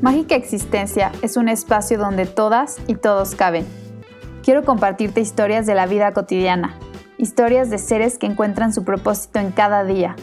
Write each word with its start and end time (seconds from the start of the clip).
Mágica 0.00 0.36
Existencia 0.36 1.10
es 1.22 1.36
un 1.36 1.48
espacio 1.48 1.98
donde 1.98 2.24
todas 2.24 2.76
y 2.86 2.94
todos 2.94 3.34
caben. 3.34 3.66
Quiero 4.44 4.64
compartirte 4.64 5.20
historias 5.20 5.66
de 5.66 5.74
la 5.74 5.86
vida 5.86 6.12
cotidiana, 6.12 6.76
historias 7.18 7.68
de 7.68 7.78
seres 7.78 8.16
que 8.16 8.26
encuentran 8.26 8.72
su 8.72 8.84
propósito 8.84 9.40
en 9.40 9.50
cada 9.50 9.82
día, 9.82 10.14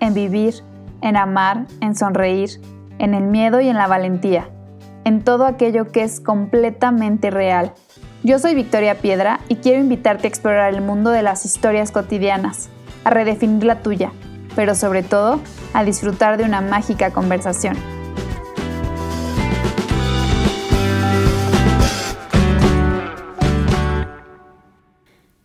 en 0.00 0.12
vivir, 0.12 0.56
en 1.00 1.16
amar, 1.16 1.66
en 1.80 1.96
sonreír, 1.96 2.60
en 2.98 3.14
el 3.14 3.24
miedo 3.24 3.62
y 3.62 3.68
en 3.68 3.78
la 3.78 3.86
valentía, 3.86 4.50
en 5.04 5.24
todo 5.24 5.46
aquello 5.46 5.90
que 5.92 6.02
es 6.02 6.20
completamente 6.20 7.30
real. 7.30 7.72
Yo 8.22 8.38
soy 8.38 8.54
Victoria 8.54 8.96
Piedra 8.96 9.40
y 9.48 9.56
quiero 9.56 9.80
invitarte 9.80 10.26
a 10.26 10.28
explorar 10.28 10.74
el 10.74 10.82
mundo 10.82 11.08
de 11.08 11.22
las 11.22 11.46
historias 11.46 11.90
cotidianas, 11.90 12.68
a 13.04 13.08
redefinir 13.08 13.64
la 13.64 13.80
tuya, 13.80 14.12
pero 14.54 14.74
sobre 14.74 15.02
todo 15.02 15.40
a 15.72 15.84
disfrutar 15.84 16.36
de 16.36 16.44
una 16.44 16.60
mágica 16.60 17.12
conversación. 17.12 18.01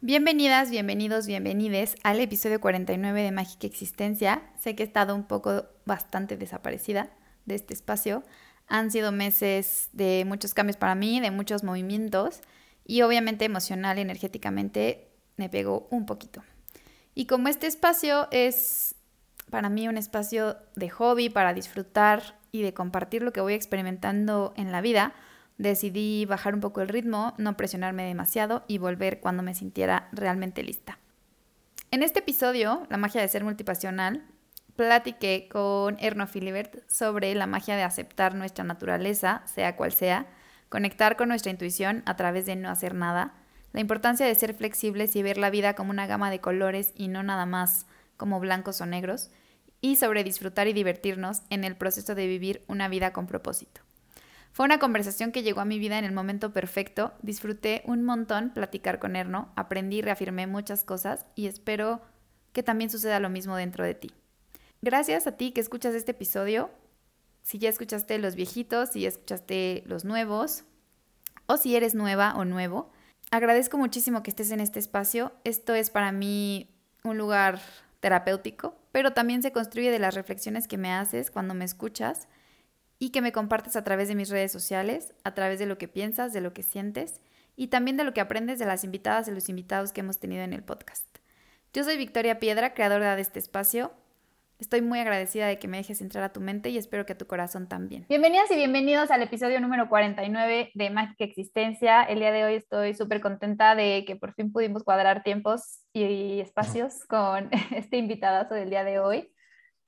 Bienvenidas, 0.07 0.71
bienvenidos, 0.71 1.27
bienvenides 1.27 1.97
al 2.01 2.21
episodio 2.21 2.61
49 2.61 3.23
de 3.23 3.31
Mágica 3.33 3.67
Existencia. 3.67 4.41
Sé 4.57 4.73
que 4.73 4.83
he 4.83 4.85
estado 4.85 5.13
un 5.13 5.25
poco 5.25 5.65
bastante 5.83 6.37
desaparecida 6.37 7.09
de 7.43 7.55
este 7.55 7.73
espacio. 7.73 8.23
Han 8.69 8.89
sido 8.89 9.11
meses 9.11 9.89
de 9.91 10.23
muchos 10.25 10.53
cambios 10.53 10.77
para 10.77 10.95
mí, 10.95 11.19
de 11.19 11.29
muchos 11.29 11.65
movimientos 11.65 12.39
y 12.85 13.01
obviamente 13.01 13.43
emocional, 13.43 13.99
energéticamente 13.99 15.09
me 15.35 15.49
pegó 15.49 15.89
un 15.91 16.05
poquito. 16.05 16.41
Y 17.13 17.25
como 17.25 17.49
este 17.49 17.67
espacio 17.67 18.29
es 18.31 18.95
para 19.49 19.67
mí 19.67 19.89
un 19.89 19.97
espacio 19.97 20.55
de 20.77 20.89
hobby, 20.89 21.27
para 21.27 21.53
disfrutar 21.53 22.39
y 22.53 22.61
de 22.61 22.73
compartir 22.73 23.23
lo 23.23 23.33
que 23.33 23.41
voy 23.41 23.55
experimentando 23.55 24.53
en 24.55 24.71
la 24.71 24.79
vida, 24.79 25.13
decidí 25.57 26.25
bajar 26.25 26.53
un 26.53 26.61
poco 26.61 26.81
el 26.81 26.89
ritmo, 26.89 27.33
no 27.37 27.57
presionarme 27.57 28.03
demasiado 28.03 28.63
y 28.67 28.77
volver 28.77 29.19
cuando 29.19 29.43
me 29.43 29.55
sintiera 29.55 30.09
realmente 30.11 30.63
lista. 30.63 30.99
En 31.91 32.03
este 32.03 32.19
episodio, 32.19 32.85
La 32.89 32.97
magia 32.97 33.21
de 33.21 33.27
ser 33.27 33.43
multipasional, 33.43 34.25
platiqué 34.75 35.47
con 35.49 35.97
Erno 35.99 36.27
Filibert 36.27 36.87
sobre 36.87 37.33
la 37.33 37.47
magia 37.47 37.75
de 37.75 37.83
aceptar 37.83 38.35
nuestra 38.35 38.63
naturaleza, 38.63 39.41
sea 39.45 39.75
cual 39.75 39.91
sea, 39.91 40.27
conectar 40.69 41.17
con 41.17 41.29
nuestra 41.29 41.51
intuición 41.51 42.03
a 42.05 42.15
través 42.15 42.45
de 42.45 42.55
no 42.55 42.69
hacer 42.69 42.93
nada, 42.93 43.33
la 43.73 43.81
importancia 43.81 44.25
de 44.25 44.35
ser 44.35 44.53
flexibles 44.53 45.15
y 45.15 45.23
ver 45.23 45.37
la 45.37 45.49
vida 45.49 45.73
como 45.73 45.91
una 45.91 46.07
gama 46.07 46.29
de 46.29 46.39
colores 46.39 46.93
y 46.95 47.07
no 47.07 47.23
nada 47.23 47.45
más 47.45 47.85
como 48.17 48.39
blancos 48.39 48.81
o 48.81 48.85
negros, 48.85 49.31
y 49.81 49.95
sobre 49.95 50.23
disfrutar 50.23 50.67
y 50.67 50.73
divertirnos 50.73 51.43
en 51.49 51.63
el 51.63 51.75
proceso 51.75 52.15
de 52.15 52.27
vivir 52.27 52.63
una 52.67 52.87
vida 52.87 53.13
con 53.13 53.27
propósito. 53.27 53.86
Fue 54.57 54.65
una 54.65 54.79
conversación 54.79 55.31
que 55.31 55.43
llegó 55.43 55.61
a 55.61 55.65
mi 55.65 55.77
vida 55.77 55.99
en 55.99 56.03
el 56.03 56.13
momento 56.13 56.51
perfecto, 56.51 57.13
disfruté 57.21 57.83
un 57.85 58.03
montón 58.03 58.49
platicar 58.55 58.97
con 58.97 59.15
Erno, 59.15 59.53
aprendí 59.55 59.97
y 59.97 60.01
reafirmé 60.01 60.47
muchas 60.47 60.83
cosas 60.83 61.27
y 61.35 61.45
espero 61.45 62.01
que 62.53 62.63
también 62.63 62.89
suceda 62.89 63.19
lo 63.19 63.29
mismo 63.29 63.55
dentro 63.55 63.83
de 63.83 63.93
ti. 63.93 64.11
Gracias 64.81 65.27
a 65.27 65.33
ti 65.33 65.51
que 65.51 65.61
escuchas 65.61 65.93
este 65.93 66.13
episodio, 66.13 66.71
si 67.43 67.59
ya 67.59 67.69
escuchaste 67.69 68.17
los 68.17 68.33
viejitos, 68.33 68.89
si 68.89 69.01
ya 69.01 69.09
escuchaste 69.09 69.83
los 69.85 70.05
nuevos, 70.05 70.63
o 71.45 71.57
si 71.57 71.75
eres 71.75 71.93
nueva 71.93 72.33
o 72.35 72.43
nuevo, 72.43 72.89
agradezco 73.29 73.77
muchísimo 73.77 74.23
que 74.23 74.31
estés 74.31 74.49
en 74.49 74.59
este 74.59 74.79
espacio. 74.79 75.33
Esto 75.43 75.75
es 75.75 75.91
para 75.91 76.11
mí 76.11 76.67
un 77.03 77.19
lugar 77.19 77.59
terapéutico, 77.99 78.73
pero 78.91 79.13
también 79.13 79.43
se 79.43 79.51
construye 79.51 79.91
de 79.91 79.99
las 79.99 80.15
reflexiones 80.15 80.67
que 80.67 80.79
me 80.79 80.91
haces 80.91 81.29
cuando 81.29 81.53
me 81.53 81.63
escuchas 81.63 82.27
y 82.99 83.11
que 83.11 83.21
me 83.21 83.31
compartes 83.31 83.75
a 83.75 83.83
través 83.83 84.07
de 84.07 84.15
mis 84.15 84.29
redes 84.29 84.51
sociales, 84.51 85.13
a 85.23 85.33
través 85.33 85.59
de 85.59 85.65
lo 85.65 85.77
que 85.77 85.87
piensas, 85.87 86.33
de 86.33 86.41
lo 86.41 86.53
que 86.53 86.63
sientes 86.63 87.21
y 87.55 87.67
también 87.67 87.97
de 87.97 88.03
lo 88.03 88.13
que 88.13 88.21
aprendes 88.21 88.59
de 88.59 88.65
las 88.65 88.83
invitadas 88.83 89.27
y 89.27 89.31
los 89.31 89.49
invitados 89.49 89.91
que 89.91 90.01
hemos 90.01 90.19
tenido 90.19 90.43
en 90.43 90.53
el 90.53 90.63
podcast. 90.63 91.05
Yo 91.73 91.83
soy 91.83 91.97
Victoria 91.97 92.39
Piedra, 92.39 92.73
creadora 92.73 93.15
de 93.15 93.21
este 93.21 93.39
espacio. 93.39 93.91
Estoy 94.59 94.81
muy 94.81 94.97
agradecida 94.97 95.45
de 95.45 95.59
que 95.59 95.67
me 95.67 95.77
dejes 95.77 96.01
entrar 96.01 96.23
a 96.23 96.33
tu 96.33 96.41
mente 96.41 96.69
y 96.69 96.79
espero 96.79 97.05
que 97.05 97.13
a 97.13 97.17
tu 97.17 97.27
corazón 97.27 97.67
también. 97.67 98.07
Bienvenidas 98.09 98.49
y 98.49 98.55
bienvenidos 98.55 99.11
al 99.11 99.21
episodio 99.21 99.61
número 99.61 99.87
49 99.87 100.71
de 100.73 100.89
Mágica 100.89 101.23
Existencia. 101.25 102.01
El 102.01 102.17
día 102.17 102.31
de 102.31 102.43
hoy 102.43 102.55
estoy 102.55 102.95
súper 102.95 103.21
contenta 103.21 103.75
de 103.75 104.03
que 104.07 104.15
por 104.15 104.33
fin 104.33 104.51
pudimos 104.51 104.83
cuadrar 104.83 105.21
tiempos 105.21 105.81
y 105.93 106.39
espacios 106.39 107.05
con 107.07 107.49
este 107.71 107.97
invitadazo 107.97 108.55
del 108.55 108.71
día 108.71 108.83
de 108.83 108.97
hoy 108.97 109.29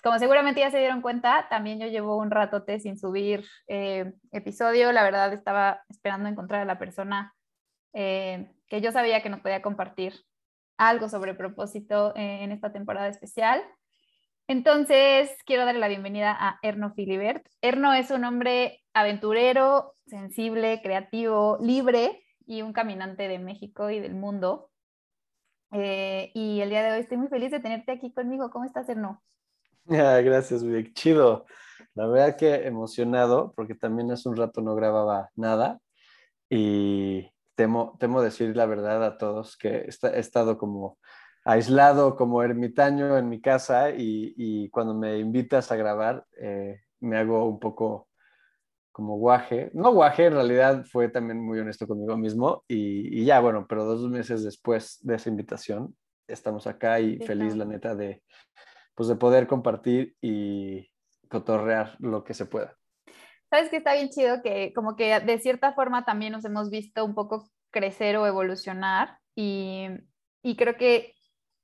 como 0.04 0.18
seguramente 0.18 0.62
ya 0.62 0.72
se 0.72 0.80
dieron 0.80 1.02
cuenta, 1.02 1.48
también 1.50 1.80
yo 1.80 1.88
llevo 1.88 2.18
un 2.18 2.32
ratote 2.32 2.80
sin 2.80 2.98
subir 2.98 3.46
eh, 3.68 4.14
episodio. 4.32 4.92
La 4.92 5.04
verdad 5.04 5.34
estaba 5.34 5.82
esperando 5.90 6.30
encontrar 6.30 6.62
a 6.62 6.66
la 6.66 6.80
persona 6.80 7.36
eh, 7.94 8.52
que 8.68 8.82
yo 8.82 8.92
sabía 8.92 9.22
que 9.22 9.30
nos 9.30 9.42
podía 9.42 9.62
compartir 9.62 10.14
algo 10.78 11.10
sobre 11.10 11.34
propósito 11.34 12.14
eh, 12.16 12.44
en 12.44 12.52
esta 12.52 12.72
temporada 12.72 13.10
especial. 13.10 13.62
Entonces, 14.48 15.32
quiero 15.46 15.66
darle 15.66 15.82
la 15.82 15.90
bienvenida 15.90 16.36
a 16.40 16.60
Erno 16.62 16.94
Filibert. 16.94 17.46
Erno 17.62 17.94
es 17.94 18.10
un 18.10 18.24
hombre 18.24 18.82
aventurero, 18.94 19.94
sensible, 20.08 20.82
creativo, 20.82 21.58
libre 21.62 22.24
y 22.48 22.62
un 22.62 22.74
caminante 22.74 23.28
de 23.28 23.38
México 23.38 23.90
y 23.90 24.00
del 24.00 24.16
mundo. 24.16 24.72
y 25.72 26.62
el 26.62 26.70
día 26.70 26.84
de 26.84 26.92
hoy 26.94 27.00
estoy 27.02 27.18
muy 27.18 27.28
feliz 27.28 27.52
de 27.52 27.60
tenerte 27.60 27.92
aquí 27.92 28.12
conmigo. 28.14 28.50
¿Cómo 28.50 28.66
estás, 28.66 28.90
Erno? 28.90 29.22
Gracias, 29.90 30.64
muy 30.64 30.94
chido. 30.94 31.46
La 31.96 32.06
verdad 32.06 32.38
que 32.38 32.68
emocionado 32.68 33.54
porque 33.56 33.74
también 33.74 34.12
hace 34.12 34.30
un 34.30 34.36
rato 34.36 34.62
no 34.62 34.76
grababa 34.76 35.32
nada 35.36 35.80
y 36.50 37.32
temo, 37.56 37.98
temo 38.00 38.22
decir 38.22 38.56
la 38.56 38.68
verdad 38.68 39.04
a 39.04 39.18
todos 39.18 39.58
que 39.58 39.90
he 39.90 40.20
estado 40.20 40.58
como 40.60 41.00
aislado, 41.44 42.16
como 42.16 42.44
ermitaño 42.44 43.18
en 43.18 43.30
mi 43.30 43.42
casa 43.42 43.90
y, 43.90 44.70
cuando 44.70 44.94
me 44.94 45.18
invitas 45.18 45.72
a 45.72 45.76
grabar 45.76 46.24
eh, 46.40 46.82
me 47.00 47.18
hago 47.18 47.46
un 47.46 47.60
poco 47.60 48.08
como 48.92 49.18
guaje. 49.18 49.72
No 49.74 49.92
guaje, 49.92 50.28
en 50.28 50.34
realidad 50.34 50.86
fue 50.86 51.10
también 51.10 51.44
muy 51.44 51.60
honesto 51.60 51.88
conmigo 51.88 52.16
mismo 52.16 52.64
y, 52.68 53.22
y 53.22 53.26
ya, 53.26 53.40
bueno, 53.40 53.66
pero 53.68 53.86
dos 53.86 54.08
meses 54.10 54.44
después 54.44 55.00
de 55.02 55.16
esa 55.16 55.30
invitación 55.30 55.96
estamos 56.28 56.68
acá 56.68 57.00
y 57.00 57.18
feliz, 57.20 57.56
la 57.56 57.66
neta, 57.66 57.96
de, 57.96 58.22
pues 59.00 59.08
de 59.08 59.16
poder 59.16 59.48
compartir 59.48 60.18
y 60.20 60.92
cotorrear 61.30 61.96
lo 62.00 62.26
que 62.26 62.34
se 62.34 62.46
pueda. 62.46 62.76
Sabes 63.50 63.70
que 63.70 63.78
está 63.78 63.94
bien 63.94 64.10
chido 64.10 64.42
que 64.42 64.74
como 64.74 64.98
que 64.98 65.22
de 65.22 65.40
cierta 65.40 65.72
forma 65.72 66.04
también 66.04 66.34
nos 66.34 66.44
hemos 66.44 66.70
visto 66.70 67.06
un 67.06 67.16
poco 67.16 67.50
crecer 67.72 68.18
o 68.18 68.28
evolucionar 68.28 69.18
y, 69.36 69.88
y 70.44 70.58
creo 70.58 70.76
que 70.76 71.14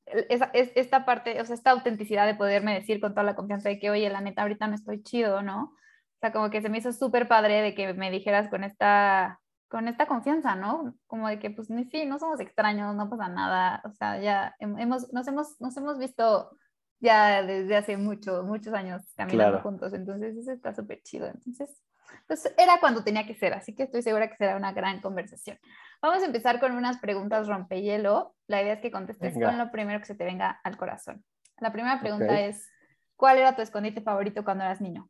esa, 0.06 0.46
esta 0.54 1.04
parte, 1.04 1.42
o 1.42 1.46
sea, 1.46 1.56
esta 1.56 1.72
autenticidad 1.72 2.26
de 2.26 2.36
poderme 2.36 2.74
decir 2.74 3.02
con 3.02 3.12
toda 3.14 3.26
la 3.26 3.36
confianza 3.36 3.68
de 3.68 3.80
que, 3.80 3.90
oye, 3.90 4.10
la 4.10 4.22
neta, 4.22 4.44
ahorita 4.44 4.70
no 4.70 4.76
estoy 4.76 5.04
chido, 5.04 5.42
¿no? 5.42 5.64
O 5.64 6.20
sea, 6.22 6.32
como 6.32 6.50
que 6.50 6.62
se 6.62 6.70
me 6.70 6.78
hizo 6.78 6.94
súper 6.94 7.28
padre 7.28 7.62
de 7.62 7.76
que 7.76 7.94
me 7.96 8.12
dijeras 8.12 8.48
con 8.48 8.64
esta, 8.64 9.42
con 9.68 9.90
esta 9.90 10.06
confianza, 10.06 10.56
¿no? 10.56 10.96
Como 11.06 11.28
de 11.28 11.40
que, 11.40 11.50
pues, 11.50 11.68
sí, 11.68 12.06
no 12.06 12.18
somos 12.18 12.40
extraños, 12.40 12.96
no 12.96 13.10
pasa 13.10 13.28
nada, 13.28 13.82
o 13.84 13.92
sea, 13.92 14.22
ya 14.22 14.56
hemos, 14.60 15.12
nos, 15.12 15.28
hemos, 15.28 15.60
nos 15.60 15.76
hemos 15.76 16.00
visto 16.00 16.58
ya 17.00 17.44
desde 17.44 17.76
hace 17.76 17.98
mucho, 17.98 18.44
muchos 18.44 18.74
años 18.74 19.02
caminando 19.16 19.62
juntos, 19.62 19.94
entonces 19.94 20.36
eso 20.38 20.52
está 20.52 20.74
súper 20.74 21.02
chido. 21.04 21.28
Entonces, 21.28 21.82
pues 22.28 22.52
era 22.58 22.80
cuando 22.80 23.04
tenía 23.04 23.26
que 23.26 23.36
ser, 23.36 23.54
así 23.54 23.76
que 23.76 23.84
estoy 23.84 24.02
segura 24.02 24.30
que 24.30 24.38
será 24.38 24.56
una 24.56 24.74
gran 24.74 25.02
conversación. 25.02 25.58
Vamos 26.02 26.24
a 26.24 26.26
empezar 26.26 26.60
con 26.60 26.74
unas 26.74 26.98
preguntas 27.00 27.48
rompehielo. 27.48 28.36
La 28.48 28.62
idea 28.62 28.74
es 28.74 28.82
que 28.82 28.92
contestes 28.92 29.34
con 29.34 29.58
lo 29.58 29.72
primero 29.72 30.00
que 30.00 30.06
se 30.06 30.16
te 30.16 30.24
venga 30.24 30.60
al 30.64 30.78
corazón. 30.78 31.24
La 31.60 31.72
primera 31.72 32.00
pregunta 32.00 32.42
es, 32.42 32.68
¿cuál 33.16 33.38
era 33.38 33.56
tu 33.56 33.62
escondite 33.62 34.02
favorito 34.02 34.44
cuando 34.44 34.64
eras 34.64 34.82
niño? 34.82 35.10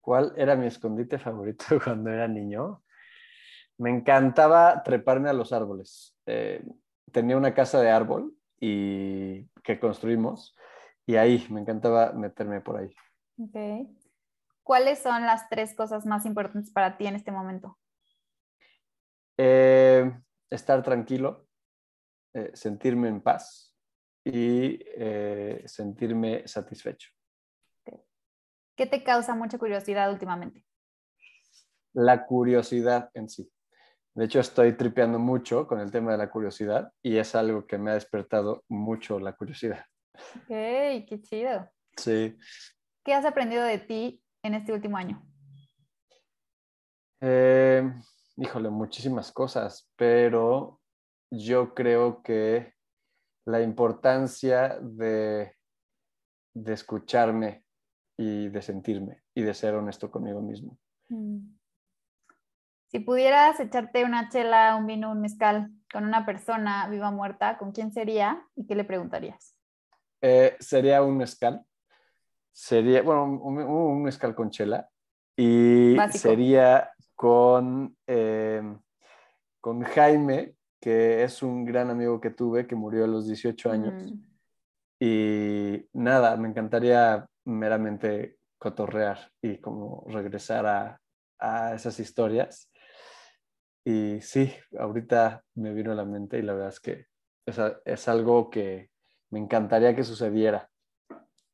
¿Cuál 0.00 0.32
era 0.36 0.54
mi 0.56 0.66
escondite 0.66 1.18
favorito 1.18 1.64
cuando 1.84 2.10
era 2.10 2.28
niño? 2.28 2.82
Me 3.78 3.90
encantaba 3.90 4.82
treparme 4.82 5.30
a 5.30 5.32
los 5.32 5.52
árboles. 5.52 6.16
Eh, 6.26 6.64
tenía 7.10 7.36
una 7.36 7.54
casa 7.54 7.80
de 7.80 7.90
árbol 7.90 8.34
y 8.66 9.46
que 9.62 9.78
construimos 9.78 10.56
y 11.04 11.16
ahí 11.16 11.46
me 11.50 11.60
encantaba 11.60 12.12
meterme 12.12 12.62
por 12.62 12.78
ahí. 12.78 12.94
Okay. 13.38 13.94
¿Cuáles 14.62 15.00
son 15.00 15.26
las 15.26 15.50
tres 15.50 15.74
cosas 15.74 16.06
más 16.06 16.24
importantes 16.24 16.72
para 16.72 16.96
ti 16.96 17.06
en 17.06 17.14
este 17.14 17.30
momento? 17.30 17.78
Eh, 19.36 20.10
estar 20.48 20.82
tranquilo, 20.82 21.46
eh, 22.32 22.52
sentirme 22.54 23.08
en 23.08 23.20
paz 23.20 23.76
y 24.24 24.78
eh, 24.96 25.62
sentirme 25.66 26.48
satisfecho. 26.48 27.10
¿Qué 28.76 28.86
te 28.86 29.04
causa 29.04 29.34
mucha 29.34 29.58
curiosidad 29.58 30.10
últimamente? 30.10 30.64
La 31.92 32.24
curiosidad 32.24 33.10
en 33.12 33.28
sí. 33.28 33.52
De 34.14 34.26
hecho, 34.26 34.38
estoy 34.38 34.76
tripeando 34.76 35.18
mucho 35.18 35.66
con 35.66 35.80
el 35.80 35.90
tema 35.90 36.12
de 36.12 36.18
la 36.18 36.30
curiosidad 36.30 36.92
y 37.02 37.16
es 37.16 37.34
algo 37.34 37.66
que 37.66 37.78
me 37.78 37.90
ha 37.90 37.94
despertado 37.94 38.64
mucho 38.68 39.18
la 39.18 39.32
curiosidad. 39.32 39.84
Ok, 40.36 40.48
qué 40.48 41.20
chido. 41.20 41.68
Sí. 41.96 42.36
¿Qué 43.04 43.12
has 43.12 43.24
aprendido 43.24 43.64
de 43.64 43.78
ti 43.78 44.22
en 44.44 44.54
este 44.54 44.72
último 44.72 44.96
año? 44.96 45.20
Eh, 47.20 47.92
híjole, 48.36 48.70
muchísimas 48.70 49.32
cosas, 49.32 49.90
pero 49.96 50.80
yo 51.30 51.74
creo 51.74 52.22
que 52.22 52.74
la 53.46 53.62
importancia 53.62 54.78
de, 54.80 55.56
de 56.54 56.72
escucharme 56.72 57.64
y 58.16 58.48
de 58.48 58.62
sentirme 58.62 59.24
y 59.34 59.42
de 59.42 59.54
ser 59.54 59.74
honesto 59.74 60.10
conmigo 60.10 60.40
mismo. 60.40 60.78
Mm. 61.08 61.63
Si 62.94 63.00
pudieras 63.00 63.58
echarte 63.58 64.04
una 64.04 64.28
chela, 64.28 64.76
un 64.76 64.86
vino, 64.86 65.10
un 65.10 65.20
mezcal 65.20 65.68
con 65.92 66.04
una 66.04 66.24
persona 66.24 66.86
viva 66.88 67.08
o 67.08 67.12
muerta, 67.12 67.58
¿con 67.58 67.72
quién 67.72 67.92
sería 67.92 68.46
y 68.54 68.66
qué 68.66 68.76
le 68.76 68.84
preguntarías? 68.84 69.56
Eh, 70.20 70.56
sería 70.60 71.02
un 71.02 71.16
mezcal. 71.16 71.64
Sería, 72.52 73.02
bueno, 73.02 73.24
un, 73.24 74.00
mezcal 74.04 74.36
con 74.36 74.50
chela. 74.50 74.88
Y 75.36 75.96
sería 76.12 76.92
con, 77.16 77.96
eh, 78.06 78.62
con 79.60 79.82
Jaime, 79.82 80.54
que 80.80 81.24
es 81.24 81.42
un 81.42 81.64
gran 81.64 81.90
amigo 81.90 82.20
que 82.20 82.30
tuve, 82.30 82.68
que 82.68 82.76
murió 82.76 83.06
a 83.06 83.08
los 83.08 83.26
18 83.26 83.72
años. 83.72 84.12
Mm. 84.12 84.20
Y 85.00 85.88
nada, 85.94 86.36
me 86.36 86.46
encantaría 86.46 87.26
meramente 87.44 88.38
cotorrear 88.56 89.32
y 89.42 89.58
como 89.58 90.04
regresar 90.06 90.64
a, 90.64 91.00
a 91.40 91.74
esas 91.74 91.98
historias. 91.98 92.70
Y 93.84 94.20
sí, 94.22 94.50
ahorita 94.78 95.44
me 95.56 95.74
vino 95.74 95.92
a 95.92 95.94
la 95.94 96.06
mente 96.06 96.38
y 96.38 96.42
la 96.42 96.54
verdad 96.54 96.70
es 96.70 96.80
que 96.80 97.06
es, 97.44 97.58
es 97.84 98.08
algo 98.08 98.48
que 98.48 98.90
me 99.30 99.38
encantaría 99.38 99.94
que 99.94 100.04
sucediera. 100.04 100.70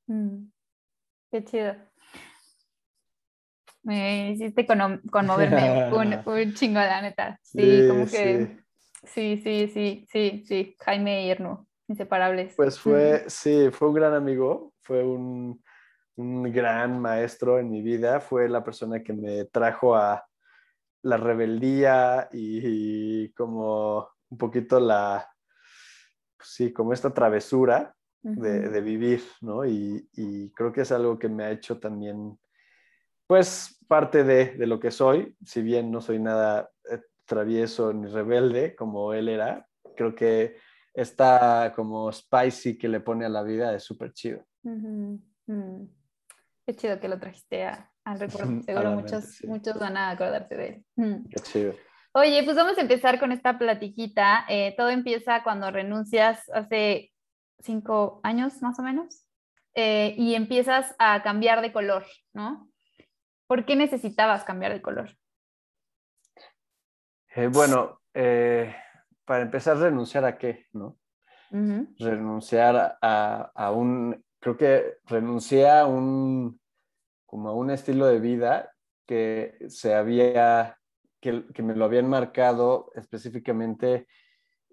Mm, 0.06 0.44
qué 1.32 1.44
chido. 1.44 1.75
Me 3.82 4.31
hiciste 4.31 4.67
conmoverme 4.67 5.91
un, 5.93 6.21
un, 6.25 6.55
chingo, 6.55 6.79
la 6.79 7.03
neta. 7.03 7.38
Sí, 7.43 7.87
como 7.88 8.05
que. 8.05 8.61
Sí. 9.05 9.41
sí, 9.43 9.69
sí, 9.69 10.06
sí, 10.09 10.44
sí, 10.47 10.76
Jaime 10.79 11.26
y 11.26 11.31
Erno, 11.31 11.67
inseparables. 11.88 12.55
Pues 12.56 12.79
fue, 12.79 13.25
sí, 13.29 13.71
fue 13.73 13.88
un 13.88 13.94
gran 13.94 14.15
amigo, 14.15 14.73
fue 14.83 15.03
un, 15.03 15.61
un 16.17 16.53
gran 16.53 17.00
maestro 17.00 17.59
en 17.59 17.71
mi 17.71 17.83
vida, 17.83 18.21
fue 18.21 18.49
la 18.49 18.62
persona 18.62 19.03
que 19.03 19.15
me 19.15 19.47
trajo 19.47 19.97
a, 19.97 20.26
la 21.02 21.17
rebeldía 21.17 22.29
y, 22.32 23.31
como 23.32 24.08
un 24.29 24.38
poquito 24.38 24.79
la, 24.81 25.29
sí, 26.41 26.73
como 26.73 26.93
esta 26.93 27.12
travesura 27.12 27.94
de, 28.23 28.81
vivir, 28.81 29.23
¿no? 29.41 29.64
Y, 29.64 30.52
creo 30.55 30.73
que 30.73 30.82
es 30.82 30.93
algo 30.93 31.19
que 31.19 31.29
me 31.29 31.44
ha 31.44 31.50
hecho 31.50 31.79
también, 31.79 32.38
pues, 33.26 33.79
parte 33.88 34.25
de, 34.25 34.56
de 34.56 34.67
lo 34.67 34.79
que 34.79 34.91
soy, 34.91 35.37
si 35.44 35.62
bien 35.62 35.91
no 35.91 36.00
soy 36.00 36.19
nada 36.19 36.70
eh, 36.91 37.00
travieso 37.25 37.93
ni 37.93 38.06
rebelde 38.08 38.76
como 38.76 39.14
él 39.14 39.29
era, 39.29 39.67
creo 39.97 40.14
que 40.14 40.56
esta 40.94 41.73
como 41.75 42.12
spicy 42.12 42.76
que 42.76 42.88
le 42.88 43.00
pone 43.00 43.25
a 43.25 43.29
la 43.29 43.43
vida 43.43 43.75
es 43.75 43.85
súper 43.85 44.12
chido. 44.12 44.44
Mm. 44.62 45.17
Qué 46.67 46.76
chido 46.76 47.00
que 47.00 47.08
lo 47.08 47.19
trajiste 47.19 47.64
a, 47.64 47.89
al 48.11 48.21
recuerdo. 48.21 48.62
Seguro 48.62 48.91
muchos, 48.93 49.45
muchos 49.45 49.79
van 49.79 49.97
a 49.97 50.11
acordarse 50.11 50.57
de 50.57 50.67
él. 50.69 50.85
Mm. 50.97 51.29
Qué 51.29 51.41
chido. 51.43 51.75
Oye, 52.12 52.43
pues 52.43 52.57
vamos 52.57 52.77
a 52.77 52.81
empezar 52.81 53.21
con 53.21 53.31
esta 53.31 53.57
platiquita. 53.57 54.45
Eh, 54.49 54.75
todo 54.77 54.89
empieza 54.89 55.45
cuando 55.45 55.71
renuncias 55.71 56.49
hace 56.51 57.12
cinco 57.61 58.21
años 58.25 58.61
más 58.62 58.79
o 58.81 58.83
menos 58.83 59.27
eh, 59.75 60.15
y 60.19 60.35
empiezas 60.35 60.95
a 60.99 61.23
cambiar 61.23 61.61
de 61.61 61.73
color, 61.73 62.05
¿no? 62.33 62.69
¿Por 63.47 63.65
qué 63.65 63.77
necesitabas 63.77 64.43
cambiar 64.43 64.73
de 64.73 64.83
color? 64.83 65.17
Eh, 67.37 67.47
bueno, 67.47 68.01
para 69.25 69.43
empezar, 69.43 69.77
renunciar 69.77 70.25
a 70.25 70.37
qué, 70.37 70.67
¿no? 70.73 70.97
Renunciar 71.99 72.99
a, 73.01 73.53
a, 73.55 73.71
un, 73.71 74.25
creo 74.41 74.57
que 74.57 74.99
renuncié 75.07 75.69
a 75.69 75.87
un, 75.87 76.60
como 77.31 77.55
un 77.55 77.71
estilo 77.71 78.06
de 78.06 78.19
vida 78.19 78.73
que 79.06 79.56
se 79.69 79.94
había, 79.94 80.77
que, 81.21 81.44
que 81.55 81.62
me 81.62 81.77
lo 81.77 81.85
habían 81.85 82.09
marcado 82.09 82.91
específicamente 82.97 84.09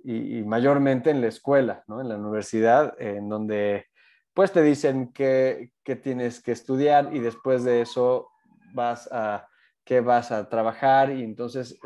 y, 0.04 0.42
mayormente 0.44 1.12
en 1.12 1.22
la 1.22 1.28
escuela, 1.28 1.84
¿no? 1.88 2.02
en 2.02 2.10
la 2.10 2.16
universidad, 2.18 3.00
en 3.00 3.30
donde 3.30 3.86
pues 4.34 4.52
te 4.52 4.64
dicen 4.64 5.12
que 5.14 5.70
tienes 6.02 6.42
que 6.42 6.52
estudiar 6.52 7.16
y 7.16 7.20
después 7.20 7.64
de 7.64 7.82
eso 7.82 8.30
vas 8.74 9.08
a 9.12 9.48
que 9.86 10.02
vas 10.02 10.32
a 10.32 10.50
trabajar 10.50 11.12
y 11.12 11.24
entonces 11.24 11.80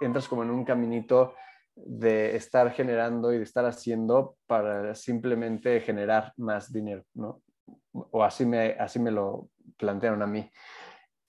entras 0.00 0.28
como 0.28 0.42
en 0.42 0.50
un 0.50 0.64
caminito 0.64 1.34
de 1.74 2.36
estar 2.36 2.70
generando 2.72 3.32
y 3.32 3.38
de 3.38 3.44
estar 3.44 3.64
haciendo 3.64 4.36
para 4.46 4.94
simplemente 4.94 5.80
generar 5.80 6.32
más 6.36 6.72
dinero, 6.72 7.04
¿no? 7.14 7.40
O 7.92 8.22
así 8.22 8.44
me, 8.44 8.76
así 8.78 8.98
me 8.98 9.10
lo 9.10 9.48
plantearon 9.80 10.22
a 10.22 10.26
mí. 10.26 10.50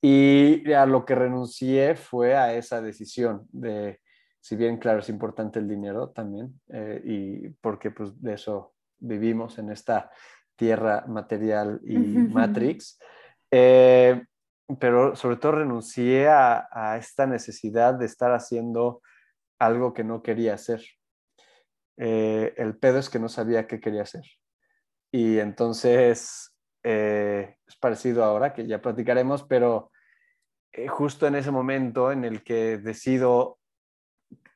Y 0.03 0.71
a 0.73 0.85
lo 0.85 1.05
que 1.05 1.15
renuncié 1.15 1.95
fue 1.95 2.35
a 2.35 2.53
esa 2.53 2.81
decisión 2.81 3.47
de, 3.51 3.99
si 4.39 4.55
bien 4.55 4.77
claro 4.77 4.99
es 4.99 5.09
importante 5.09 5.59
el 5.59 5.67
dinero 5.67 6.09
también, 6.09 6.59
eh, 6.69 7.01
y 7.05 7.49
porque 7.61 7.91
pues 7.91 8.19
de 8.21 8.33
eso 8.33 8.73
vivimos 8.99 9.57
en 9.59 9.71
esta 9.71 10.11
tierra 10.55 11.05
material 11.07 11.79
y 11.83 11.97
matrix, 11.97 12.99
eh, 13.51 14.23
pero 14.79 15.15
sobre 15.15 15.37
todo 15.37 15.53
renuncié 15.53 16.27
a, 16.27 16.67
a, 16.71 16.97
esta 16.97 17.25
necesidad 17.25 17.93
de 17.93 18.05
estar 18.05 18.31
haciendo 18.31 19.01
algo 19.59 19.93
que 19.93 20.03
no 20.03 20.23
quería 20.23 20.55
hacer. 20.55 20.81
Eh, 21.97 22.53
el 22.57 22.77
pedo 22.77 22.97
es 22.97 23.09
que 23.09 23.19
no 23.19 23.29
sabía 23.29 23.67
qué 23.67 23.79
quería 23.79 24.03
hacer. 24.03 24.23
Y 25.11 25.39
entonces 25.39 26.50
eh, 26.83 27.57
es 27.67 27.75
parecido 27.75 28.23
ahora, 28.23 28.53
que 28.53 28.65
ya 28.67 28.81
platicaremos, 28.81 29.43
pero 29.43 29.91
eh, 30.71 30.87
justo 30.87 31.27
en 31.27 31.35
ese 31.35 31.51
momento 31.51 32.11
en 32.11 32.23
el 32.23 32.43
que 32.43 32.77
decido, 32.77 33.59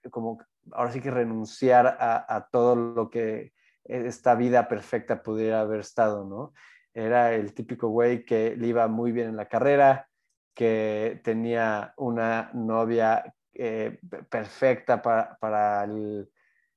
como 0.10 0.40
ahora 0.72 0.92
sí 0.92 1.02
que 1.02 1.12
renunciar 1.12 1.86
a, 2.00 2.48
todo 2.52 2.76
lo 2.76 3.10
que 3.10 3.54
esta 3.84 4.34
vida 4.36 4.68
perfecta 4.68 5.22
pudiera 5.22 5.62
haber 5.62 5.82
estado, 5.82 6.26
¿no? 6.26 6.54
Era 6.94 7.34
el 7.34 7.54
típico 7.54 7.90
güey 7.90 8.26
que 8.26 8.56
le 8.56 8.68
iba 8.68 8.88
muy 8.88 9.12
bien 9.12 9.30
en 9.30 9.36
la 9.36 9.48
carrera, 9.48 10.08
que 10.56 11.22
tenía 11.24 11.94
una 11.98 12.50
novia 12.54 13.36
eh, 13.54 14.00
perfecta 14.30 15.02
para, 15.02 15.38
para 15.38 15.84
el 15.84 16.30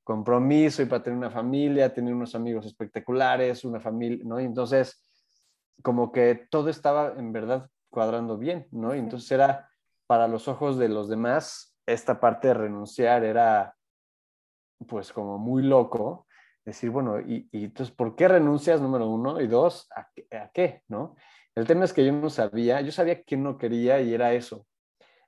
compromiso 0.02 0.82
y 0.82 0.86
para 0.86 1.02
tener 1.02 1.16
una 1.16 1.30
familia, 1.30 1.94
tener 1.94 2.12
unos 2.12 2.34
amigos 2.34 2.66
espectaculares, 2.66 3.64
una 3.64 3.80
familia, 3.80 4.24
¿no? 4.26 4.40
Y 4.40 4.44
entonces 4.44 5.07
como 5.82 6.12
que 6.12 6.46
todo 6.50 6.68
estaba 6.68 7.14
en 7.16 7.32
verdad 7.32 7.70
cuadrando 7.90 8.36
bien, 8.36 8.66
¿no? 8.70 8.94
Y 8.94 8.98
entonces 8.98 9.30
era, 9.30 9.70
para 10.06 10.28
los 10.28 10.48
ojos 10.48 10.78
de 10.78 10.88
los 10.88 11.08
demás, 11.08 11.76
esta 11.86 12.20
parte 12.20 12.48
de 12.48 12.54
renunciar 12.54 13.24
era, 13.24 13.74
pues, 14.86 15.12
como 15.12 15.38
muy 15.38 15.62
loco. 15.62 16.26
Decir, 16.64 16.90
bueno, 16.90 17.20
y, 17.20 17.48
entonces, 17.52 17.94
¿por 17.94 18.14
qué 18.14 18.28
renuncias, 18.28 18.80
número 18.80 19.08
uno? 19.08 19.40
Y 19.40 19.46
dos, 19.46 19.88
¿a, 19.94 20.10
qué, 20.52 20.82
no? 20.88 21.16
El 21.54 21.66
tema 21.66 21.84
es 21.84 21.92
que 21.92 22.04
yo 22.04 22.12
no 22.12 22.30
sabía, 22.30 22.80
yo 22.82 22.92
sabía 22.92 23.22
que 23.22 23.36
no 23.36 23.56
quería 23.56 24.00
y 24.00 24.14
era 24.14 24.32
eso. 24.34 24.66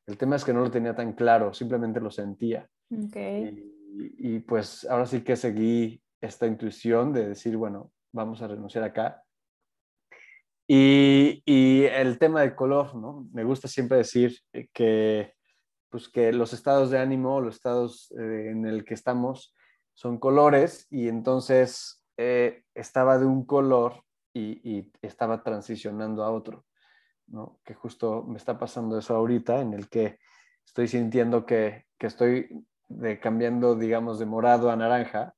El 0.06 0.18
tema 0.18 0.36
es 0.36 0.44
que 0.44 0.52
no 0.52 0.60
lo 0.60 0.70
tenía 0.70 0.94
tan 0.94 1.14
claro, 1.14 1.54
simplemente 1.54 2.00
lo 2.00 2.10
sentía. 2.10 2.68
Okay. 2.90 3.72
Y, 4.18 4.34
y, 4.34 4.38
pues 4.40 4.86
ahora 4.88 5.06
sí 5.06 5.22
que 5.22 5.36
seguí 5.36 6.02
esta 6.20 6.46
intuición 6.46 7.12
de 7.12 7.28
decir, 7.28 7.56
bueno, 7.56 7.90
vamos 8.12 8.42
a 8.42 8.48
renunciar 8.48 8.84
acá 8.84 9.24
y, 10.72 11.42
y, 11.46 11.82
el 11.86 12.16
tema 12.20 12.42
del 12.42 12.54
color, 12.54 12.94
¿no? 12.94 13.26
Me 13.32 13.42
gusta 13.42 13.66
siempre 13.66 13.98
decir 13.98 14.38
que, 14.72 15.34
pues 15.88 16.08
que 16.08 16.32
los 16.32 16.52
estados 16.52 16.90
de 16.90 17.00
ánimo, 17.00 17.40
los 17.40 17.56
estados 17.56 18.12
eh, 18.12 18.50
en 18.50 18.64
el 18.64 18.84
que 18.84 18.94
estamos, 18.94 19.52
son 19.94 20.20
colores 20.20 20.86
y 20.88 21.08
entonces 21.08 22.04
eh, 22.16 22.62
estaba 22.72 23.18
de 23.18 23.26
un 23.26 23.44
color 23.46 24.04
y, 24.32 24.60
y, 24.62 24.92
estaba 25.02 25.42
transicionando 25.42 26.22
a 26.22 26.30
otro, 26.30 26.64
¿no? 27.26 27.58
Que 27.64 27.74
justo 27.74 28.22
me 28.22 28.36
está 28.36 28.56
pasando 28.56 28.96
eso 28.96 29.16
ahorita, 29.16 29.60
en 29.62 29.74
el 29.74 29.88
que 29.88 30.20
estoy 30.64 30.86
sintiendo 30.86 31.46
que, 31.46 31.86
que 31.98 32.06
estoy 32.06 32.64
de, 32.86 33.18
cambiando, 33.18 33.74
digamos, 33.74 34.20
de 34.20 34.26
morado 34.26 34.70
a 34.70 34.76
naranja. 34.76 35.34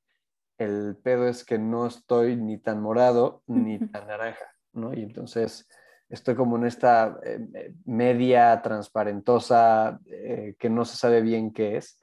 El 0.58 0.98
pedo 1.02 1.26
es 1.26 1.42
que 1.42 1.58
no 1.58 1.86
estoy 1.86 2.36
ni 2.36 2.58
tan 2.58 2.82
morado 2.82 3.42
ni 3.46 3.78
tan 3.78 4.08
naranja 4.08 4.51
y 4.74 5.02
entonces 5.02 5.68
estoy 6.08 6.34
como 6.34 6.56
en 6.56 6.64
esta 6.64 7.18
eh, 7.24 7.40
eh, 7.54 7.74
media 7.84 8.60
transparentosa 8.62 9.98
eh, 10.06 10.54
que 10.58 10.70
no 10.70 10.84
se 10.84 10.96
sabe 10.96 11.22
bien 11.22 11.52
qué 11.52 11.76
es 11.76 11.98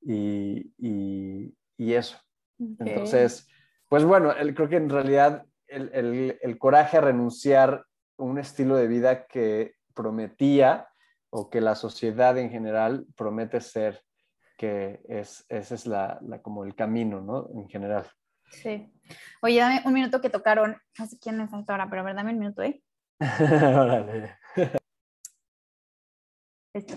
y, 0.00 0.72
eso. 1.78 2.16
Entonces, 2.58 3.46
pues 3.88 4.04
bueno, 4.04 4.32
creo 4.54 4.68
que 4.68 4.76
en 4.76 4.88
realidad 4.88 5.44
el, 5.66 6.56
coraje 6.58 6.96
a 6.96 7.00
renunciar 7.00 7.84
a 8.18 8.22
un 8.22 8.38
estilo 8.38 8.76
de 8.76 8.86
vida 8.86 9.26
que 9.26 9.74
prometía 9.94 10.88
o 11.30 11.50
que 11.50 11.60
la 11.60 11.74
sociedad 11.74 12.38
en 12.38 12.50
general 12.50 13.04
promete 13.16 13.60
ser, 13.60 14.00
que 14.56 15.00
es, 15.08 15.44
ese 15.48 15.74
es 15.74 15.86
la, 15.86 16.20
como 16.40 16.64
el 16.64 16.74
camino, 16.74 17.20
¿no? 17.20 17.50
En 17.54 17.68
general. 17.68 18.06
Sí. 18.52 18.92
Oye, 19.40 19.58
dame 19.58 19.82
un 19.84 19.92
minuto 19.92 20.20
que 20.20 20.30
tocaron, 20.30 20.80
no 20.98 21.06
sé 21.06 21.18
quién 21.18 21.40
es 21.40 21.52
ahora, 21.52 21.88
pero 21.90 22.02
a 22.02 22.04
ver, 22.04 22.14
dame 22.14 22.32
un 22.32 22.38
minuto, 22.38 22.62
¿eh? 22.62 22.82
Órale. 23.40 24.38
Esto. 26.74 26.94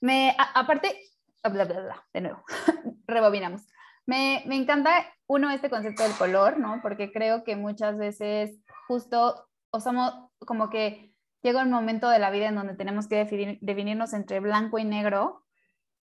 Me, 0.00 0.36
aparte, 0.54 1.00
bla, 1.42 1.64
bla, 1.64 1.80
bla, 1.80 2.06
de 2.12 2.20
nuevo, 2.20 2.44
rebobinamos. 3.06 3.62
Me, 4.04 4.44
me, 4.46 4.56
encanta, 4.56 5.04
uno, 5.26 5.50
este 5.50 5.70
concepto 5.70 6.02
del 6.02 6.16
color, 6.16 6.58
¿no? 6.58 6.80
Porque 6.82 7.12
creo 7.12 7.42
que 7.42 7.56
muchas 7.56 7.98
veces 7.98 8.60
justo, 8.86 9.48
o 9.70 9.80
somos 9.80 10.12
como 10.38 10.70
que 10.70 11.12
llega 11.42 11.62
un 11.62 11.70
momento 11.70 12.08
de 12.08 12.18
la 12.18 12.30
vida 12.30 12.48
en 12.48 12.54
donde 12.54 12.76
tenemos 12.76 13.08
que 13.08 13.16
definir, 13.16 13.58
definirnos 13.62 14.12
entre 14.12 14.40
blanco 14.40 14.78
y 14.78 14.84
negro 14.84 15.45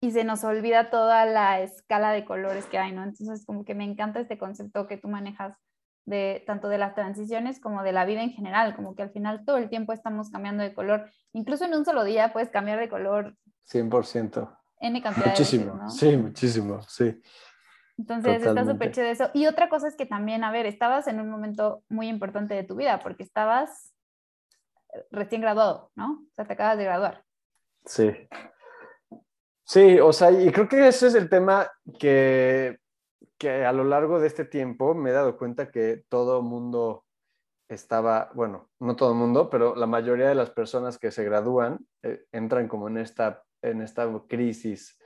y 0.00 0.12
se 0.12 0.25
nos 0.25 0.45
olvida 0.45 0.90
toda 0.90 1.26
la 1.26 1.61
escala 1.61 2.12
de 2.12 2.25
colores 2.25 2.67
que 2.67 2.78
hay, 2.78 2.93
¿no? 2.93 3.02
Entonces, 3.02 3.45
como 3.45 3.64
que 3.64 3.75
me 3.75 3.85
encanta 3.85 4.21
este 4.21 4.38
concepto 4.38 4.87
que 4.87 4.97
tú 4.97 5.09
manejas 5.09 5.57
de 6.05 6.43
tanto 6.47 6.69
de 6.69 6.78
las 6.78 6.95
transiciones 6.95 7.61
como 7.61 7.83
de 7.83 7.93
la 7.93 8.05
vida 8.05 8.23
en 8.23 8.31
general, 8.31 8.75
como 8.75 8.95
que 8.95 9.02
al 9.02 9.11
final 9.11 9.45
todo 9.45 9.59
el 9.59 9.69
tiempo 9.69 9.93
estamos 9.93 10.31
cambiando 10.31 10.62
de 10.62 10.73
color, 10.73 11.11
incluso 11.33 11.64
en 11.67 11.75
un 11.75 11.85
solo 11.85 12.05
día 12.05 12.33
puedes 12.33 12.49
cambiar 12.49 12.78
de 12.78 12.88
color 12.88 13.37
100%. 13.71 14.57
N 14.81 15.02
cantidad 15.02 15.26
muchísimo, 15.26 15.85
de 15.85 15.90
Sí, 15.90 16.17
muchísimo, 16.17 16.83
sí. 16.83 17.21
Entonces 17.99 18.43
está 18.45 18.64
súper 18.64 18.93
chido 18.93 19.09
eso. 19.09 19.31
Y 19.35 19.47
otra 19.47 19.69
cosa 19.69 19.88
es 19.88 19.97
que 19.97 20.07
también, 20.07 20.45
a 20.45 20.52
ver, 20.52 20.67
estabas 20.67 21.09
en 21.09 21.21
un 21.21 21.28
momento 21.28 21.83
muy 21.88 22.09
importante 22.09 22.55
de 22.55 22.62
tu 22.62 22.76
vida 22.76 23.00
porque 23.00 23.25
estabas 23.25 23.93
recién 25.11 25.40
graduado, 25.40 25.90
¿no? 25.97 26.25
O 26.31 26.35
sea, 26.35 26.45
te 26.47 26.52
acabas 26.52 26.78
de 26.78 26.85
graduar. 26.85 27.25
Sí. 27.85 28.28
Sí, 29.69 30.01
o 30.01 30.15
sea, 30.15 30.31
y 30.31 30.51
creo 30.51 30.67
que 30.67 30.89
ese 30.89 31.09
es 31.09 31.15
el 31.15 31.29
tema 31.29 31.71
que, 31.99 32.79
que 33.37 33.67
a 33.67 33.73
lo 33.75 33.85
largo 33.85 34.19
de 34.19 34.27
este 34.27 34.47
tiempo 34.47 34.95
me 34.95 35.11
he 35.11 35.13
dado 35.13 35.37
cuenta 35.37 35.71
que 35.71 36.05
todo 36.09 36.41
mundo 36.41 37.05
estaba, 37.69 38.31
bueno, 38.35 38.71
no 38.81 38.97
todo 38.97 39.13
mundo, 39.13 39.51
pero 39.51 39.77
la 39.77 39.87
mayoría 39.87 40.27
de 40.27 40.35
las 40.35 40.49
personas 40.49 40.99
que 40.99 41.11
se 41.11 41.23
gradúan 41.23 41.81
eh, 42.03 42.25
entran 42.33 42.67
como 42.67 42.89
en 42.89 42.97
esta, 42.97 43.43
en 43.61 43.83
esta 43.83 44.09
crisis 44.27 44.99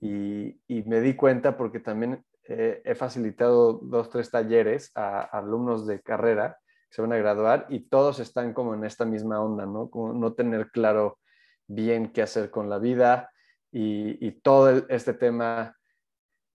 y, 0.00 0.62
y 0.66 0.82
me 0.84 1.02
di 1.02 1.14
cuenta 1.14 1.58
porque 1.58 1.80
también 1.80 2.24
eh, 2.44 2.80
he 2.86 2.94
facilitado 2.94 3.74
dos, 3.82 4.08
tres 4.08 4.30
talleres 4.30 4.92
a, 4.94 5.20
alumnos 5.20 5.86
de 5.86 6.00
carrera 6.00 6.58
que 6.88 6.94
se 6.94 7.02
van 7.02 7.12
a 7.12 7.18
graduar 7.18 7.66
y 7.68 7.80
todos 7.90 8.18
están 8.20 8.54
como 8.54 8.72
en 8.72 8.84
esta 8.84 9.04
misma 9.04 9.42
onda, 9.42 9.66
¿no? 9.66 9.90
Como 9.90 10.14
no 10.14 10.32
tener 10.32 10.70
claro 10.70 11.18
bien 11.66 12.12
qué 12.12 12.22
hacer 12.22 12.50
con 12.50 12.70
la 12.70 12.78
vida 12.78 13.30
y, 13.76 14.26
y 14.26 14.30
todo 14.40 14.88
este 14.88 15.12
tema 15.12 15.76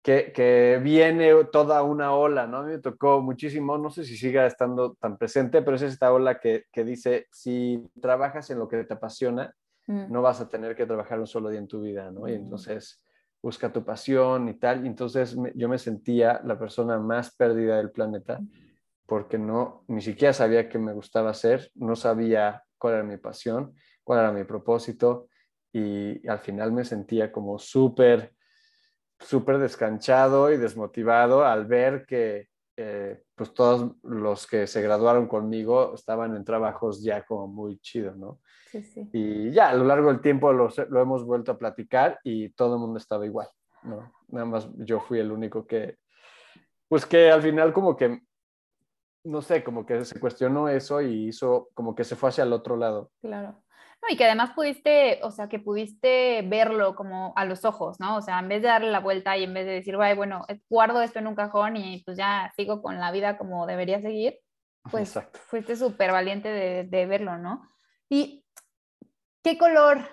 que, 0.02 0.32
que, 0.34 0.80
viene 0.82 1.32
toda 1.52 1.84
una 1.84 2.16
ola, 2.16 2.48
¿no? 2.48 2.58
A 2.58 2.64
mí 2.64 2.72
me 2.72 2.80
tocó 2.80 3.22
muchísimo, 3.22 3.78
no 3.78 3.92
sé 3.92 4.04
si 4.04 4.18
siga 4.18 4.48
estando 4.48 4.96
tan 4.96 5.20
presente, 5.20 5.62
pero 5.62 5.76
es 5.76 5.84
esta 5.84 6.12
ola 6.12 6.40
que, 6.40 6.64
que 6.72 6.84
dice, 6.84 7.28
si 7.32 7.88
trabajas 8.02 8.50
en 8.50 8.58
lo 8.58 8.68
que 8.68 8.84
te 8.86 8.96
apasiona, 8.96 9.54
mm. 9.86 10.12
no 10.12 10.24
vas 10.24 10.42
a 10.42 10.50
tener 10.50 10.76
que 10.76 10.88
trabajar 10.88 11.20
un 11.20 11.28
solo 11.28 11.50
día 11.50 11.60
en 11.60 11.68
tu 11.68 11.82
vida, 11.82 12.10
¿no? 12.10 12.28
Y 12.28 12.32
mm. 12.32 12.42
entonces 12.42 13.04
busca 13.40 13.72
tu 13.72 13.86
pasión 13.86 14.50
y 14.50 14.56
tal. 14.56 14.84
Y 14.84 14.88
entonces 14.88 15.38
yo 15.54 15.70
me 15.70 15.78
sentía 15.78 16.42
la 16.44 16.58
persona 16.58 16.98
más 16.98 17.36
perdida 17.36 17.78
del 17.78 17.92
planeta 17.92 18.40
porque 19.06 19.38
no, 19.38 19.84
ni 19.88 20.02
siquiera 20.02 20.34
sabía 20.34 20.70
qué 20.70 20.80
me 20.80 20.94
gustaba 20.94 21.30
hacer, 21.30 21.70
no 21.76 21.96
sabía 21.96 22.64
cuál 22.80 22.96
era 22.96 23.04
mi 23.04 23.18
pasión, 23.18 23.76
cuál 24.04 24.22
era 24.22 24.32
mi 24.32 24.44
propósito 24.44 25.28
y, 25.74 26.28
al 26.28 26.40
final 26.40 26.72
me 26.72 26.84
sentía 26.84 27.32
como 27.32 27.60
súper, 27.60 28.34
súper 29.20 29.58
descanchado 29.58 30.52
y 30.52 30.58
desmotivado 30.58 31.46
al 31.46 31.66
ver 31.66 32.06
que 32.06 32.50
eh, 32.78 33.24
pues 33.36 33.54
todos 33.54 33.96
los 34.04 34.48
que 34.48 34.66
se 34.68 34.82
graduaron 34.82 35.28
conmigo 35.28 35.94
estaban 35.94 36.36
en 36.36 36.44
trabajos 36.44 37.04
ya 37.04 37.24
como 37.26 37.48
muy 37.48 37.80
chidos, 37.80 38.18
¿no? 38.18 38.40
Y 39.12 39.52
ya 39.52 39.70
a 39.70 39.74
lo 39.74 39.84
largo 39.84 40.08
del 40.08 40.22
tiempo 40.22 40.54
lo, 40.54 40.70
lo, 40.90 41.02
hemos 41.02 41.26
vuelto 41.26 41.52
a 41.52 41.58
platicar 41.58 42.20
y 42.24 42.50
todo 42.50 42.76
el 42.76 42.80
mundo 42.80 42.98
estaba 42.98 43.26
igual, 43.26 43.50
¿no? 43.84 44.14
Nada 44.30 44.46
más 44.46 44.70
yo 44.78 45.02
fui 45.02 45.20
el 45.20 45.32
único 45.32 45.68
que, 45.68 45.98
pues 46.88 47.06
que 47.06 47.30
al 47.30 47.42
final 47.42 47.74
como 47.74 47.98
que, 47.98 48.22
no 49.26 49.42
sé, 49.42 49.64
como 49.64 49.86
que 49.86 50.06
se 50.06 50.20
cuestionó 50.20 50.70
eso 50.70 51.02
y 51.02 51.28
hizo 51.28 51.70
como 51.74 51.94
que 51.94 52.06
se 52.06 52.16
fue 52.16 52.30
hacia 52.30 52.46
el 52.46 52.54
otro 52.54 52.78
lado. 52.78 53.12
Claro. 53.22 53.62
No, 54.02 54.08
y 54.10 54.18
que 54.18 54.26
además 54.26 54.52
pudiste, 54.56 55.20
o 55.24 55.32
sea, 55.32 55.48
que 55.48 55.60
pudiste 55.60 56.42
verlo 56.44 56.96
como 56.96 57.34
a 57.36 57.46
los 57.46 57.66
ojos, 57.66 58.00
¿no? 58.00 58.18
O 58.18 58.22
sea, 58.22 58.40
en 58.40 58.48
vez 58.48 58.62
de 58.62 58.70
darle 58.70 58.90
la 58.90 59.00
vuelta 59.00 59.38
y 59.38 59.44
en 59.44 59.54
vez 59.54 59.66
de 59.66 59.74
decir, 59.74 59.96
bueno, 59.96 60.46
guardo 60.70 61.02
esto 61.02 61.20
en 61.20 61.28
un 61.28 61.36
cajón 61.36 61.78
y 61.78 62.04
pues 62.04 62.18
ya 62.18 62.52
sigo 62.56 62.82
con 62.82 63.00
la 63.00 63.12
vida 63.12 63.38
como 63.38 63.68
debería 63.68 64.02
seguir, 64.02 64.40
pues 64.92 65.20
fuiste 65.48 65.76
súper 65.76 66.12
valiente 66.12 66.50
de, 66.50 66.84
de, 66.86 67.06
verlo, 67.06 67.38
¿no? 67.38 67.70
Y 68.10 68.42
¿Qué 69.44 69.58
color? 69.58 70.08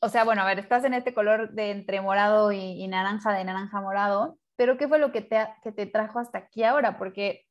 O 0.00 0.08
sea, 0.08 0.24
bueno, 0.24 0.42
a 0.42 0.46
ver, 0.46 0.58
estás 0.58 0.84
en 0.84 0.94
este 0.94 1.14
color 1.14 1.52
de 1.52 1.70
entre 1.70 2.00
morado 2.00 2.50
y, 2.50 2.86
naranja, 2.88 3.32
de 3.32 3.44
naranja 3.44 3.80
morado, 3.80 4.38
pero 4.56 4.76
¿qué 4.76 4.88
fue 4.88 4.98
lo 4.98 5.12
que 5.12 5.22
te, 5.22 5.46
que 5.62 5.70
te 5.70 5.86
trajo 5.86 6.18
hasta 6.18 6.38
aquí 6.38 6.64
ahora? 6.64 6.98
Porque 6.98 7.46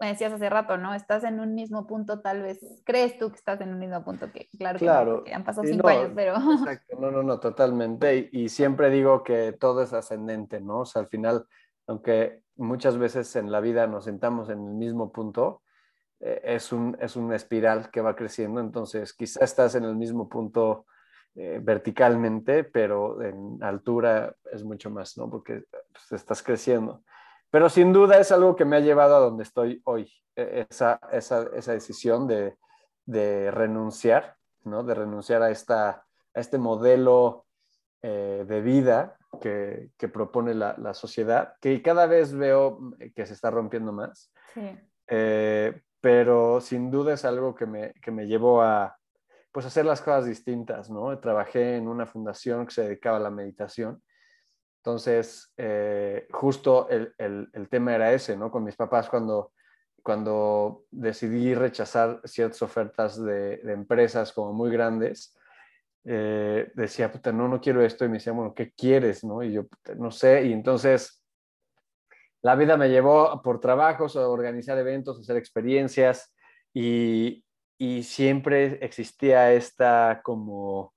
me 0.00 0.08
decías 0.08 0.32
hace 0.32 0.48
rato, 0.48 0.76
¿no? 0.76 0.94
Estás 0.94 1.24
en 1.24 1.40
un 1.40 1.54
mismo 1.54 1.86
punto, 1.86 2.20
tal 2.20 2.42
vez, 2.42 2.60
crees 2.84 3.18
tú 3.18 3.30
que 3.30 3.36
estás 3.36 3.60
en 3.60 3.70
un 3.70 3.78
mismo 3.78 4.04
punto, 4.04 4.30
que 4.32 4.48
claro, 4.58 4.78
claro. 4.78 5.24
que, 5.24 5.34
han 5.34 5.44
pasado 5.44 5.66
cinco 5.66 5.88
años, 5.88 6.12
pero... 6.14 6.34
Exacto, 6.36 6.96
no, 7.00 7.10
no, 7.10 7.22
no, 7.22 7.40
totalmente. 7.40 8.28
Y, 8.32 8.44
y, 8.44 8.48
siempre 8.48 8.90
digo 8.90 9.22
que 9.22 9.52
todo 9.52 9.82
es 9.82 9.92
ascendente, 9.92 10.60
¿no? 10.60 10.80
O 10.80 10.86
sea, 10.86 11.02
al 11.02 11.08
final, 11.08 11.46
aunque 11.86 12.40
muchas 12.56 12.98
veces 12.98 13.34
en 13.36 13.50
la 13.50 13.60
vida 13.60 13.86
nos 13.86 14.04
sentamos 14.04 14.50
en 14.50 14.58
el 14.66 14.74
mismo 14.74 15.12
punto, 15.12 15.62
eh, 16.20 16.40
es, 16.44 16.72
un, 16.72 16.96
es 17.00 17.16
una 17.16 17.36
espiral 17.36 17.90
que 17.90 18.00
va 18.00 18.16
creciendo, 18.16 18.60
entonces 18.60 19.12
quizás 19.12 19.42
estás 19.42 19.74
en 19.76 19.84
el 19.84 19.94
mismo 19.94 20.28
punto 20.28 20.86
eh, 21.34 21.60
verticalmente, 21.62 22.64
pero 22.64 23.22
en 23.22 23.62
altura 23.62 24.34
es 24.52 24.64
mucho 24.64 24.90
más, 24.90 25.16
¿no? 25.16 25.30
Porque 25.30 25.62
pues, 25.92 26.12
estás 26.20 26.42
creciendo. 26.42 27.04
Pero 27.50 27.68
sin 27.68 27.92
duda 27.92 28.18
es 28.18 28.30
algo 28.32 28.56
que 28.56 28.64
me 28.64 28.76
ha 28.76 28.80
llevado 28.80 29.16
a 29.16 29.20
donde 29.20 29.42
estoy 29.42 29.80
hoy, 29.84 30.10
e, 30.36 30.66
esa, 30.70 31.00
esa, 31.12 31.48
esa 31.54 31.72
decisión 31.72 32.26
de, 32.26 32.56
de, 33.06 33.50
renunciar, 33.50 34.36
¿no? 34.64 34.84
De 34.84 34.94
renunciar 34.94 35.42
a, 35.42 35.50
esta, 35.50 35.88
a 35.88 36.40
este 36.40 36.58
modelo 36.58 37.46
eh, 38.02 38.44
de 38.46 38.60
vida 38.60 39.16
que, 39.40 39.90
que 39.96 40.08
propone 40.08 40.54
la, 40.54 40.74
la, 40.78 40.94
sociedad, 40.94 41.54
que 41.60 41.82
cada 41.82 42.06
vez 42.06 42.34
veo 42.34 42.94
que 43.14 43.26
se 43.26 43.34
está 43.34 43.50
rompiendo 43.50 43.92
más. 43.92 44.32
Sí 44.54 44.62
pero 46.00 46.60
sin 46.60 46.90
duda 46.90 47.14
es 47.14 47.24
algo 47.24 47.54
que 47.54 47.66
me, 47.66 47.92
que 47.94 48.10
me 48.10 48.26
llevó 48.26 48.62
a 48.62 48.96
pues 49.50 49.66
hacer 49.66 49.84
las 49.84 50.00
cosas 50.00 50.26
distintas, 50.26 50.90
¿no? 50.90 51.18
Trabajé 51.18 51.76
en 51.76 51.88
una 51.88 52.06
fundación 52.06 52.66
que 52.66 52.74
se 52.74 52.82
dedicaba 52.82 53.16
a 53.16 53.20
la 53.20 53.30
meditación, 53.30 54.02
entonces 54.88 55.52
eh, 55.58 56.26
justo 56.30 56.88
el, 56.88 57.12
el, 57.18 57.68
tema 57.68 57.94
era 57.94 58.10
ese, 58.10 58.38
¿no? 58.38 58.50
Con 58.50 58.64
mis 58.64 58.74
papás 58.74 59.10
cuando, 59.10 59.52
cuando 60.02 60.84
decidí 60.90 61.54
rechazar 61.54 62.22
ciertas 62.24 62.62
ofertas 62.62 63.22
de, 63.22 63.60
empresas 63.66 64.32
como 64.32 64.54
muy 64.54 64.70
grandes, 64.70 65.36
eh, 66.04 66.72
decía, 66.74 67.12
puta, 67.12 67.32
no, 67.32 67.48
no 67.48 67.60
quiero 67.60 67.82
esto, 67.84 68.06
y 68.06 68.08
me 68.08 68.14
decían, 68.14 68.36
bueno, 68.36 68.54
¿qué 68.54 68.72
quieres? 68.72 69.24
¿no? 69.24 69.42
Y 69.42 69.52
yo, 69.52 69.66
no 69.98 70.10
sé, 70.10 70.46
y 70.46 70.54
entonces 70.54 71.22
la 72.40 72.54
vida 72.54 72.78
me 72.78 72.88
llevó 72.88 73.42
por 73.42 73.60
trabajos 73.60 74.16
a 74.16 74.26
organizar 74.26 74.78
eventos, 74.78 75.18
a 75.18 75.20
hacer 75.20 75.36
experiencias 75.36 76.34
y, 76.72 77.44
siempre 78.02 78.78
existía 78.84 79.52
esta 79.52 80.22
como, 80.24 80.94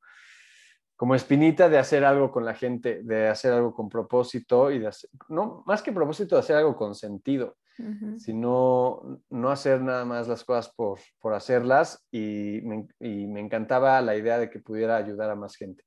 como 1.01 1.15
espinita 1.15 1.67
de 1.67 1.79
hacer 1.79 2.05
algo 2.05 2.31
con 2.31 2.45
la 2.45 2.53
gente, 2.53 3.01
de 3.01 3.27
hacer 3.27 3.51
algo 3.53 3.73
con 3.73 3.89
propósito 3.89 4.69
y 4.69 4.77
de 4.77 4.91
no, 5.29 5.63
más 5.65 5.81
que 5.81 5.91
propósito, 5.91 6.35
de 6.35 6.41
hacer 6.41 6.57
algo 6.57 6.75
con 6.75 6.93
sentido, 6.93 7.57
sino 8.17 9.19
no 9.31 9.49
hacer 9.49 9.81
nada 9.81 10.05
más 10.05 10.27
las 10.27 10.43
cosas 10.43 10.71
por, 10.71 10.99
por 11.19 11.33
hacerlas 11.33 12.05
y 12.11 12.59
me, 12.61 12.87
y 12.99 13.25
me, 13.25 13.39
encantaba 13.39 13.99
la 14.01 14.15
idea 14.15 14.37
de 14.37 14.51
que 14.51 14.59
pudiera 14.59 14.95
ayudar 14.95 15.31
a 15.31 15.35
más 15.35 15.55
gente. 15.55 15.83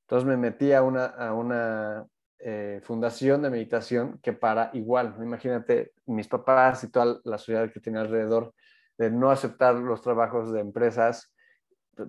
Entonces 0.00 0.26
me 0.26 0.38
metí 0.38 0.72
a 0.72 0.80
una, 0.80 1.04
a 1.08 1.34
una 1.34 2.06
eh, 2.38 2.80
fundación 2.84 3.42
de 3.42 3.50
meditación 3.50 4.18
que 4.22 4.32
para 4.32 4.70
igual, 4.72 5.14
imagínate 5.20 5.92
mis 6.06 6.26
papás 6.26 6.84
y 6.84 6.90
toda 6.90 7.20
la 7.24 7.36
sociedad 7.36 7.70
que 7.70 7.80
tenía 7.80 8.00
alrededor 8.00 8.54
de 8.96 9.10
no 9.10 9.30
aceptar 9.30 9.74
los 9.74 10.00
trabajos 10.00 10.54
de 10.54 10.60
empresas 10.60 11.33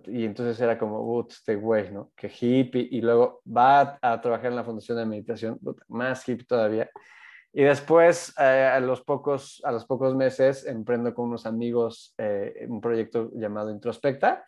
y 0.08 0.26
entonces 0.26 0.60
era 0.60 0.78
como, 0.78 1.26
este 1.28 1.56
güey, 1.56 1.92
¿no? 1.92 2.12
Que 2.16 2.28
hippie 2.28 2.88
y 2.92 3.02
luego 3.02 3.42
va 3.46 3.98
a, 4.02 4.22
trabajar 4.22 4.48
en 4.48 4.56
la 4.56 4.64
fundación 4.64 4.98
de 4.98 5.06
meditación, 5.06 5.60
más 5.88 6.28
hippie 6.28 6.46
todavía. 6.46 6.90
Y 7.54 7.64
después, 7.64 8.34
eh, 8.38 8.70
a, 8.74 8.80
los 8.80 9.02
pocos, 9.02 9.62
a 9.64 9.72
los 9.72 9.86
pocos 9.86 10.14
meses, 10.16 10.66
emprendo 10.66 11.14
con 11.14 11.30
unos 11.30 11.46
amigos 11.46 12.14
eh, 12.18 12.66
un 12.68 12.82
proyecto 12.82 13.32
llamado 13.34 13.72
Introspecta, 13.72 14.46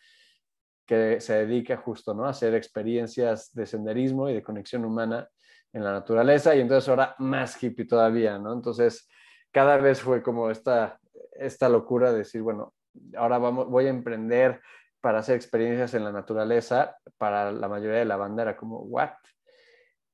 que 0.85 1.19
se 1.19 1.45
dedica 1.45 1.77
justo 1.77 2.13
¿no? 2.13 2.25
a 2.25 2.29
hacer 2.29 2.55
experiencias 2.55 3.53
de 3.53 3.65
senderismo 3.65 4.29
y 4.29 4.33
de 4.33 4.43
conexión 4.43 4.85
humana 4.85 5.29
en 5.73 5.83
la 5.83 5.91
naturaleza 5.91 6.55
y 6.55 6.61
entonces 6.61 6.87
ahora 6.89 7.15
más 7.19 7.61
hippie 7.61 7.85
todavía, 7.85 8.37
¿no? 8.39 8.53
Entonces 8.53 9.07
cada 9.51 9.77
vez 9.77 10.01
fue 10.01 10.23
como 10.23 10.49
esta, 10.49 10.99
esta 11.33 11.69
locura 11.69 12.11
de 12.11 12.19
decir, 12.19 12.41
bueno, 12.41 12.73
ahora 13.15 13.37
vamos, 13.37 13.67
voy 13.67 13.85
a 13.85 13.89
emprender 13.89 14.61
para 15.07 15.19
hacer 15.19 15.37
experiencias 15.37 15.93
en 15.93 16.03
la 16.03 16.11
naturaleza, 16.11 16.97
para 17.17 17.49
la 17.53 17.69
mayoría 17.69 17.99
de 17.99 18.03
la 18.03 18.17
banda 18.17 18.43
era 18.43 18.57
como, 18.57 18.79
¿what? 18.79 19.11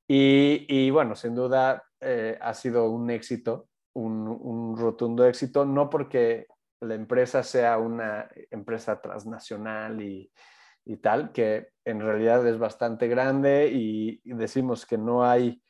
Y, 0.06 0.88
bueno, 0.90 1.16
sin 1.16 1.34
duda 1.34 1.82
eh, 2.00 2.38
ha 2.40 2.54
sido 2.54 2.88
un 2.88 3.10
éxito, 3.10 3.70
un, 3.94 4.76
rotundo 4.76 5.26
éxito, 5.26 5.64
no 5.64 5.90
porque 5.90 6.46
la 6.78 6.94
empresa 6.94 7.42
sea 7.42 7.76
una 7.78 8.30
empresa 8.52 9.00
transnacional 9.00 10.00
y, 10.00 10.30
tal, 11.02 11.32
que 11.32 11.70
en 11.84 11.98
realidad 11.98 12.46
es 12.46 12.56
bastante 12.56 13.08
grande 13.08 13.68
y, 13.72 14.20
decimos 14.22 14.86
que 14.86 14.96
no 14.96 15.24
hay 15.24 15.60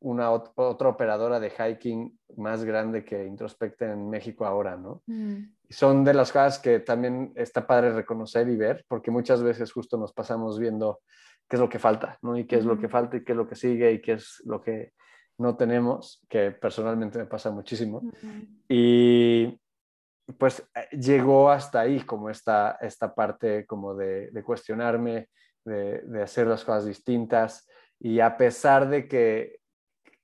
una 0.00 0.30
otra 0.30 0.88
operadora 0.88 1.40
de 1.40 1.50
hiking 1.50 2.18
más 2.36 2.64
grande 2.64 3.04
que 3.04 3.24
Introspecta 3.24 3.92
en 3.92 4.10
México 4.10 4.44
ahora, 4.44 4.76
¿no? 4.76 5.02
Mm 5.06 5.44
son 5.70 6.04
de 6.04 6.14
las 6.14 6.32
cosas 6.32 6.58
que 6.58 6.80
también 6.80 7.32
está 7.34 7.66
padre 7.66 7.92
reconocer 7.92 8.48
y 8.48 8.56
ver, 8.56 8.84
porque 8.88 9.10
muchas 9.10 9.42
veces 9.42 9.72
justo 9.72 9.98
nos 9.98 10.12
pasamos 10.12 10.58
viendo 10.58 11.00
qué 11.48 11.56
es 11.56 11.60
lo 11.60 11.68
que 11.68 11.78
falta, 11.78 12.18
¿no? 12.22 12.38
Y 12.38 12.46
qué 12.46 12.56
es 12.56 12.64
lo 12.64 12.78
que 12.78 12.88
falta 12.88 13.16
y 13.16 13.24
qué 13.24 13.32
es 13.32 13.38
lo 13.38 13.48
que 13.48 13.54
sigue 13.54 13.92
y 13.92 14.00
qué 14.00 14.12
es 14.14 14.42
lo 14.46 14.60
que 14.62 14.92
no 15.38 15.56
tenemos, 15.56 16.24
que 16.28 16.50
personalmente 16.52 17.18
me 17.18 17.26
pasa 17.26 17.50
muchísimo. 17.50 18.02
Y 18.68 19.58
pues 20.38 20.66
llegó 20.92 21.50
hasta 21.50 21.80
ahí 21.80 22.00
como 22.00 22.28
esta, 22.28 22.78
esta 22.80 23.14
parte 23.14 23.66
como 23.66 23.94
de, 23.94 24.30
cuestionarme, 24.44 25.28
de, 25.64 26.02
de, 26.02 26.22
hacer 26.22 26.46
las 26.46 26.64
cosas 26.64 26.86
distintas. 26.86 27.68
Y 28.00 28.20
a 28.20 28.36
pesar 28.36 28.88
de 28.88 29.06
que, 29.06 29.60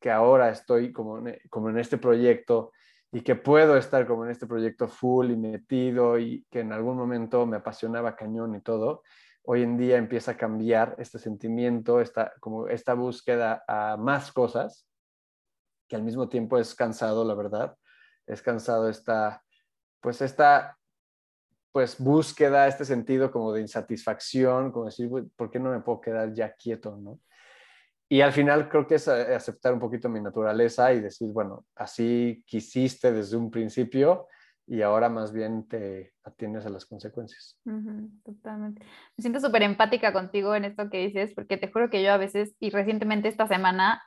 que 0.05 0.11
ahora 0.11 0.51
estoy 0.51 0.93
como, 0.93 1.25
como 1.49 1.71
en 1.71 1.79
este 1.79 1.97
proyecto, 1.97 2.73
y 3.11 3.23
que 3.23 3.37
puedo 3.37 3.79
estar 3.79 4.07
como 4.07 4.27
en 4.27 4.33
este 4.33 4.47
proyecto 4.47 4.87
full 4.87 5.31
y 5.31 5.37
metido 5.39 6.19
y 6.19 6.45
que 6.51 6.61
en 6.61 6.75
algún 6.75 6.99
momento 6.99 7.47
me 7.47 7.57
apasionaba 7.57 8.15
cañón 8.15 8.55
y 8.55 8.61
todo, 8.61 9.03
hoy 9.45 9.63
en 9.63 9.79
día 9.79 9.97
empieza 9.97 10.33
a 10.33 10.37
cambiar 10.37 10.95
este 10.99 11.19
sentimiento, 11.19 12.03
esta, 12.03 12.35
como 12.39 12.69
esta 12.69 12.93
búsqueda 12.93 13.65
a 13.67 13.97
más 13.97 14.31
cosas, 14.31 14.87
que 15.89 15.97
al 15.97 16.03
mismo 16.03 16.29
tiempo 16.29 16.59
es 16.59 16.75
cansado, 16.75 17.25
la 17.25 17.33
verdad, 17.33 17.75
es 18.27 18.43
cansado 18.43 18.91
esta, 18.91 19.43
pues 20.03 20.21
esta, 20.21 20.77
pues 21.73 21.99
búsqueda, 21.99 22.67
este 22.67 22.85
sentido 22.85 23.33
como 23.33 23.55
de 23.55 23.63
insatisfacción, 23.63 24.71
como 24.71 24.85
decir, 24.85 25.09
¿por 25.35 25.51
qué 25.51 25.59
no 25.59 25.71
me 25.71 25.81
puedo 25.81 26.03
quedar 26.03 26.35
ya 26.35 26.53
quieto, 26.53 26.95
no? 26.99 27.21
Y 28.09 28.21
al 28.21 28.33
final 28.33 28.69
creo 28.69 28.87
que 28.87 28.97
es 28.97 29.09
eh, 29.09 29.35
aceptar 29.35 29.73
un 29.73 29.81
poquito 29.81 30.09
mi 30.09 30.21
naturaleza 30.21 30.93
y 30.93 31.01
decir, 31.01 31.29
bueno, 31.33 31.65
así 31.75 32.43
quisiste 32.47 33.13
desde 33.13 33.37
un 33.37 33.51
principio 33.51 34.29
y 34.67 34.83
ahora 34.83 35.09
más 35.09 35.33
bien 35.33 35.67
te 35.69 36.15
atiendes 36.23 36.65
a 36.67 36.71
las 36.71 36.87
consecuencias. 36.87 37.59
totalmente. 38.25 38.83
Me 39.17 39.23
siento 39.23 39.41
súper 39.41 39.63
empática 39.63 40.13
contigo 40.13 40.55
en 40.55 40.65
esto 40.65 40.89
que 40.91 41.07
dices, 41.07 41.33
porque 41.35 41.57
te 41.57 41.71
juro 41.71 41.91
que 41.91 42.03
yo 42.03 42.13
a 42.13 42.17
veces, 42.17 42.55
y 42.61 42.71
recientemente 42.71 43.29
esta 43.29 43.47
semana, 43.47 44.03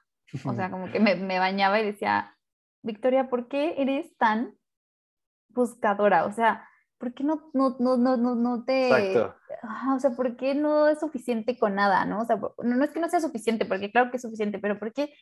o 0.46 0.54
sea, 0.54 0.72
como 0.72 0.92
que 0.92 1.00
me, 1.00 1.16
me 1.16 1.39
bañaba 1.39 1.80
y 1.80 1.86
decía, 1.86 2.36
Victoria, 2.84 3.30
¿por 3.30 3.48
qué 3.48 3.75
eres 3.77 4.16
tan 4.18 4.56
buscadora? 5.50 6.25
O 6.25 6.32
sea, 6.32 6.66
¿por 6.97 7.13
qué 7.13 7.23
no, 7.23 7.49
no, 7.53 7.75
no, 7.79 7.97
no, 7.97 8.36
no 8.36 8.63
te... 8.63 8.88
Exacto. 8.88 9.36
o 9.95 9.99
sea, 9.99 10.12
¿por 10.12 10.36
qué 10.36 10.55
no 10.55 10.88
es 10.88 10.99
suficiente 10.99 11.57
con 11.57 11.75
nada, 11.75 12.05
no? 12.05 12.21
O 12.21 12.25
sea, 12.25 12.39
no, 12.63 12.83
es 12.83 12.91
que 12.91 12.99
no 12.99 13.10
sea 13.10 13.19
suficiente, 13.19 13.65
porque 13.65 13.91
claro 13.91 14.10
que 14.10 14.17
es 14.17 14.23
suficiente, 14.23 14.60
pero 14.60 14.79
¿por 14.79 14.93
qué 14.93 15.13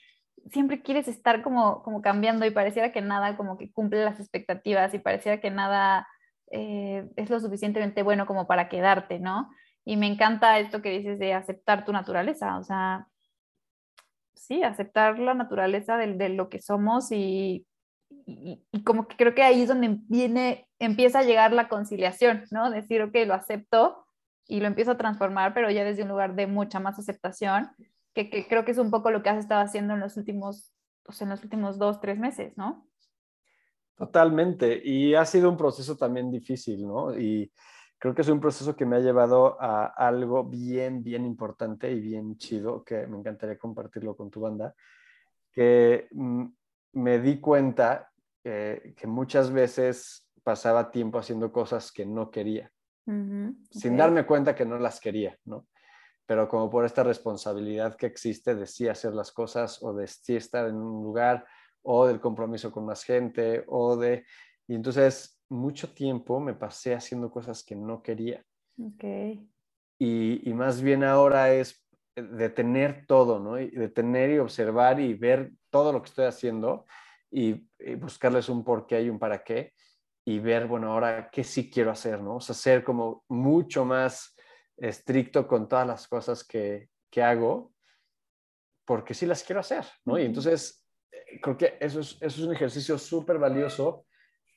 siempre 0.51 0.81
quieres 0.81 1.07
estar 1.07 1.41
como, 1.41 1.83
como 1.83 2.01
cambiando 2.01 2.45
y 2.45 2.51
pareciera 2.51 2.91
que 2.91 3.01
nada 3.01 3.35
como 3.37 3.57
que 3.57 3.71
cumple 3.71 4.03
las 4.03 4.19
expectativas 4.19 4.93
y 4.93 4.99
pareciera 4.99 5.41
que 5.41 5.51
nada 5.51 6.07
eh, 6.51 7.09
es 7.15 7.29
lo 7.29 7.39
suficientemente 7.39 8.03
bueno 8.03 8.25
como 8.25 8.47
para 8.47 8.69
quedarte, 8.69 9.19
¿no? 9.19 9.49
Y 9.83 9.97
me 9.97 10.07
encanta 10.07 10.59
esto 10.59 10.81
que 10.81 10.97
dices 10.97 11.19
de 11.19 11.33
aceptar 11.33 11.85
tu 11.85 11.91
naturaleza, 11.91 12.57
o 12.57 12.63
sea, 12.63 13.07
sí, 14.33 14.63
aceptar 14.63 15.19
la 15.19 15.33
naturaleza 15.33 15.97
de, 15.97 16.13
de 16.13 16.29
lo 16.29 16.49
que 16.49 16.61
somos 16.61 17.11
y 17.11 17.65
y, 18.09 18.83
como 18.83 19.07
que 19.07 19.15
creo 19.15 19.35
que 19.35 19.43
ahí 19.43 19.61
es 19.61 19.67
donde 19.67 19.99
viene, 20.07 20.67
empieza 20.79 21.19
a 21.19 21.23
llegar 21.23 21.53
la 21.53 21.67
conciliación, 21.67 22.43
¿no? 22.51 22.69
Decir, 22.69 23.01
ok, 23.01 23.15
lo 23.25 23.33
acepto 23.33 24.05
y 24.47 24.59
lo 24.59 24.67
empiezo 24.67 24.91
a 24.91 24.97
transformar, 24.97 25.53
pero 25.53 25.69
ya 25.71 25.83
desde 25.83 26.03
un 26.03 26.09
lugar 26.09 26.35
de 26.35 26.47
mucha 26.47 26.79
más 26.79 26.99
aceptación, 26.99 27.69
que, 28.13 28.29
que 28.29 28.47
creo 28.47 28.65
que 28.65 28.71
es 28.71 28.77
un 28.77 28.91
poco 28.91 29.11
lo 29.11 29.23
que 29.23 29.29
has 29.29 29.39
estado 29.39 29.61
haciendo 29.61 29.93
en 29.93 29.99
los 29.99 30.17
últimos, 30.17 30.73
pues 31.03 31.21
en 31.21 31.29
los 31.29 31.43
últimos 31.43 31.77
dos, 31.77 31.99
tres 31.99 32.17
meses, 32.19 32.57
¿no? 32.57 32.87
Totalmente, 33.95 34.81
y 34.83 35.15
ha 35.15 35.25
sido 35.25 35.49
un 35.49 35.57
proceso 35.57 35.95
también 35.95 36.29
difícil, 36.29 36.85
¿no? 36.85 37.17
Y 37.17 37.51
creo 37.97 38.13
que 38.13 38.23
es 38.23 38.29
un 38.29 38.41
proceso 38.41 38.75
que 38.75 38.85
me 38.85 38.97
ha 38.97 38.99
llevado 38.99 39.57
a 39.59 39.85
algo 39.85 40.43
bien, 40.43 41.01
bien 41.01 41.25
importante 41.25 41.91
y 41.91 41.99
bien 41.99 42.37
chido, 42.37 42.83
que 42.83 43.07
me 43.07 43.17
encantaría 43.17 43.57
compartirlo 43.57 44.15
con 44.15 44.29
tu 44.29 44.41
banda, 44.41 44.75
que 45.53 46.07
mm, 46.11 46.45
me 46.95 47.19
di 47.19 47.39
cuenta 47.39 48.11
que 48.43 49.07
muchas 49.07 49.51
veces 49.51 50.29
pasaba 50.43 50.91
tiempo 50.91 51.17
haciendo 51.17 51.51
cosas 51.51 51.91
que 51.91 52.05
no 52.05 52.29
quería, 52.29 52.71
sin 53.71 53.97
darme 53.97 54.25
cuenta 54.25 54.55
que 54.55 54.65
no 54.65 54.77
las 54.79 54.99
quería, 54.99 55.37
¿no? 55.45 55.67
Pero 56.27 56.47
como 56.47 56.69
por 56.69 56.85
esta 56.85 57.03
responsabilidad 57.03 57.95
que 57.95 58.07
existe 58.07 58.55
de 58.55 58.65
sí 58.65 58.87
hacer 58.87 59.13
las 59.13 59.31
cosas 59.31 59.81
o 59.83 59.93
de 59.93 60.07
sí 60.07 60.35
estar 60.35 60.67
en 60.67 60.75
un 60.75 61.03
lugar 61.03 61.45
o 61.83 62.07
del 62.07 62.19
compromiso 62.19 62.71
con 62.71 62.85
más 62.85 63.03
gente 63.03 63.63
o 63.67 63.95
de... 63.95 64.25
Y 64.67 64.73
entonces 64.73 65.39
mucho 65.49 65.93
tiempo 65.93 66.39
me 66.39 66.55
pasé 66.55 66.95
haciendo 66.95 67.29
cosas 67.29 67.63
que 67.63 67.75
no 67.75 68.01
quería. 68.01 68.43
Okay. 68.95 69.47
Y, 69.99 70.49
y 70.49 70.53
más 70.53 70.81
bien 70.81 71.03
ahora 71.03 71.53
es 71.53 71.85
detener 72.15 73.05
todo, 73.05 73.39
¿no? 73.39 73.59
Y 73.59 73.69
detener 73.69 74.31
y 74.31 74.39
observar 74.39 74.99
y 74.99 75.13
ver 75.13 75.51
todo 75.75 75.91
lo 75.91 76.01
que 76.01 76.07
estoy 76.07 76.23
haciendo 76.23 76.85
y, 77.29 77.67
buscarles 77.97 78.47
un 78.47 78.63
por 78.63 78.87
qué 78.87 79.01
y 79.01 79.09
un 79.09 79.19
para 79.19 79.43
qué 79.43 79.73
y 80.23 80.39
ver, 80.39 80.67
bueno, 80.67 80.93
ahora 80.93 81.29
qué 81.29 81.43
sí 81.43 81.69
quiero 81.69 81.91
hacer, 81.91 82.21
¿no? 82.21 82.37
O 82.37 82.39
sea, 82.39 82.55
ser 82.55 82.81
como 82.81 83.25
mucho 83.27 83.83
más 83.83 84.33
estricto 84.77 85.45
con 85.45 85.67
todas 85.67 85.85
las 85.85 86.07
cosas 86.07 86.45
que, 86.45 86.87
que 87.11 87.21
hago 87.21 87.73
porque 88.85 89.13
sí 89.13 89.25
las 89.25 89.43
quiero 89.43 89.59
hacer, 89.59 89.85
¿no? 90.05 90.17
Y 90.17 90.23
entonces 90.23 90.87
eh, 91.11 91.41
creo 91.41 91.57
que 91.57 91.77
eso 91.81 91.99
es, 91.99 92.13
eso 92.21 92.41
es 92.41 92.47
un 92.47 92.53
ejercicio 92.53 92.97
súper 92.97 93.37
valioso 93.37 94.05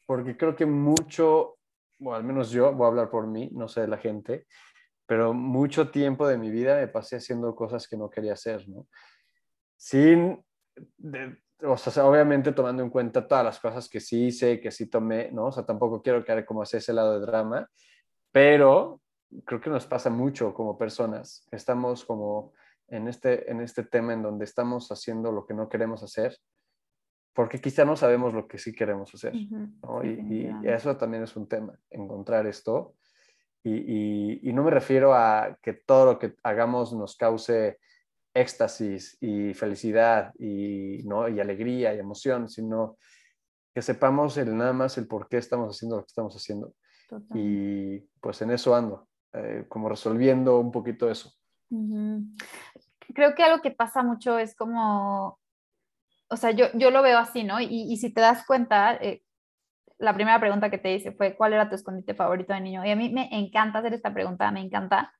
porque 0.07 0.37
creo 0.37 0.55
que 0.55 0.67
mucho, 0.67 1.59
o 2.01 2.15
al 2.15 2.23
menos 2.23 2.53
yo, 2.53 2.73
voy 2.73 2.85
a 2.85 2.89
hablar 2.91 3.11
por 3.11 3.27
mí, 3.27 3.51
no 3.53 3.67
sé 3.67 3.81
de 3.81 3.89
la 3.89 3.99
gente, 3.99 4.47
pero 5.05 5.35
mucho 5.35 5.91
tiempo 5.91 6.29
de 6.29 6.39
mi 6.39 6.49
vida 6.49 6.77
me 6.77 6.87
pasé 6.87 7.17
haciendo 7.17 7.57
cosas 7.57 7.89
que 7.89 7.97
no 7.97 8.09
quería 8.09 8.35
hacer, 8.35 8.69
¿no? 8.69 8.87
Sin, 9.77 10.45
o 11.63 11.77
sea, 11.77 12.07
obviamente 12.07 12.53
tomando 12.53 12.83
en 12.83 12.91
cuenta 12.91 13.27
todas 13.27 13.45
las 13.45 13.59
cosas 13.59 13.89
que 13.89 14.01
sí 14.01 14.27
hice, 14.27 14.61
que 14.61 14.71
sí 14.71 14.87
tomé, 14.87 15.31
¿no? 15.33 15.47
O 15.47 15.53
sea, 15.53 15.65
tampoco 15.65 16.03
quiero 16.03 16.25
quedar 16.25 16.45
como 16.45 16.63
hacia 16.63 16.79
ese 16.79 16.93
lado 16.93 17.19
de 17.19 17.27
drama, 17.27 17.69
pero 18.31 19.01
creo 19.45 19.61
que 19.61 19.71
nos 19.71 19.87
pasa 19.87 20.11
mucho 20.11 20.55
como 20.55 20.79
personas. 20.79 21.47
Estamos 21.51 22.05
como 22.05 22.53
en 22.89 23.09
este, 23.09 23.51
en 23.51 23.61
este 23.61 23.83
tema 23.83 24.13
en 24.13 24.23
donde 24.23 24.45
estamos 24.45 24.91
haciendo 24.91 25.33
lo 25.33 25.47
que 25.47 25.55
no 25.55 25.69
queremos 25.69 26.03
hacer, 26.03 26.37
porque 27.35 27.61
quizá 27.61 27.85
no 27.85 27.97
sabemos 27.97 28.35
lo 28.35 28.49
que 28.49 28.59
sí 28.59 28.75
queremos 28.75 29.15
hacer, 29.15 29.35
¿no? 29.83 30.05
y, 30.05 30.09
y, 30.09 30.69
eso 30.69 30.97
también 30.97 31.23
es 31.23 31.37
un 31.37 31.47
tema, 31.47 31.79
encontrar 31.91 32.47
esto. 32.47 32.95
Y, 33.63 34.49
y, 34.49 34.53
no 34.53 34.63
me 34.63 34.71
refiero 34.71 35.15
a 35.15 35.59
que 35.61 35.75
todo 35.75 36.13
lo 36.13 36.19
que 36.19 36.35
hagamos 36.43 36.93
nos 36.95 37.17
cause 37.17 37.79
éxtasis 38.39 39.17
y 39.21 39.55
felicidad 39.55 40.33
y, 40.39 41.03
¿no? 41.05 41.29
y 41.29 41.41
alegría 41.41 41.95
y 41.95 41.99
emoción, 41.99 42.49
sino 42.49 42.97
que 43.75 43.83
sepamos 43.83 44.37
el, 44.37 44.57
nada 44.57 44.73
más 44.73 44.99
el 44.99 45.07
por 45.07 45.29
qué 45.29 45.39
estamos 45.39 45.77
haciendo 45.77 45.97
lo 45.97 46.03
que 46.03 46.09
estamos 46.09 46.35
haciendo. 46.35 46.73
Y 47.35 48.01
pues 48.21 48.43
en 48.43 48.51
eso 48.51 48.75
ando, 48.75 49.09
eh, 49.33 49.65
como 49.69 49.89
resolviendo 49.89 50.59
un 50.59 50.71
poquito 50.71 51.11
eso. 51.11 51.33
Creo 53.15 53.35
que 53.35 53.43
algo 53.43 53.63
que 53.63 53.71
pasa 53.71 54.03
mucho 54.03 54.39
es 54.39 54.55
como, 54.55 55.39
o 56.29 56.37
sea, 56.37 56.51
yo, 56.51 56.67
yo 56.75 56.91
lo 56.91 57.03
veo 57.03 57.19
así, 57.19 57.45
¿no? 57.45 57.61
Y, 57.61 57.67
y 57.67 57.97
si 57.97 58.13
te 58.13 58.21
das 58.21 58.45
cuenta, 58.47 58.95
eh, 58.97 59.23
la 59.99 60.15
primera 60.15 60.39
pregunta 60.39 60.71
que 60.71 60.79
te 60.79 60.95
hice 60.95 61.13
fue, 61.13 61.37
¿cuál 61.37 61.53
era 61.53 61.69
tu 61.69 61.75
escondite 61.75 62.15
favorito 62.15 62.53
de 62.53 62.61
niño? 62.61 62.85
Y 62.85 62.91
a 62.91 62.97
mí 62.97 63.11
me 63.11 63.29
encanta 63.33 63.81
hacer 63.81 63.95
esta 63.95 64.13
pregunta, 64.15 64.51
me 64.51 64.61
encanta, 64.61 65.13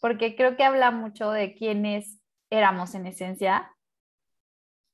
porque 0.00 0.36
creo 0.36 0.56
que 0.56 0.64
habla 0.64 0.90
mucho 0.90 1.30
de 1.30 1.54
quiénes 1.54 2.19
éramos 2.50 2.94
en 2.94 3.06
esencia. 3.06 3.72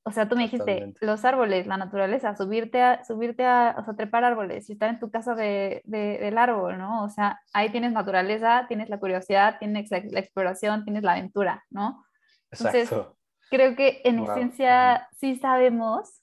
o 0.03 0.11
sea, 0.11 0.29
tú 0.29 0.37
me 0.37 0.43
dijiste, 0.43 0.93
los 1.01 1.25
árboles, 1.25 1.67
la 1.67 1.75
naturaleza, 1.75 2.35
subirte 2.35 2.81
a, 2.81 3.03
subirte 3.03 3.43
a, 3.43 3.75
o 3.77 3.83
sea, 3.83 3.95
trepar 3.95 4.23
árboles 4.23 4.69
y 4.69 4.73
estar 4.73 4.89
en 4.89 4.99
tu 4.99 5.11
casa 5.11 5.35
de, 5.35 5.81
del 5.85 6.37
árbol, 6.37 6.77
¿no? 6.77 7.03
O 7.03 7.09
sea, 7.09 7.41
ahí 7.51 7.69
tienes 7.71 7.91
naturaleza, 7.91 8.65
tienes 8.69 8.89
la 8.89 8.99
curiosidad, 8.99 9.57
tienes 9.59 9.91
la, 9.91 9.97
exploración, 9.97 10.85
tienes 10.85 11.03
la 11.03 11.13
aventura, 11.13 11.65
¿no? 11.69 12.05
Entonces, 12.51 12.89
creo 13.49 13.75
que 13.75 14.01
en 14.05 14.19
esencia 14.19 15.09
sí 15.11 15.35
sabemos, 15.35 16.21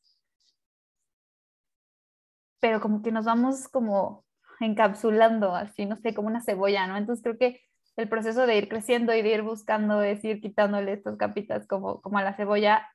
pero 2.60 2.80
como 2.80 3.02
que 3.02 3.12
nos 3.12 3.26
vamos 3.26 3.68
como 3.68 4.24
encapsulando, 4.60 5.54
así, 5.54 5.84
no 5.84 5.96
sé, 5.96 6.14
como 6.14 6.28
una 6.28 6.40
cebolla, 6.40 6.86
¿no? 6.86 6.96
Entonces 6.96 7.22
creo 7.22 7.36
que 7.36 7.60
el 7.96 8.08
proceso 8.08 8.46
de 8.46 8.56
ir 8.56 8.68
creciendo 8.68 9.14
y 9.14 9.22
de 9.22 9.28
ir 9.30 9.42
buscando 9.42 10.02
es 10.02 10.24
ir 10.24 10.40
quitándole 10.40 10.92
estas 10.92 11.16
capitas 11.16 11.66
como, 11.66 12.00
como 12.00 12.18
a 12.18 12.22
la 12.22 12.34
cebolla. 12.34 12.88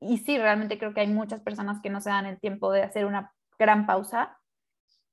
Y 0.00 0.18
sí, 0.18 0.38
realmente 0.38 0.78
creo 0.78 0.94
que 0.94 1.00
hay 1.00 1.08
muchas 1.08 1.40
personas 1.40 1.80
que 1.82 1.90
no 1.90 2.00
se 2.00 2.10
dan 2.10 2.26
el 2.26 2.40
tiempo 2.40 2.72
de 2.72 2.82
hacer 2.82 3.04
una 3.04 3.32
gran 3.58 3.86
pausa 3.86 4.38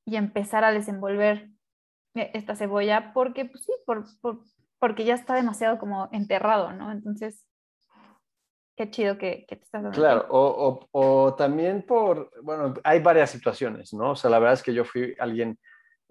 y 0.06 0.16
empezar 0.16 0.64
a 0.64 0.72
desenvolver 0.72 1.50
e, 2.16 2.32
esta 2.34 2.56
cebolla 2.56 3.12
porque, 3.14 3.46
pues 3.46 3.66
sí, 3.66 3.74
por, 3.86 4.06
por, 4.22 4.40
porque 4.80 5.04
ya 5.04 5.16
está 5.16 5.36
demasiado 5.36 5.78
como 5.80 6.10
enterrado, 6.12 6.72
¿no? 6.72 6.92
Entonces, 6.92 7.46
qué 8.78 8.90
chido 8.90 9.18
que, 9.18 9.46
que 9.48 9.58
te 9.58 9.64
estás 9.66 9.84
dando. 9.84 9.98
Claro, 9.98 10.26
o, 10.30 10.88
o, 10.92 11.26
o, 11.26 11.36
también 11.36 11.86
por, 11.86 12.32
bueno, 12.42 12.74
hay 12.84 13.02
varias 13.02 13.30
situaciones, 13.30 13.94
¿no? 13.94 14.12
O 14.12 14.16
sea, 14.16 14.30
la 14.30 14.40
verdad 14.40 14.54
es 14.54 14.64
que 14.64 14.74
yo 14.74 14.86
fui 14.86 15.16
alguien 15.20 15.60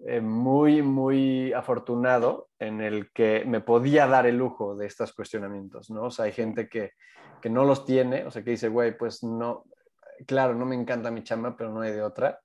eh, 0.05 0.21
muy, 0.21 0.81
muy 0.81 1.51
afortunado 1.53 2.49
en 2.57 2.81
el 2.81 3.11
que 3.11 3.43
me 3.45 3.61
podía 3.61 4.07
dar 4.07 4.25
el 4.25 4.37
lujo 4.37 4.75
de 4.75 4.85
estos 4.85 5.13
cuestionamientos, 5.13 5.89
¿no? 5.89 6.03
O 6.03 6.11
sea, 6.11 6.25
hay 6.25 6.31
gente 6.31 6.69
que, 6.69 6.93
que 7.41 7.49
no 7.49 7.65
los 7.65 7.85
tiene, 7.85 8.25
o 8.25 8.31
sea, 8.31 8.43
que 8.43 8.51
dice, 8.51 8.69
güey, 8.69 8.97
pues 8.97 9.23
no, 9.23 9.65
claro, 10.25 10.55
no 10.55 10.65
me 10.65 10.75
encanta 10.75 11.11
mi 11.11 11.23
chamba, 11.23 11.55
pero 11.57 11.71
no 11.71 11.81
hay 11.81 11.91
de 11.91 12.01
otra. 12.01 12.39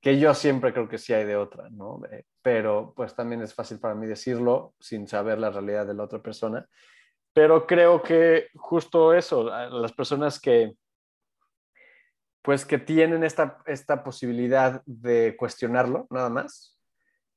Que 0.00 0.18
yo 0.18 0.32
siempre 0.32 0.72
creo 0.72 0.88
que 0.88 0.98
sí 0.98 1.12
hay 1.12 1.24
de 1.24 1.36
otra, 1.36 1.68
¿no? 1.70 2.00
Eh, 2.10 2.24
pero 2.42 2.94
pues 2.96 3.14
también 3.14 3.42
es 3.42 3.54
fácil 3.54 3.78
para 3.78 3.94
mí 3.94 4.06
decirlo 4.06 4.74
sin 4.80 5.06
saber 5.06 5.38
la 5.38 5.50
realidad 5.50 5.86
de 5.86 5.94
la 5.94 6.04
otra 6.04 6.22
persona. 6.22 6.66
Pero 7.32 7.66
creo 7.66 8.02
que 8.02 8.48
justo 8.54 9.12
eso, 9.14 9.44
las 9.44 9.92
personas 9.92 10.40
que, 10.40 10.72
pues 12.42 12.64
que 12.64 12.78
tienen 12.78 13.24
esta, 13.24 13.58
esta 13.66 14.02
posibilidad 14.02 14.82
de 14.86 15.36
cuestionarlo, 15.36 16.06
nada 16.10 16.30
más, 16.30 16.78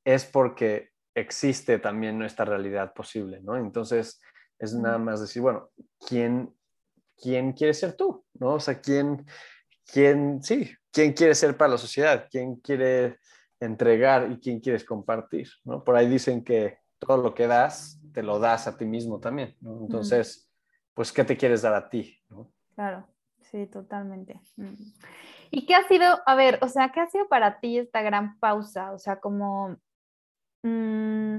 es 0.06 0.26
porque 0.26 0.90
existe 1.16 1.80
también 1.80 2.18
nuestra 2.18 2.46
realidad 2.46 2.94
posible, 2.94 3.42
¿no? 3.42 3.58
Entonces, 3.58 4.22
es 4.60 4.74
nada 4.74 4.98
más 4.98 5.22
decir, 5.22 5.42
bueno, 5.42 5.70
¿quién, 6.08 6.54
quién 7.22 7.54
quiere 7.54 7.74
ser 7.74 7.94
tú? 7.94 8.26
¿No? 8.34 8.56
O 8.56 8.60
sea, 8.60 8.80
¿quién, 8.80 9.26
quién, 9.86 10.42
sí, 10.42 10.72
quién 10.92 11.14
quiere 11.14 11.36
ser 11.36 11.58
para 11.58 11.72
la 11.72 11.78
sociedad? 11.78 12.28
¿Quién 12.30 12.56
quiere 12.58 13.20
entregar 13.60 14.32
y 14.32 14.40
quién 14.40 14.60
quieres 14.60 14.86
compartir? 14.86 15.50
¿no? 15.64 15.84
Por 15.84 15.96
ahí 15.96 16.08
dicen 16.08 16.44
que 16.44 16.80
todo 17.00 17.18
lo 17.18 17.34
que 17.34 17.48
das, 17.48 18.00
te 18.14 18.24
lo 18.24 18.40
das 18.40 18.68
a 18.68 18.78
ti 18.78 18.86
mismo 18.86 19.20
también, 19.20 19.56
¿no? 19.60 19.82
Entonces, 19.82 20.50
pues, 20.94 21.12
¿qué 21.12 21.24
te 21.24 21.36
quieres 21.36 21.62
dar 21.62 21.74
a 21.74 21.90
ti? 21.90 22.18
¿no? 22.30 22.52
Claro. 22.76 23.08
Sí, 23.54 23.68
totalmente. 23.68 24.42
Mm. 24.56 24.74
¿Y 25.52 25.68
qué 25.68 25.76
ha 25.76 25.88
sido, 25.88 26.08
a 26.26 26.34
ver, 26.34 26.58
o 26.64 26.68
sea, 26.68 26.92
qué 26.92 27.02
ha 27.02 27.06
sido 27.06 27.28
para 27.28 27.60
ti 27.60 27.78
esta 27.78 28.02
gran 28.02 28.40
pausa? 28.40 28.92
O 28.94 28.98
sea, 28.98 29.20
como, 29.20 29.78
mm, 30.64 31.38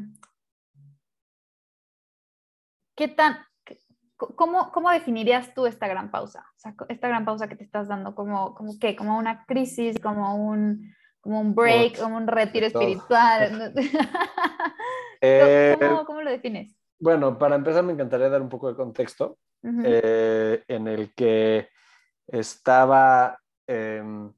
¿qué 2.94 3.09
tan, 3.09 3.38
cómo, 4.16 4.70
cómo 4.70 4.90
definirías 4.90 5.53
tú 5.55 5.66
esta 5.66 5.88
gran 5.88 6.12
pausa? 6.12 6.46
O 6.57 6.61
sea, 6.61 6.77
esta 6.88 7.09
gran 7.09 7.24
pausa 7.24 7.48
que 7.48 7.57
te 7.57 7.64
estás 7.64 7.88
dando, 7.88 8.14
como, 8.14 8.55
como 8.55 8.79
qué, 8.79 8.94
como 8.94 9.18
una 9.18 9.44
crisis, 9.44 9.98
como 9.98 10.37
un, 10.37 10.94
como 11.20 11.40
un 11.40 11.57
break, 11.57 11.98
como 11.98 12.16
un 12.16 12.29
retiro 12.29 12.66
espiritual. 12.66 13.74
Eh, 15.27 15.74
¿Cómo, 15.81 16.05
¿Cómo, 16.05 16.20
lo 16.20 16.31
defines? 16.31 16.77
Bueno, 16.98 17.38
para 17.38 17.57
empezar 17.57 17.83
me 17.83 17.94
encantaría 17.94 18.29
dar 18.29 18.42
un 18.42 18.50
poco 18.50 18.68
de 18.68 18.77
contexto 18.77 19.38
eh, 19.62 20.62
en 20.68 20.87
el 20.87 21.14
que 21.14 21.70
estaba, 22.26 23.38
em, 23.66 24.32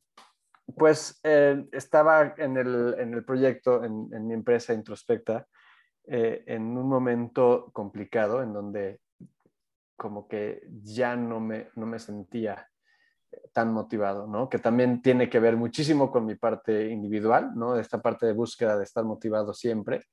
pues, 0.77 1.21
eh, 1.23 1.65
estaba 1.73 2.35
en 2.37 2.57
el, 2.57 2.95
en 2.99 3.15
el 3.15 3.25
proyecto, 3.25 3.85
en, 3.85 4.09
en, 4.13 4.27
mi 4.27 4.35
empresa 4.35 4.73
Introspecta, 4.73 5.47
eh, 6.07 6.45
en 6.47 6.63
un 6.77 6.89
momento 6.89 7.71
complicado 7.73 8.43
en 8.43 8.53
donde 8.53 9.01
como 9.97 10.29
que 10.29 10.63
ya 10.83 11.17
no 11.17 11.41
me, 11.41 11.71
no 11.75 11.87
me 11.87 11.99
sentía 11.99 12.69
tan 13.53 13.73
motivado, 13.73 14.27
¿no? 14.27 14.49
Que 14.49 14.59
también 14.59 15.03
tiene 15.03 15.29
que 15.29 15.41
ver 15.41 15.57
muchísimo 15.57 16.11
con 16.11 16.27
mi 16.27 16.35
parte 16.35 16.89
individual, 16.89 17.53
¿no? 17.55 17.79
Esta 17.79 18.01
parte 18.01 18.27
de 18.27 18.33
búsqueda 18.33 18.77
de 18.77 18.85
estar 18.85 19.05
motivado 19.05 19.53
siempre 19.55 20.05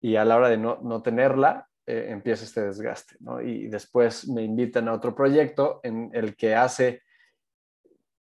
y 0.00 0.16
a 0.16 0.24
la 0.24 0.36
hora 0.36 0.48
de 0.48 0.58
no, 0.58 0.78
no 0.82 1.02
tenerla, 1.02 1.68
eh, 1.86 2.06
empieza 2.10 2.44
este 2.44 2.62
desgaste, 2.62 3.16
¿no? 3.20 3.40
Y 3.40 3.68
después 3.68 4.28
me 4.28 4.42
invitan 4.42 4.88
a 4.88 4.92
otro 4.92 5.14
proyecto 5.14 5.80
en 5.82 6.10
el 6.12 6.36
que 6.36 6.54
hace 6.54 7.02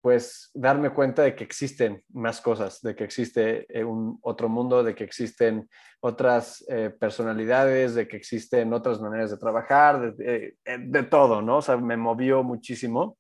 pues 0.05 0.51
darme 0.53 0.91
cuenta 0.91 1.23
de 1.23 1.35
que 1.35 1.45
existen 1.45 2.05
más 2.13 2.43
cosas, 2.43 2.83
de 2.83 2.95
que 2.95 3.05
existe 3.05 3.67
eh, 3.71 3.83
un 3.83 4.19
otro 4.21 4.51
mundo, 4.51 4.85
de 4.85 4.95
que 4.95 5.03
existen 5.03 5.67
otras 6.01 6.63
eh, 6.69 6.91
personalidades, 6.91 7.95
de 7.95 8.07
que 8.07 8.19
existen 8.19 8.75
otras 8.75 9.01
maneras 9.01 9.31
de 9.31 9.39
trabajar, 9.39 10.15
de, 10.15 10.59
de, 10.63 11.03
todo, 11.05 11.41
¿no? 11.41 11.57
O 11.57 11.63
sea, 11.63 11.79
me 11.79 11.97
movió 11.97 12.43
muchísimo, 12.43 13.17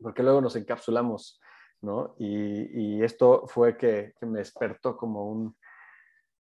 porque 0.00 0.22
luego 0.22 0.40
nos 0.40 0.54
encapsulamos, 0.54 1.40
¿no? 1.82 2.14
Y, 2.20 2.98
y 2.98 3.02
esto 3.02 3.42
fue 3.48 3.76
que, 3.76 4.12
que, 4.20 4.26
me 4.26 4.38
despertó 4.38 4.96
como 4.96 5.28
un, 5.28 5.56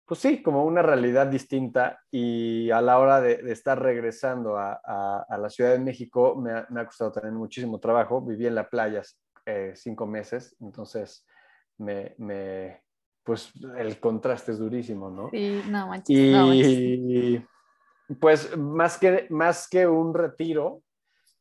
pues 0.06 0.20
sí, 0.20 0.42
como 0.42 0.64
una 0.64 0.80
realidad 0.80 1.26
distinta 1.26 2.00
y 2.10 2.70
a 2.70 2.80
la 2.80 2.98
hora 2.98 3.20
de, 3.20 3.36
de 3.42 3.52
estar 3.52 3.78
regresando 3.78 4.56
a, 4.56 4.80
a, 4.82 5.26
a, 5.28 5.36
la 5.36 5.50
Ciudad 5.50 5.72
de 5.72 5.80
México 5.80 6.34
me 6.34 6.50
ha, 6.50 6.66
me 6.70 6.80
ha 6.80 6.86
costado 6.86 7.12
tener 7.12 7.32
muchísimo 7.32 7.78
trabajo, 7.78 8.22
viví 8.22 8.46
en 8.46 8.54
la 8.54 8.66
playa 8.66 9.02
eh, 9.46 9.72
cinco 9.74 10.06
meses, 10.06 10.56
entonces 10.60 11.26
me, 11.78 12.14
me, 12.18 12.82
pues 13.22 13.52
el 13.76 13.98
contraste 14.00 14.52
es 14.52 14.58
durísimo, 14.58 15.10
¿no? 15.10 15.30
Sí, 15.30 15.62
no 15.68 15.88
manches. 15.88 16.16
Y 16.16 16.32
no 16.32 17.46
pues 18.18 18.56
más 18.56 18.98
que, 18.98 19.26
más 19.30 19.68
que 19.68 19.86
un 19.86 20.14
retiro, 20.14 20.82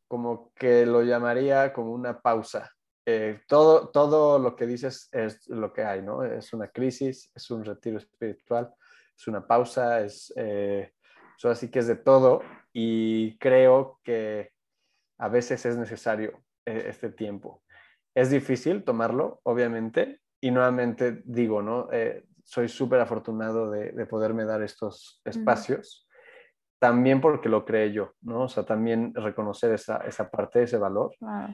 como 0.07 0.51
que 0.53 0.85
lo 0.85 1.03
llamaría 1.03 1.73
como 1.73 1.93
una 1.93 2.19
pausa. 2.19 2.71
Eh, 3.05 3.41
todo, 3.47 3.89
todo 3.89 4.37
lo 4.37 4.55
que 4.55 4.67
dices 4.67 5.09
es 5.11 5.47
lo 5.47 5.73
que 5.73 5.83
hay, 5.83 6.01
¿no? 6.03 6.23
Es 6.23 6.53
una 6.53 6.67
crisis, 6.67 7.31
es 7.33 7.49
un 7.49 7.65
retiro 7.65 7.97
espiritual, 7.97 8.71
es 9.17 9.27
una 9.27 9.45
pausa, 9.45 10.01
es, 10.01 10.31
eh, 10.35 10.91
eso 11.37 11.49
así 11.49 11.71
que 11.71 11.79
es 11.79 11.87
de 11.87 11.95
todo 11.95 12.41
y 12.71 13.37
creo 13.39 13.99
que 14.03 14.51
a 15.17 15.27
veces 15.27 15.65
es 15.65 15.77
necesario 15.77 16.43
eh, 16.65 16.85
este 16.87 17.09
tiempo. 17.09 17.63
Es 18.19 18.29
difícil 18.29 18.83
tomarlo, 18.83 19.39
obviamente, 19.43 20.19
y 20.41 20.51
nuevamente 20.51 21.21
digo, 21.23 21.61
¿no? 21.61 21.87
Eh, 21.89 22.25
soy 22.43 22.67
súper 22.67 22.99
afortunado 22.99 23.71
de, 23.71 23.93
de, 23.93 24.05
poderme 24.05 24.43
dar 24.43 24.61
estos 24.61 25.21
espacios, 25.23 26.05
uh 26.05 26.11
-huh. 26.11 26.79
también 26.79 27.21
porque 27.21 27.47
lo 27.47 27.63
creé 27.63 27.93
yo, 27.93 28.11
¿no? 28.21 28.43
O 28.43 28.49
sea, 28.49 28.63
también 28.65 29.13
reconocer 29.15 29.71
esa, 29.71 29.99
esa 29.99 30.29
parte, 30.29 30.63
ese 30.63 30.77
valor. 30.77 31.15
Wow. 31.21 31.47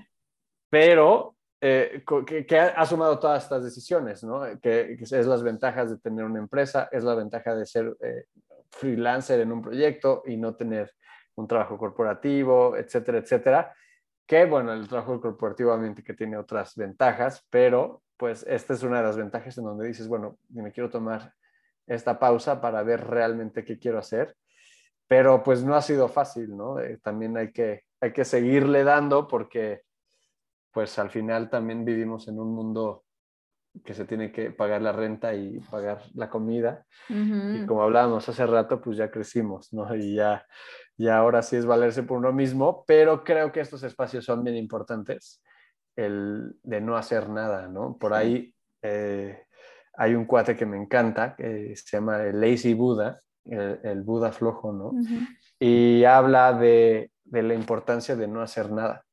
Pero 0.72 1.36
eh, 1.62 2.04
que, 2.26 2.48
que, 2.48 2.60
ha 2.60 2.86
sumado 2.88 3.20
todas 3.20 3.44
estas 3.44 3.64
decisiones, 3.64 4.24
¿no? 4.24 4.42
Que, 4.60 4.96
que, 4.98 5.04
es 5.04 5.28
las 5.28 5.44
ventajas 5.44 5.92
de 5.92 6.00
tener 6.00 6.26
una 6.26 6.40
empresa, 6.40 6.90
es 6.92 7.04
la 7.04 7.14
ventaja 7.14 7.54
de 7.54 7.68
ser 7.68 7.96
eh, 8.02 8.26
freelancer 8.72 9.40
en 9.40 9.52
un 9.52 9.62
proyecto 9.62 10.24
y 10.26 10.36
no 10.36 10.56
tener 10.56 10.92
un 11.36 11.48
trabajo 11.48 11.78
corporativo, 11.78 12.76
etcétera, 12.76 13.20
etcétera 13.20 13.76
que 14.26 14.46
bueno, 14.46 14.74
el 14.74 14.88
trabajo 14.88 15.22
corporativamente 15.22 16.04
que 16.04 16.14
tiene 16.14 16.38
otras 16.38 16.76
ventajas, 16.76 17.46
pero 17.50 18.02
pues 18.18 18.46
esta 18.48 18.74
es 18.74 18.84
una 18.84 18.98
de 18.98 19.04
las 19.04 19.18
ventajas 19.18 19.58
en 19.58 19.66
donde 19.66 19.88
dices, 19.88 20.08
bueno, 20.08 20.38
me 20.50 20.72
quiero 20.72 20.90
tomar 20.90 21.34
esta 21.86 22.18
pausa 22.18 22.62
para 22.62 22.82
ver 22.84 23.06
realmente 23.06 23.64
qué 23.64 23.78
quiero 23.78 24.00
hacer, 24.00 24.36
pero 25.08 25.44
pues 25.44 25.64
no 25.64 25.76
ha 25.76 25.82
sido 25.82 26.08
fácil, 26.08 26.56
¿no? 26.56 26.80
Eh, 26.80 26.98
también 27.04 27.38
hay 27.38 27.52
que, 27.52 27.84
hay 28.02 28.12
que 28.14 28.26
seguirle 28.26 28.84
dando 28.84 29.28
porque 29.28 29.84
pues 30.72 30.98
al 30.98 31.10
final 31.10 31.50
también 31.50 31.86
vivimos 31.86 32.28
en 32.28 32.40
un 32.40 32.54
mundo 32.54 33.06
que 33.84 33.94
se 33.94 34.06
tiene 34.06 34.32
que 34.32 34.52
pagar 34.52 34.82
la 34.82 34.92
renta 34.92 35.34
y 35.34 35.60
pagar 35.60 36.02
la 36.14 36.30
comida. 36.30 36.86
Uh 37.10 37.14
-huh. 37.14 37.64
Y 37.64 37.66
como 37.66 37.84
hablábamos 37.84 38.28
hace 38.28 38.46
rato, 38.46 38.82
pues 38.82 38.98
ya 38.98 39.12
crecimos, 39.12 39.72
¿no? 39.74 39.94
Y 39.96 40.16
ya 40.16 40.46
y 40.98 41.10
ahora 41.10 41.42
sí 41.42 41.56
es 41.56 41.66
valerse 41.66 42.04
por 42.04 42.18
uno 42.18 42.32
mismo, 42.32 42.84
pero 42.88 43.24
creo 43.24 43.52
que 43.52 43.60
estos 43.60 43.84
espacios 43.84 44.26
son 44.26 44.44
bien 44.44 44.56
importantes, 44.56 45.42
el 45.96 46.56
de 46.64 46.82
no 46.82 46.96
hacer 46.96 47.30
nada, 47.30 47.68
¿no? 47.68 47.98
Por 47.98 48.14
ahí 48.14 48.54
eh, 48.82 49.44
hay 49.94 50.16
un 50.16 50.26
cuate 50.26 50.56
que 50.56 50.66
me 50.66 50.78
encanta, 50.78 51.36
que 51.36 51.76
se 51.76 51.98
llama 51.98 52.24
el 52.24 52.40
Lazy 52.40 52.74
Buddha, 52.74 53.20
el, 53.46 53.80
el 53.84 54.02
Buda 54.04 54.32
flojo, 54.32 54.72
¿no? 54.72 54.88
Uh 54.88 55.02
-huh. 55.02 55.28
Y 55.60 56.04
habla 56.06 56.54
de, 56.54 57.12
de, 57.24 57.44
la 57.44 57.54
importancia 57.54 58.16
de 58.16 58.28
no 58.28 58.42
hacer 58.42 58.72
nada. 58.72 59.06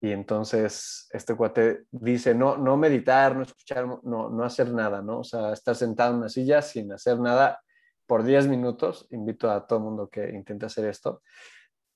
Y 0.00 0.12
entonces 0.12 1.08
este 1.12 1.34
cuate 1.34 1.84
dice, 1.90 2.34
no, 2.34 2.56
no 2.56 2.76
meditar, 2.76 3.36
no 3.36 3.42
escuchar, 3.42 3.86
no, 3.86 4.28
no 4.28 4.44
hacer 4.44 4.72
nada, 4.72 5.00
¿no? 5.00 5.20
O 5.20 5.24
sea, 5.24 5.52
estar 5.52 5.74
sentado 5.74 6.12
en 6.12 6.18
una 6.18 6.28
silla 6.28 6.60
sin 6.60 6.92
hacer 6.92 7.18
nada 7.18 7.63
por 8.06 8.24
10 8.24 8.48
minutos. 8.48 9.06
Invito 9.10 9.50
a 9.50 9.66
todo 9.66 9.78
el 9.78 9.84
mundo 9.84 10.08
que 10.08 10.30
intente 10.30 10.66
hacer 10.66 10.86
esto. 10.86 11.22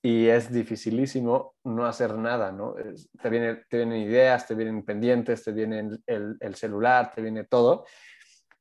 Y 0.00 0.28
es 0.28 0.52
dificilísimo 0.52 1.56
no 1.64 1.84
hacer 1.84 2.16
nada, 2.16 2.52
¿no? 2.52 2.74
Te, 3.20 3.30
viene, 3.30 3.56
te 3.68 3.78
vienen 3.78 4.02
ideas, 4.02 4.46
te 4.46 4.54
vienen 4.54 4.84
pendientes, 4.84 5.42
te 5.42 5.52
viene 5.52 5.88
el, 6.06 6.36
el 6.38 6.54
celular, 6.54 7.12
te 7.14 7.20
viene 7.20 7.44
todo. 7.44 7.84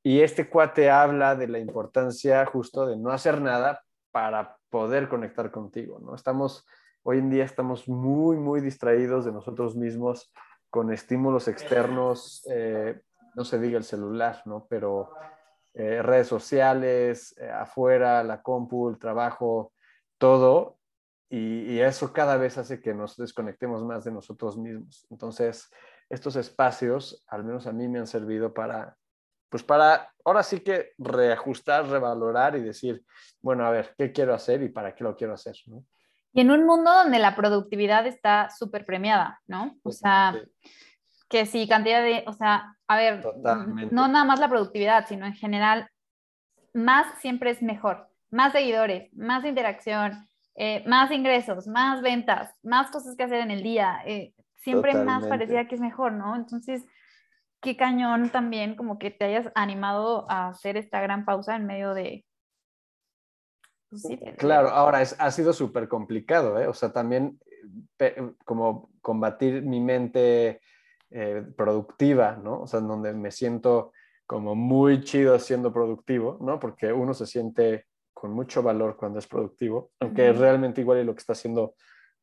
Y 0.04 0.22
este 0.22 0.50
cuate 0.50 0.90
habla 0.90 1.36
de 1.36 1.48
la 1.48 1.60
importancia 1.60 2.46
justo 2.46 2.88
de 2.88 2.98
no 2.98 3.12
hacer 3.12 3.40
nada 3.42 3.82
para 4.12 4.58
poder 4.70 5.08
conectar 5.08 5.52
contigo, 5.52 6.00
¿no? 6.00 6.16
Estamos 6.16 6.66
Hoy 7.10 7.20
en 7.20 7.30
día 7.30 7.46
estamos 7.46 7.88
muy, 7.88 8.36
muy 8.36 8.60
distraídos 8.60 9.24
de 9.24 9.32
nosotros 9.32 9.78
mismos 9.78 10.30
con 10.70 10.92
estímulos 10.92 11.48
externos, 11.48 12.46
eh, 12.52 13.00
no 13.34 13.46
se 13.46 13.60
diga 13.60 13.78
el 13.78 13.86
celular, 13.86 14.42
¿no? 14.44 14.68
Pero 14.70 15.12
eh, 15.80 16.02
redes 16.02 16.28
sociales, 16.28 17.36
eh, 17.38 17.48
afuera, 17.52 18.24
la 18.24 18.42
compu, 18.42 18.90
el 18.90 18.98
trabajo, 18.98 19.74
todo. 20.18 20.80
Y, 21.30 21.72
y, 21.72 21.82
eso 21.82 22.12
cada 22.12 22.38
vez 22.38 22.58
hace 22.58 22.82
que 22.82 22.96
nos 22.96 23.16
desconectemos 23.16 23.84
más 23.84 24.04
de 24.04 24.12
nosotros 24.12 24.58
mismos. 24.58 25.06
Entonces, 25.12 25.70
estos 26.10 26.36
espacios, 26.36 27.24
al 27.28 27.44
menos 27.44 27.68
a 27.68 27.74
mí 27.74 27.88
me 27.88 28.00
han 28.00 28.08
servido 28.08 28.56
para, 28.56 28.98
pues 29.50 29.62
para, 29.62 30.12
ahora 30.26 30.42
sí 30.42 30.62
que 30.62 30.94
reajustar, 30.98 31.88
revalorar 31.88 32.56
y 32.56 32.62
decir, 32.62 33.04
bueno, 33.40 33.64
a 33.64 33.70
ver, 33.70 33.94
¿qué 34.00 34.12
quiero 34.12 34.34
hacer 34.34 34.64
y 34.64 34.70
para 34.70 34.96
qué 34.96 35.04
lo 35.04 35.16
quiero 35.16 35.34
hacer? 35.34 35.58
¿no? 35.68 35.86
Y 36.34 36.42
en 36.42 36.50
un 36.50 36.66
mundo 36.66 36.92
donde 36.92 37.20
la 37.20 37.36
productividad 37.36 38.08
está 38.08 38.50
súper 38.50 38.84
premiada, 38.84 39.42
¿no? 39.46 39.78
O 39.84 39.92
sea, 39.92 40.36
que 41.30 41.46
sí, 41.46 41.68
cantidad 41.68 42.02
de, 42.02 42.24
o 42.28 42.34
sea, 42.34 42.76
a 42.88 42.98
ver, 42.98 43.26
no 43.92 44.08
nada 44.08 44.26
más 44.26 44.40
la 44.40 44.50
productividad, 44.50 45.08
sino 45.08 45.26
en 45.26 45.34
general, 45.34 45.90
más 46.74 47.20
siempre 47.20 47.50
es 47.50 47.62
mejor. 47.62 48.08
Más 48.30 48.52
seguidores, 48.52 49.14
más 49.14 49.46
interacción, 49.46 50.28
eh, 50.56 50.84
más 50.86 51.12
ingresos, 51.12 51.68
más 51.68 52.02
ventas, 52.02 52.54
más 52.62 52.92
cosas 52.92 53.16
que 53.16 53.24
hacer 53.24 53.42
en 53.42 53.52
el 53.52 53.64
día. 53.64 54.00
Eh, 54.06 54.34
siempre 54.56 54.94
más 54.94 55.26
parecía 55.28 55.68
que 55.68 55.76
es 55.76 55.82
mejor, 55.82 56.14
¿no? 56.14 56.36
Entonces, 56.36 56.86
qué 57.62 57.78
cañón 57.78 58.30
también 58.30 58.76
como 58.76 59.00
que 59.00 59.12
te 59.12 59.26
hayas 59.26 59.52
animado 59.56 60.30
a 60.30 60.50
hacer 60.50 60.78
esta 60.78 61.02
gran 61.02 61.26
pausa 61.26 61.56
en 61.56 61.66
medio 61.66 61.94
de, 61.94 62.26
pues 63.90 64.06
claro, 64.38 64.70
ahora 64.70 65.02
es, 65.02 65.16
ha 65.18 65.32
sido 65.32 65.54
súper 65.54 65.88
complicado, 65.88 66.60
¿eh? 66.60 66.68
O 66.68 66.74
sea, 66.74 66.92
también 66.92 67.40
como 68.44 68.90
combatir 69.02 69.64
mi 69.64 69.80
mente 69.80 70.62
eh, 71.12 71.44
productiva, 71.56 72.36
¿no? 72.36 72.62
O 72.62 72.68
sea, 72.68 72.80
en 72.80 72.88
donde 72.88 73.14
me 73.14 73.32
siento 73.32 73.92
como 74.26 74.56
muy 74.56 75.04
chido 75.04 75.40
siendo 75.40 75.72
productivo, 75.72 76.38
¿no? 76.42 76.60
Porque 76.60 76.92
uno 76.92 77.14
se 77.14 77.26
siente 77.26 77.86
con 78.14 78.32
mucho 78.32 78.62
valor 78.64 78.98
cuando 78.98 79.20
es 79.20 79.28
productivo, 79.28 79.92
aunque 80.00 80.34
realmente 80.34 80.82
igual 80.82 81.00
y 81.00 81.04
lo 81.04 81.14
que 81.14 81.20
está 81.20 81.34
haciendo 81.34 81.76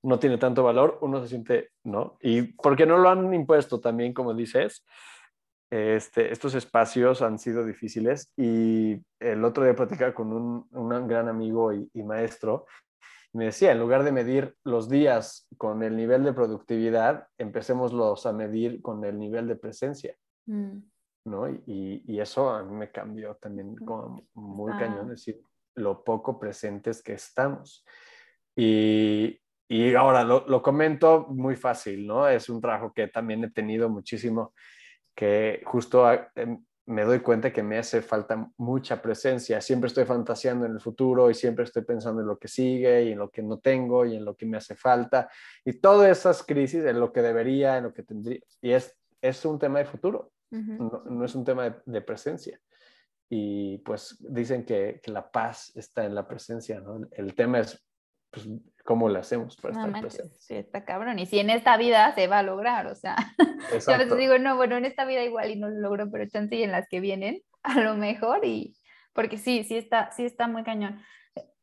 no 0.03 0.19
tiene 0.19 0.37
tanto 0.37 0.63
valor, 0.63 0.99
uno 1.01 1.23
se 1.23 1.29
siente, 1.29 1.71
¿no? 1.85 2.19
Y 2.21 2.43
porque 2.43 2.85
no 2.85 2.99
lo 2.99 3.09
han 3.09 3.33
impuesto 3.33 3.81
también, 3.81 4.13
como 4.13 4.35
dices, 4.35 4.85
este, 5.71 6.31
estos 6.31 6.55
espacios 6.55 7.23
han 7.23 7.39
sido 7.39 7.65
difíciles 7.65 8.33
y 8.37 9.01
el 9.19 9.45
otro 9.45 9.65
día 9.65 9.75
platicaba 9.75 10.15
con 10.15 10.33
un, 10.33 10.69
un 10.71 11.09
gran 11.09 11.29
amigo 11.29 11.73
y, 11.73 11.89
maestro 12.05 12.67
me 13.35 13.47
decía, 13.47 13.73
en 13.73 13.81
lugar 13.81 14.05
de 14.05 14.13
medir 14.13 14.57
los 14.65 14.89
días 14.89 15.49
con 15.59 15.83
el 15.83 15.97
nivel 15.97 16.23
de 16.25 16.33
productividad, 16.33 17.27
empecémoslos 17.37 18.27
a 18.27 18.33
medir 18.33 18.81
con 18.81 19.05
el 19.05 19.19
nivel 19.19 19.49
de 19.49 19.57
presencia. 19.57 20.17
Mm. 20.47 20.79
¿no? 21.27 21.49
Y, 21.49 22.03
y, 22.07 22.21
eso 22.21 22.51
a 22.51 22.63
mí 22.63 22.75
me 22.77 22.91
cambió 22.91 23.35
también 23.37 23.75
como 23.77 24.27
muy 24.35 24.73
cañón, 24.79 25.09
decir, 25.09 25.41
lo 25.75 26.05
poco 26.05 26.39
presentes 26.39 27.03
que 27.03 27.15
estamos. 27.15 27.85
Y, 28.55 29.41
y 29.69 29.95
ahora 29.95 30.23
lo, 30.23 30.47
lo, 30.47 30.63
comento 30.63 31.27
muy 31.29 31.57
fácil, 31.57 32.07
¿no? 32.07 32.29
Es 32.29 32.49
un 32.49 32.61
trabajo 32.61 32.93
que 32.93 33.09
también 33.09 33.43
he 33.43 33.51
tenido 33.51 33.89
muchísimo 33.89 34.53
que 35.15 35.63
justo 35.65 36.07
ah, 36.07 36.31
em, 36.35 36.65
me 36.87 37.05
doy 37.05 37.21
cuenta 37.21 37.53
que 37.53 37.63
me 37.63 37.79
hace 37.79 38.03
falta 38.03 38.51
mucha 38.59 39.01
presencia. 39.01 39.61
Siempre 39.61 39.89
estoy 39.89 40.05
fantaseando 40.05 40.67
en 40.67 40.73
el 40.73 40.81
futuro 40.81 41.31
y 41.31 41.35
siempre 41.35 41.65
estoy 41.65 41.83
pensando 41.83 42.21
en 42.21 42.27
lo 42.27 42.39
que 42.39 42.49
sigue 42.49 43.05
y 43.05 43.13
en 43.13 43.19
lo 43.19 43.31
que 43.31 43.43
no 43.43 43.59
tengo 43.59 44.05
y 44.05 44.17
en 44.17 44.25
lo 44.25 44.37
que 44.37 44.47
me 44.47 44.59
hace 44.59 44.75
falta. 44.75 45.31
Y 45.65 45.75
todas 45.75 46.11
esas 46.11 46.43
crisis, 46.43 46.85
en 46.85 47.01
lo 47.01 47.13
que 47.13 47.23
debería, 47.23 47.79
en 47.79 47.85
lo 47.85 47.95
que 47.95 48.03
tendría. 48.03 48.41
Y 48.61 48.73
es, 48.73 48.97
es 49.23 49.45
un 49.45 49.59
tema 49.59 49.79
de 49.79 49.87
futuro, 49.87 50.33
no, 50.51 51.25
es 51.25 51.35
un 51.35 51.45
tema 51.45 51.83
de, 51.85 52.01
presencia. 52.03 52.61
Y 53.31 53.79
pues 53.79 54.17
dicen 54.21 54.65
que, 54.65 55.01
que, 55.03 55.11
la 55.11 55.29
paz 55.31 55.73
está 55.75 56.05
en 56.05 56.15
la 56.15 56.29
presencia, 56.29 56.81
¿no? 56.81 57.01
El 57.11 57.35
tema 57.35 57.61
es 57.61 57.83
pues, 58.35 58.49
cómo 58.85 59.09
lo 59.09 59.19
hacemos 59.19 59.57
para 59.57 59.75
estar 59.75 60.01
presentes. 60.01 60.45
Sí, 60.45 60.55
está 60.55 60.85
cabrón. 60.85 61.19
Y 61.19 61.27
si 61.27 61.39
en 61.39 61.51
esta 61.51 61.77
vida 61.77 62.15
se 62.15 62.27
va 62.27 62.41
a 62.41 62.43
lograr, 62.43 62.87
o 62.87 62.95
sea, 62.95 63.17
yo 63.89 63.95
a 63.95 63.99
veces 63.99 64.19
digo, 64.19 64.39
no, 64.39 64.57
bueno, 64.57 64.77
en 64.77 64.85
esta 64.85 65.05
vida 65.05 65.23
igual 65.23 65.51
y 65.51 65.57
no 65.57 65.69
lo 65.69 65.81
logro, 65.81 66.11
pero 66.11 66.29
chance 66.29 66.55
y 66.55 66.63
en 66.63 66.73
las 66.73 66.89
que 66.89 67.01
vienen, 67.01 67.41
a 67.63 67.81
lo 67.81 67.97
mejor, 67.97 68.45
y 68.45 68.77
porque 69.13 69.39
sí, 69.39 69.65
sí 69.65 69.77
está, 69.77 70.11
sí 70.11 70.25
está 70.25 70.49
muy 70.49 70.65
cañón. 70.65 71.01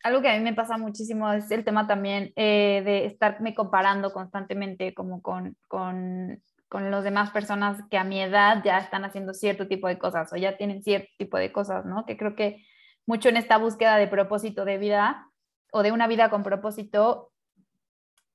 Algo 0.03 0.21
que 0.21 0.29
a 0.29 0.37
mí 0.37 0.43
me 0.43 0.55
pasa 0.55 0.77
muchísimo 0.77 1.31
es 1.31 1.51
el 1.51 1.63
tema 1.63 1.85
también 1.85 2.33
eh, 2.35 2.81
de 2.83 3.05
estarme 3.05 3.53
comparando 3.53 4.11
constantemente 4.11 4.95
como 4.95 5.21
con, 5.21 5.55
con, 5.67 6.41
con 6.69 6.89
las 6.89 7.03
demás 7.03 7.29
personas 7.29 7.83
que 7.91 7.99
a 7.99 8.03
mi 8.03 8.19
edad 8.19 8.63
ya 8.63 8.79
están 8.79 9.05
haciendo 9.05 9.35
cierto 9.35 9.67
tipo 9.67 9.87
de 9.87 9.99
cosas 9.99 10.33
o 10.33 10.37
ya 10.37 10.57
tienen 10.57 10.81
cierto 10.81 11.09
tipo 11.19 11.37
de 11.37 11.51
cosas, 11.51 11.85
¿no? 11.85 12.05
Que 12.07 12.17
creo 12.17 12.35
que 12.35 12.65
mucho 13.05 13.29
en 13.29 13.37
esta 13.37 13.57
búsqueda 13.57 13.97
de 13.97 14.07
propósito 14.07 14.65
de 14.65 14.79
vida 14.79 15.30
o 15.71 15.83
de 15.83 15.91
una 15.91 16.07
vida 16.07 16.29
con 16.29 16.43
propósito, 16.43 17.31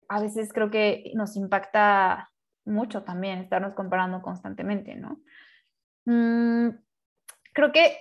a 0.08 0.20
veces 0.20 0.52
creo 0.52 0.70
que 0.70 1.12
nos 1.14 1.36
impacta 1.36 2.30
mucho 2.64 3.04
también 3.04 3.38
estarnos 3.38 3.74
comparando 3.74 4.22
constantemente, 4.22 4.96
¿no? 4.96 5.20
Mm, 6.06 6.70
creo 7.52 7.72
que, 7.72 8.00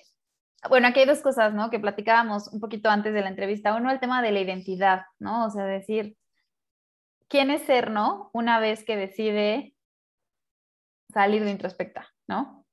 bueno, 0.69 0.87
aquí 0.87 1.01
hay 1.01 1.05
dos 1.05 1.21
cosas, 1.21 1.53
¿no? 1.53 1.69
Que 1.69 1.79
platicábamos 1.79 2.47
un 2.49 2.59
poquito 2.59 2.89
antes 2.89 3.13
de 3.13 3.21
la 3.21 3.29
entrevista. 3.29 3.75
Uno, 3.75 3.91
el 3.91 3.99
tema 3.99 4.21
de 4.21 4.31
la 4.31 4.39
identidad, 4.39 5.05
¿no? 5.19 5.45
O 5.45 5.49
sea, 5.51 5.65
decir, 5.65 6.17
¿quién 7.27 7.51
es 7.51 7.61
ser, 7.63 7.91
¿no? 7.91 8.29
Una 8.33 8.59
vez 8.59 8.83
que 8.83 8.97
decide 8.97 9.75
salir 11.13 11.43
de 11.43 11.51
introspecta, 11.51 12.07
¿no? 12.27 12.64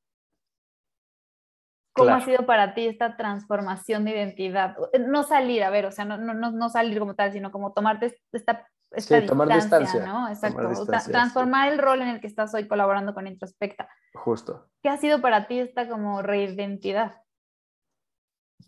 ¿Cómo 1.95 2.15
ha 2.15 2.21
sido 2.23 2.47
para 2.47 2.75
ti 2.75 2.87
esta 2.87 3.17
transformación 3.17 4.05
de 4.05 4.13
identidad? 4.13 4.77
No 5.07 5.25
salir, 5.25 5.63
a 5.63 5.71
ver, 5.71 5.87
o 5.87 5.93
sea, 5.93 6.05
no, 6.05 6.17
no, 6.17 6.51
no 6.51 6.69
salir 6.71 6.99
como 6.99 7.15
tal, 7.15 7.33
sino 7.33 7.53
como 7.53 7.73
tomarte 7.73 8.17
esta, 8.33 8.67
esta 8.91 9.21
sí, 9.21 9.27
tomar 9.27 9.49
distancia, 9.49 10.05
¿no? 10.07 10.29
Exacto. 10.29 10.87
transformar 11.11 11.71
el 11.71 11.79
rol 11.79 12.01
en 12.01 12.09
el 12.09 12.21
que 12.21 12.27
estás 12.27 12.55
hoy 12.55 12.67
colaborando 12.67 13.13
con 13.13 13.27
Introspecta. 13.27 13.89
Justo. 14.15 14.71
¿Qué 14.83 14.89
ha 14.89 14.97
sido 14.97 15.21
para 15.21 15.47
ti 15.47 15.59
esta 15.59 15.89
como 15.89 16.23
reidentidad? 16.23 17.23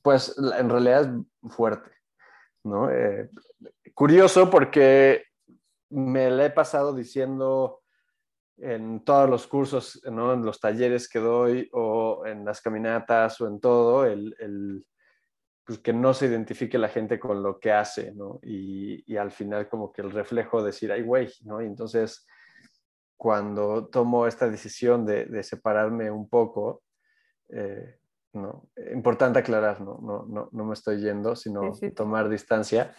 Pues 0.02 0.36
en 0.38 0.68
realidad 0.68 1.02
es 1.42 1.54
fuerte, 1.54 1.90
¿no? 2.62 2.90
Eh, 2.90 3.30
curioso 3.94 4.50
porque 4.50 5.24
me 5.88 6.28
la 6.28 6.46
he 6.46 6.50
pasado 6.50 6.94
diciendo 6.94 7.83
en 8.56 9.04
todos 9.04 9.28
los 9.28 9.46
cursos, 9.46 10.00
¿no? 10.10 10.32
en 10.32 10.44
los 10.44 10.60
talleres 10.60 11.08
que 11.08 11.18
doy 11.18 11.68
o 11.72 12.24
en 12.26 12.44
las 12.44 12.60
caminatas 12.60 13.40
o 13.40 13.48
en 13.48 13.60
todo, 13.60 14.04
el, 14.06 14.34
el 14.38 14.84
pues 15.64 15.78
que 15.78 15.92
no 15.92 16.12
se 16.12 16.26
identifique 16.26 16.78
la 16.78 16.88
gente 16.88 17.18
con 17.18 17.42
lo 17.42 17.58
que 17.58 17.72
hace, 17.72 18.12
¿no? 18.12 18.38
Y, 18.42 19.02
y 19.10 19.16
al 19.16 19.32
final 19.32 19.66
como 19.68 19.92
que 19.92 20.02
el 20.02 20.10
reflejo 20.10 20.60
de 20.60 20.66
decir, 20.66 20.92
ay, 20.92 21.02
güey, 21.02 21.32
¿no? 21.44 21.62
Y 21.62 21.66
entonces, 21.66 22.26
cuando 23.16 23.86
tomo 23.86 24.26
esta 24.26 24.48
decisión 24.48 25.06
de, 25.06 25.24
de 25.24 25.42
separarme 25.42 26.10
un 26.10 26.28
poco, 26.28 26.82
eh, 27.48 27.96
¿no? 28.34 28.68
Importante 28.92 29.38
aclarar, 29.38 29.80
¿no? 29.80 29.98
No, 30.02 30.26
no, 30.28 30.50
no 30.52 30.64
me 30.66 30.74
estoy 30.74 31.00
yendo, 31.00 31.34
sino 31.34 31.72
tomar 31.96 32.28
distancia. 32.28 32.94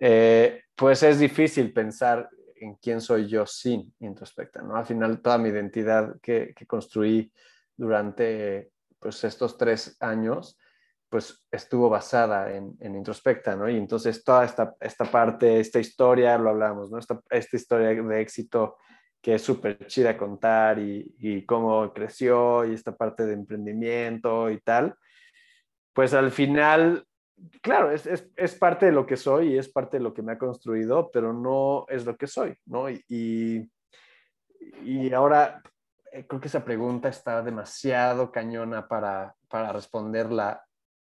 Eh, 0.00 0.62
pues 0.74 1.02
es 1.04 1.18
difícil 1.18 1.72
pensar 1.72 2.28
en 2.60 2.74
quién 2.74 3.00
soy 3.00 3.26
yo 3.26 3.46
sin 3.46 3.92
introspecta, 4.00 4.62
¿no? 4.62 4.76
Al 4.76 4.86
final 4.86 5.20
toda 5.20 5.38
mi 5.38 5.48
identidad 5.48 6.20
que, 6.20 6.54
construí 6.66 7.32
durante 7.76 8.70
pues, 8.98 9.24
estos 9.24 9.56
tres 9.56 9.96
años, 10.00 10.58
pues 11.08 11.44
estuvo 11.50 11.88
basada 11.88 12.54
en, 12.54 12.76
introspecta, 12.80 13.56
¿no? 13.56 13.68
Y 13.68 13.76
entonces 13.76 14.22
toda 14.22 14.44
esta, 14.44 14.76
esta 14.78 15.04
parte, 15.06 15.58
esta 15.58 15.80
historia, 15.80 16.38
lo 16.38 16.50
hablamos, 16.50 16.90
¿no? 16.90 16.98
Esta, 16.98 17.20
esta 17.30 17.56
historia 17.56 17.88
de 18.02 18.20
éxito 18.20 18.76
que 19.20 19.34
es 19.34 19.42
súper 19.42 19.86
chida 19.86 20.16
contar 20.16 20.78
y, 20.78 21.14
y, 21.18 21.44
cómo 21.44 21.92
creció 21.92 22.64
y 22.64 22.74
esta 22.74 22.96
parte 22.96 23.26
de 23.26 23.34
emprendimiento 23.34 24.50
y 24.50 24.60
tal, 24.60 24.94
pues 25.92 26.14
al 26.14 26.30
final 26.30 27.04
claro, 27.62 27.90
es, 27.90 28.06
es, 28.06 28.28
es, 28.36 28.54
parte 28.54 28.86
de 28.86 28.92
lo 28.92 29.06
que 29.06 29.16
soy 29.16 29.54
y 29.54 29.58
es 29.58 29.68
parte 29.68 29.98
de 29.98 30.02
lo 30.02 30.14
que 30.14 30.22
me 30.22 30.32
ha 30.32 30.38
construido, 30.38 31.10
pero 31.10 31.32
no 31.32 31.86
es 31.88 32.04
lo 32.04 32.16
que 32.16 32.26
soy, 32.26 32.54
¿no? 32.66 32.90
Y, 32.90 33.70
y 34.84 35.12
ahora 35.12 35.62
eh, 36.12 36.26
creo 36.26 36.40
que 36.40 36.48
esa 36.48 36.64
pregunta 36.64 37.08
está 37.08 37.42
demasiado 37.42 38.32
cañona 38.32 38.88
para, 38.88 39.34
para 39.48 39.72
responderla 39.72 40.64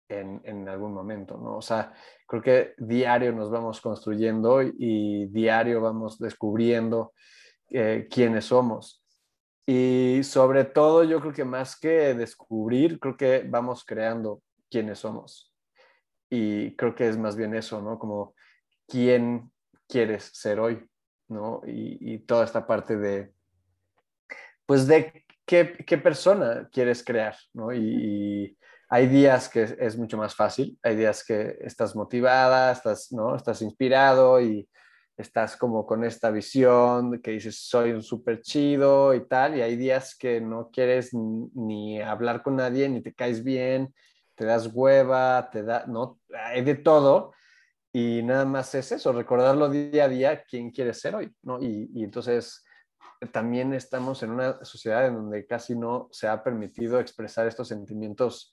en, 0.08 0.40
en, 0.44 0.68
algún 0.68 0.92
momento, 0.92 1.38
¿no? 1.38 1.56
O 1.56 1.62
sea, 1.62 1.92
creo 2.26 2.42
que 2.42 2.74
diario 2.78 3.32
nos 3.32 3.50
vamos 3.50 3.80
construyendo 3.80 4.62
y, 4.62 5.26
diario 5.26 5.80
vamos 5.80 6.18
descubriendo 6.18 7.12
eh, 7.70 8.08
quiénes 8.10 8.46
somos. 8.46 9.02
Y 9.66 10.20
sobre 10.24 10.64
todo, 10.64 11.04
yo 11.04 11.20
creo 11.20 11.32
que 11.32 11.44
más 11.44 11.78
que 11.78 12.14
descubrir, 12.14 12.98
creo 12.98 13.16
que 13.16 13.44
vamos 13.48 13.84
creando 13.84 14.42
quiénes 14.70 14.98
somos. 14.98 15.51
Y 16.32 16.74
creo 16.76 16.94
que 16.94 17.08
es 17.08 17.18
más 17.18 17.36
bien 17.36 17.54
eso, 17.54 17.82
¿no? 17.82 17.98
Como 17.98 18.34
quién 18.88 19.52
quieres 19.88 20.30
ser 20.32 20.60
hoy, 20.60 20.88
¿no? 21.28 21.60
Y, 21.66 22.14
y 22.14 22.18
toda 22.20 22.44
esta 22.44 22.66
parte 22.66 22.96
de, 22.96 23.32
pues 24.64 24.86
de 24.86 25.24
qué, 25.44 25.84
qué 25.86 25.98
persona 25.98 26.68
quieres 26.72 27.04
crear, 27.04 27.36
¿no? 27.52 27.72
Y, 27.72 28.56
hay 28.94 29.06
días 29.06 29.48
que 29.48 29.74
es, 29.78 29.96
mucho 29.96 30.18
más 30.18 30.34
fácil, 30.34 30.78
hay 30.82 30.96
días 30.96 31.24
que 31.24 31.56
estás 31.62 31.96
motivada, 31.96 32.72
estás, 32.72 33.10
¿no? 33.10 33.34
Estás 33.34 33.62
inspirado 33.62 34.38
y 34.38 34.68
estás 35.16 35.56
como 35.56 35.86
con 35.86 36.04
esta 36.04 36.30
visión 36.30 37.18
que 37.22 37.30
dices, 37.30 37.56
soy 37.56 37.92
un 37.92 38.02
súper 38.02 38.42
chido 38.42 39.14
y 39.14 39.26
tal, 39.26 39.56
y 39.56 39.62
hay 39.62 39.76
días 39.76 40.14
que 40.14 40.42
no 40.42 40.68
quieres 40.70 41.14
ni, 41.14 42.02
hablar 42.02 42.42
con 42.42 42.56
nadie, 42.56 42.86
ni 42.90 43.00
te 43.00 43.14
caes 43.14 43.42
bien, 43.42 43.94
te 44.42 44.46
das 44.46 44.66
hueva, 44.74 45.50
te 45.52 45.62
da, 45.62 45.84
¿no? 45.86 46.18
Hay 46.34 46.62
de 46.62 46.74
todo, 46.74 47.32
y 47.92 48.24
nada 48.24 48.44
más 48.44 48.74
es 48.74 48.90
eso, 48.90 49.12
recordarlo 49.12 49.70
día 49.70 50.06
a 50.06 50.08
día, 50.08 50.42
quién 50.42 50.72
quieres 50.72 50.98
ser 50.98 51.14
hoy, 51.14 51.32
¿no? 51.42 51.62
Y, 51.62 51.92
y 51.94 52.02
entonces 52.02 52.64
también 53.30 53.72
estamos 53.72 54.20
en 54.24 54.32
una 54.32 54.64
sociedad 54.64 55.06
en 55.06 55.14
donde 55.14 55.46
casi 55.46 55.76
no 55.76 56.08
se 56.10 56.26
ha 56.26 56.42
permitido 56.42 56.98
expresar 56.98 57.46
estos 57.46 57.68
sentimientos, 57.68 58.52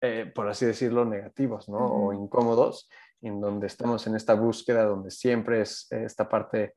eh, 0.00 0.30
por 0.32 0.48
así 0.48 0.66
decirlo, 0.66 1.04
negativos, 1.04 1.68
¿no? 1.68 1.78
O 1.78 2.12
incómodos, 2.12 2.88
en 3.20 3.40
donde 3.40 3.66
estamos 3.66 4.06
en 4.06 4.14
esta 4.14 4.34
búsqueda 4.34 4.84
donde 4.84 5.10
siempre 5.10 5.62
es 5.62 5.90
esta 5.90 6.28
parte, 6.28 6.76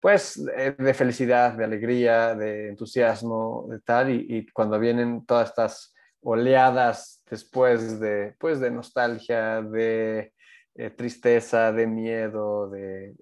pues, 0.00 0.44
de 0.44 0.94
felicidad, 0.94 1.52
de 1.52 1.64
alegría, 1.64 2.34
de 2.34 2.70
entusiasmo, 2.70 3.68
de 3.70 3.78
tal, 3.78 4.10
y, 4.10 4.44
cuando 4.52 4.76
vienen 4.80 5.24
todas 5.24 5.50
estas 5.50 5.94
oleadas 6.22 7.19
después 7.30 8.00
de, 8.00 8.34
pues, 8.38 8.60
de 8.60 8.70
nostalgia, 8.70 9.62
de 9.62 10.32
eh, 10.74 10.90
tristeza, 10.90 11.72
de 11.72 11.86
miedo, 11.86 12.68
de, 12.68 13.14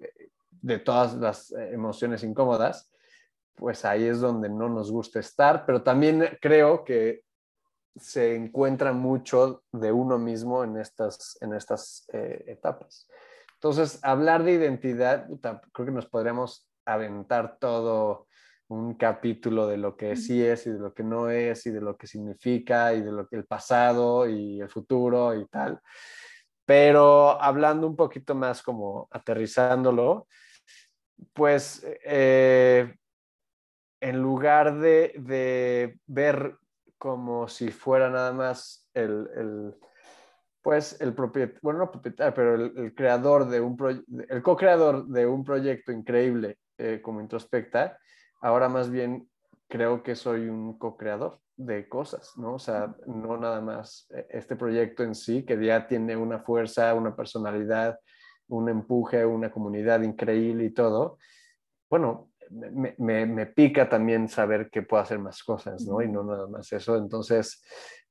de 0.49 0.79
todas 0.79 1.13
las 1.15 1.51
emociones 1.51 2.23
incómodas, 2.23 2.91
pues 3.55 3.83
ahí 3.85 4.05
es 4.05 4.21
donde 4.21 4.49
no 4.49 4.69
nos 4.69 4.91
gusta 4.91 5.19
estar, 5.19 5.65
pero 5.65 5.83
también 5.83 6.37
creo 6.41 6.83
que 6.83 7.23
se 7.97 8.35
encuentra 8.35 8.93
mucho 8.93 9.63
de 9.71 9.91
uno 9.91 10.17
mismo 10.17 10.63
en 10.63 10.77
estas, 10.77 11.37
en 11.41 11.53
estas 11.53 12.07
eh, 12.13 12.45
etapas. 12.47 13.07
Entonces, 13.55 13.99
hablar 14.03 14.43
de 14.43 14.53
identidad, 14.53 15.27
creo 15.73 15.85
que 15.85 15.91
nos 15.91 16.05
podríamos 16.05 16.69
aventar 16.85 17.57
todo 17.59 18.27
un 18.69 18.93
capítulo 18.93 19.67
de 19.67 19.77
lo 19.77 19.97
que 19.97 20.15
sí 20.15 20.43
es 20.43 20.67
y 20.67 20.71
de 20.71 20.79
lo 20.79 20.93
que 20.93 21.03
no 21.03 21.29
es 21.29 21.65
y 21.65 21.71
de 21.71 21.81
lo 21.81 21.97
que 21.97 22.07
significa 22.07 22.93
y 22.93 23.01
de 23.01 23.11
lo 23.11 23.27
que 23.27 23.35
el 23.35 23.45
pasado 23.45 24.27
y 24.27 24.61
el 24.61 24.69
futuro 24.69 25.35
y 25.35 25.45
tal. 25.47 25.79
Pero 26.65 27.41
hablando 27.41 27.87
un 27.87 27.95
poquito 27.95 28.35
más 28.35 28.61
como 28.61 29.07
aterrizándolo, 29.09 30.27
pues 31.33 31.83
eh, 32.05 32.93
en 34.01 34.21
lugar 34.21 34.77
de, 34.77 35.97
ver 36.05 36.55
como 36.99 37.47
si 37.47 37.71
fuera 37.71 38.09
nada 38.11 38.33
más 38.33 38.87
el, 38.93 39.73
pues 40.61 41.01
el 41.01 41.13
propietario, 41.15 41.59
bueno, 41.63 41.79
no 41.79 41.91
propietario, 41.91 42.33
pero 42.35 42.53
el, 42.53 42.93
creador 42.93 43.49
de 43.49 43.61
un 43.61 44.05
el 44.29 44.43
co-creador 44.43 45.07
de 45.07 45.25
un 45.25 45.43
proyecto 45.43 45.91
increíble 45.91 46.59
eh, 46.77 46.99
como 47.01 47.19
Introspecta, 47.19 47.97
ahora 48.39 48.69
más 48.69 48.89
bien 48.89 49.29
creo 49.67 50.03
que 50.03 50.15
soy 50.15 50.49
un 50.49 50.77
co-creador 50.77 51.39
de 51.55 51.87
cosas, 51.87 52.33
¿no? 52.37 52.55
O 52.55 52.59
sea, 52.59 52.95
no 53.05 53.37
nada 53.37 53.61
más 53.61 54.07
eh, 54.15 54.25
este 54.29 54.55
proyecto 54.55 55.03
en 55.03 55.13
sí, 55.13 55.43
que 55.43 55.63
ya 55.63 55.87
tiene 55.87 56.15
una 56.15 56.39
fuerza, 56.39 56.93
una 56.93 57.15
personalidad, 57.15 57.99
un 58.47 58.69
empuje, 58.69 59.25
una 59.25 59.51
comunidad 59.51 60.01
increíble 60.01 60.65
y 60.65 60.73
todo. 60.73 61.17
Bueno, 61.89 62.29
me, 62.49 63.45
pica 63.47 63.89
también 63.89 64.27
saber 64.27 64.69
que 64.69 64.81
puedo 64.81 65.03
hacer 65.03 65.19
más 65.19 65.43
cosas, 65.43 65.85
¿no? 65.85 66.01
Y 66.01 66.07
no 66.07 66.23
nada 66.23 66.47
más 66.47 66.71
eso. 66.71 66.97
Entonces, 66.97 67.63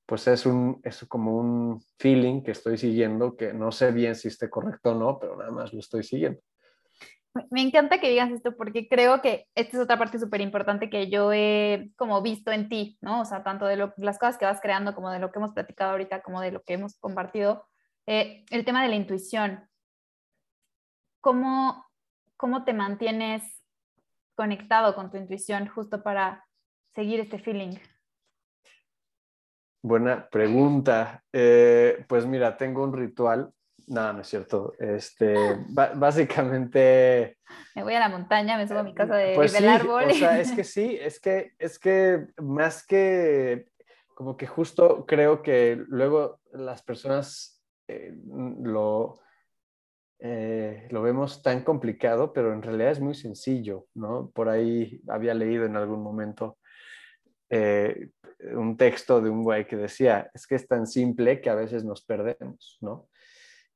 pues 0.07 0.29
es, 0.29 0.47
un, 0.47 0.81
es 0.85 1.05
como 1.07 1.37
un 1.37 1.81
feeling 1.99 2.43
que 2.43 2.53
estoy 2.53 2.79
siguiendo, 2.79 3.37
que 3.37 3.53
no 3.53 3.73
sé 3.73 3.93
bien 3.93 4.14
si 4.14 4.29
esté 4.29 4.49
correcto 4.49 4.93
o 4.93 4.95
no, 4.95 5.19
pero 5.19 5.37
nada 5.37 5.51
más 5.51 5.73
lo 5.73 5.81
estoy 5.81 6.03
siguiendo. 6.03 6.41
Me 7.51 7.62
encanta 7.62 8.01
que 8.01 8.11
digas 8.11 8.31
esto 8.31 8.57
porque 8.57 8.88
creo 8.88 9.20
que 9.20 9.46
esta 9.55 9.77
es 9.77 9.83
otra 9.83 9.98
parte 9.98 10.18
súper 10.18 10.40
importante 10.40 10.90
que 10.90 11.11
yo 11.11 11.33
he 11.33 11.90
como 11.96 12.22
visto 12.22 12.51
en 12.53 12.68
ti, 12.68 12.98
¿no? 13.01 13.20
O 13.20 13.24
sea, 13.24 13.42
tanto 13.42 13.66
de 13.66 13.77
las 13.96 14.18
cosas 14.18 14.38
que 14.38 14.44
vas 14.44 14.61
creando 14.61 14.94
como 14.94 15.11
de 15.11 15.18
lo 15.18 15.31
que 15.31 15.38
hemos 15.38 15.53
platicado 15.53 15.92
ahorita, 15.92 16.22
como 16.22 16.40
de 16.40 16.53
lo 16.53 16.62
que 16.62 16.74
hemos 16.74 16.98
compartido. 16.98 17.66
Eh, 18.07 18.44
el 18.51 18.64
tema 18.64 18.83
de 18.83 18.88
la 18.88 18.96
intuición. 18.96 19.68
¿Cómo, 21.20 21.87
¿Cómo 22.37 22.64
te 22.64 22.72
mantienes 22.72 23.42
conectado 24.35 24.94
con 24.94 25.11
tu 25.11 25.16
intuición 25.16 25.68
justo 25.68 26.03
para 26.03 26.46
seguir 26.94 27.20
este 27.20 27.38
feeling? 27.38 27.77
Buena 29.83 30.29
pregunta. 30.29 31.24
Eh, 31.33 32.05
pues 32.09 32.27
mira, 32.27 32.57
tengo 32.57 32.83
un 32.83 32.92
ritual. 32.92 33.53
No, 33.88 34.12
no 34.12 34.20
es 34.20 34.29
cierto. 34.29 34.74
Este, 34.79 35.35
básicamente. 35.68 37.38
Me 37.74 37.83
voy 37.83 37.94
a 37.94 38.01
la 38.01 38.09
montaña, 38.09 38.59
me 38.59 38.68
subo 38.68 38.81
a 38.81 38.83
mi 38.83 38.92
casa 38.92 39.16
de, 39.16 39.35
pues 39.35 39.53
del 39.55 39.68
árbol. 39.68 40.05
O 40.11 40.14
sea, 40.14 40.38
es 40.38 40.53
que 40.53 40.64
sí, 40.64 40.98
es 41.01 41.18
que, 41.18 41.53
es 41.59 41.79
que 41.79 42.27
más 42.37 42.87
que 42.87 43.68
como 44.14 44.37
que 44.37 44.46
justo 44.46 45.07
creo 45.07 45.42
que 45.42 45.81
luego 45.88 46.40
las 46.53 46.83
personas 46.83 47.62
eh, 47.87 48.12
lo, 48.61 49.20
eh, 50.18 50.88
lo 50.90 51.03
vemos 51.03 51.40
tan 51.40 51.62
complicado, 51.62 52.33
pero 52.33 52.53
en 52.53 52.61
realidad 52.61 52.90
es 52.90 53.01
muy 53.01 53.14
sencillo, 53.14 53.87
¿no? 53.94 54.31
Por 54.35 54.48
ahí 54.48 55.01
había 55.09 55.35
leído 55.35 55.64
en 55.64 55.77
algún 55.77 56.03
momento 56.03 56.59
eh, 57.48 58.11
un 58.55 58.77
texto 58.77 59.20
de 59.20 59.31
un 59.31 59.44
güey 59.44 59.66
que 59.66 59.77
decía, 59.77 60.29
es 60.35 60.46
que 60.46 60.57
es 60.57 60.66
tan 60.66 60.87
simple 60.87 61.40
que 61.40 61.48
a 61.48 61.55
veces 61.55 61.85
nos 61.85 62.05
perdemos, 62.05 62.79
¿no? 62.81 63.09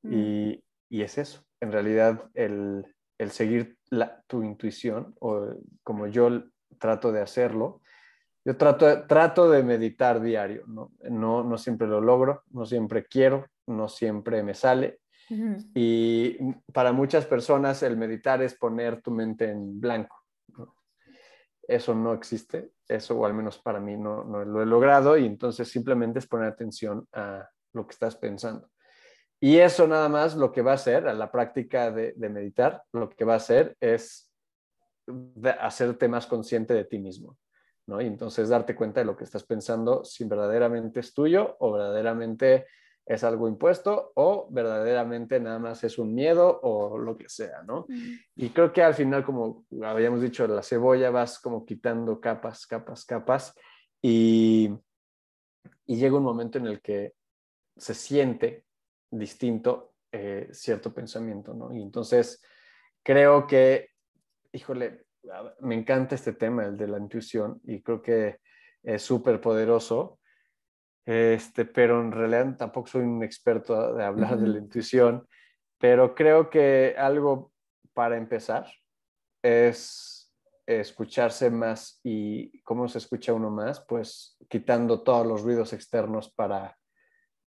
Mm. 0.03 0.13
Y, 0.13 0.63
y, 0.89 1.01
es 1.01 1.17
eso, 1.17 1.43
en 1.59 1.71
realidad 1.71 2.29
el, 2.33 2.85
el 3.17 3.31
seguir 3.31 3.77
tu 4.27 4.43
intuición, 4.43 5.15
o 5.19 5.55
como 5.83 6.07
yo 6.07 6.43
trato 6.77 7.11
de 7.11 7.21
hacerlo, 7.21 7.81
yo 8.45 8.57
trato, 8.57 9.07
trato 9.07 9.49
de 9.49 9.63
meditar 9.63 10.21
diario, 10.21 10.65
¿no? 10.67 10.91
¿no? 11.09 11.43
No 11.43 11.57
siempre 11.57 11.87
lo 11.87 12.01
logro, 12.01 12.43
no 12.51 12.65
siempre 12.65 13.05
quiero, 13.05 13.47
no 13.67 13.87
siempre 13.87 14.43
me 14.43 14.53
sale, 14.53 14.99
y 15.73 16.37
para 16.71 16.91
muchas 16.91 17.25
personas 17.25 17.81
el 17.83 17.97
meditar 17.97 18.41
es 18.41 18.55
poner 18.55 19.01
tu 19.01 19.11
mente 19.11 19.49
en 19.49 19.79
blanco. 19.79 20.17
Eso 21.65 21.95
no 21.95 22.13
existe, 22.13 22.71
eso 22.87 23.17
o 23.17 23.25
al 23.25 23.33
menos 23.33 23.57
para 23.57 23.79
mí 23.79 23.95
no, 23.95 24.25
no, 24.25 24.43
lo 24.43 24.61
he 24.61 24.65
logrado 24.65 25.17
y 25.17 25.25
entonces 25.25 25.69
simplemente 25.69 26.19
es 26.19 26.27
poner 26.27 26.49
atención 26.49 27.07
a 27.13 27.47
lo 27.71 27.87
que 27.87 27.93
estás 27.93 28.17
pensando. 28.17 28.69
Y 29.43 29.59
eso 29.59 29.89
nada 29.89 30.07
más 30.07 30.37
lo 30.37 30.53
que 30.53 30.61
va 30.61 30.71
a 30.71 30.75
hacer, 30.75 31.05
a 31.05 31.13
la 31.13 31.29
práctica 31.29 31.91
de, 31.91 32.13
de 32.15 32.29
meditar, 32.29 32.81
lo 32.93 33.09
que 33.09 33.25
va 33.25 33.33
a 33.33 33.37
hacer 33.43 33.75
es 33.81 34.31
hacerte 35.59 36.07
más 36.07 36.27
consciente 36.27 36.73
de 36.73 36.85
ti 36.85 36.97
mismo. 36.97 37.37
¿no? 37.85 37.99
Y 37.99 38.05
entonces 38.05 38.47
darte 38.47 38.73
cuenta 38.73 39.01
de 39.01 39.05
lo 39.05 39.17
que 39.17 39.25
estás 39.25 39.43
pensando, 39.43 40.05
si 40.05 40.23
verdaderamente 40.23 41.01
es 41.01 41.13
tuyo 41.13 41.57
o 41.59 41.73
verdaderamente 41.73 42.67
es 43.05 43.25
algo 43.25 43.49
impuesto 43.49 44.13
o 44.15 44.47
verdaderamente 44.49 45.41
nada 45.41 45.59
más 45.59 45.83
es 45.83 45.97
un 45.97 46.15
miedo 46.15 46.61
o 46.63 46.97
lo 46.97 47.17
que 47.17 47.27
sea, 47.27 47.63
¿no? 47.63 47.85
Y 48.37 48.51
creo 48.51 48.71
que 48.71 48.81
al 48.81 48.93
final, 48.93 49.25
como 49.25 49.65
habíamos 49.83 50.21
dicho, 50.21 50.47
la 50.47 50.63
cebolla 50.63 51.11
vas 51.11 51.37
como 51.37 51.65
quitando 51.65 52.21
capas, 52.21 52.65
capas, 52.65 53.03
capas 53.03 53.53
y, 54.01 54.71
y 55.85 55.97
llega 55.97 56.15
un 56.15 56.23
momento 56.23 56.59
en 56.59 56.67
el 56.67 56.79
que 56.79 57.11
se 57.75 57.93
siente 57.93 58.63
distinto 59.17 59.93
eh, 60.11 60.49
cierto 60.51 60.93
pensamiento, 60.93 61.53
¿no? 61.53 61.73
Y 61.73 61.81
entonces 61.81 62.43
creo 63.01 63.47
que, 63.47 63.89
híjole, 64.51 65.05
me 65.61 65.75
encanta 65.75 66.15
este 66.15 66.33
tema, 66.33 66.65
el 66.65 66.77
de 66.77 66.87
la 66.87 66.97
intuición, 66.97 67.61
y 67.63 67.81
creo 67.81 68.01
que 68.01 68.39
es 68.83 69.01
súper 69.01 69.39
poderoso 69.39 70.19
este, 71.05 71.65
pero 71.65 71.99
en 72.01 72.11
realidad 72.11 72.55
tampoco 72.57 72.87
soy 72.87 73.01
un 73.01 73.23
experto 73.23 73.93
de 73.93 74.03
hablar 74.03 74.37
de 74.37 74.47
la 74.47 74.57
intuición, 74.57 75.27
pero 75.77 76.15
creo 76.15 76.49
que 76.49 76.95
algo 76.97 77.51
para 77.93 78.17
empezar 78.17 78.67
es 79.41 80.33
escucharse 80.65 81.49
más 81.49 81.99
y 82.03 82.61
cómo 82.61 82.87
se 82.87 82.99
escucha 82.99 83.33
uno 83.33 83.49
más, 83.49 83.83
pues 83.85 84.37
quitando 84.47 85.03
todos 85.03 85.27
los 85.27 85.41
ruidos 85.41 85.73
externos 85.73 86.33
para, 86.33 86.77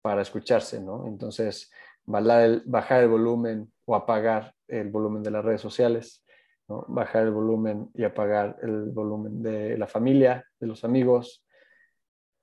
para 0.04 0.22
escucharse, 0.22 0.82
¿no? 0.82 1.08
Entonces, 1.08 1.72
bajar 2.06 3.04
el, 3.04 3.10
volumen 3.10 3.72
o 3.86 3.96
apagar 3.96 4.54
el 4.68 4.90
volumen 4.90 5.24
de 5.24 5.32
las 5.32 5.46
redes 5.46 5.62
sociales, 5.62 6.26
bajar 6.68 7.24
el 7.24 7.32
volumen 7.32 7.90
y 7.94 8.04
apagar 8.04 8.58
el 8.62 8.92
volumen 8.92 9.42
de 9.42 9.78
la 9.78 9.88
familia, 9.88 10.46
de 10.60 10.68
los 10.68 10.84
amigos. 10.84 11.46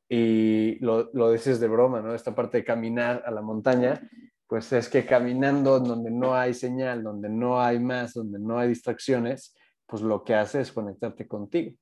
Y 0.08 0.78
lo, 0.82 1.10
lo 1.12 1.30
dices 1.30 1.60
de 1.60 1.68
broma, 1.68 2.00
¿no? 2.00 2.14
Esta 2.14 2.34
parte 2.34 2.58
de 2.58 2.64
caminar 2.64 3.22
a 3.26 3.30
la 3.30 3.42
montaña, 3.42 4.08
pues 4.46 4.72
es 4.72 4.88
que 4.88 5.04
caminando 5.04 5.80
donde 5.80 6.10
no 6.10 6.34
hay 6.34 6.54
señal, 6.54 7.02
donde 7.02 7.28
no 7.28 7.60
hay 7.60 7.78
más, 7.78 8.14
donde 8.14 8.38
no 8.38 8.58
hay 8.58 8.70
distracciones, 8.70 9.54
pues 9.90 10.02
lo 10.02 10.22
que 10.22 10.34
hace 10.34 10.60
es 10.60 10.70
conectarte 10.70 11.26
contigo. 11.26 11.76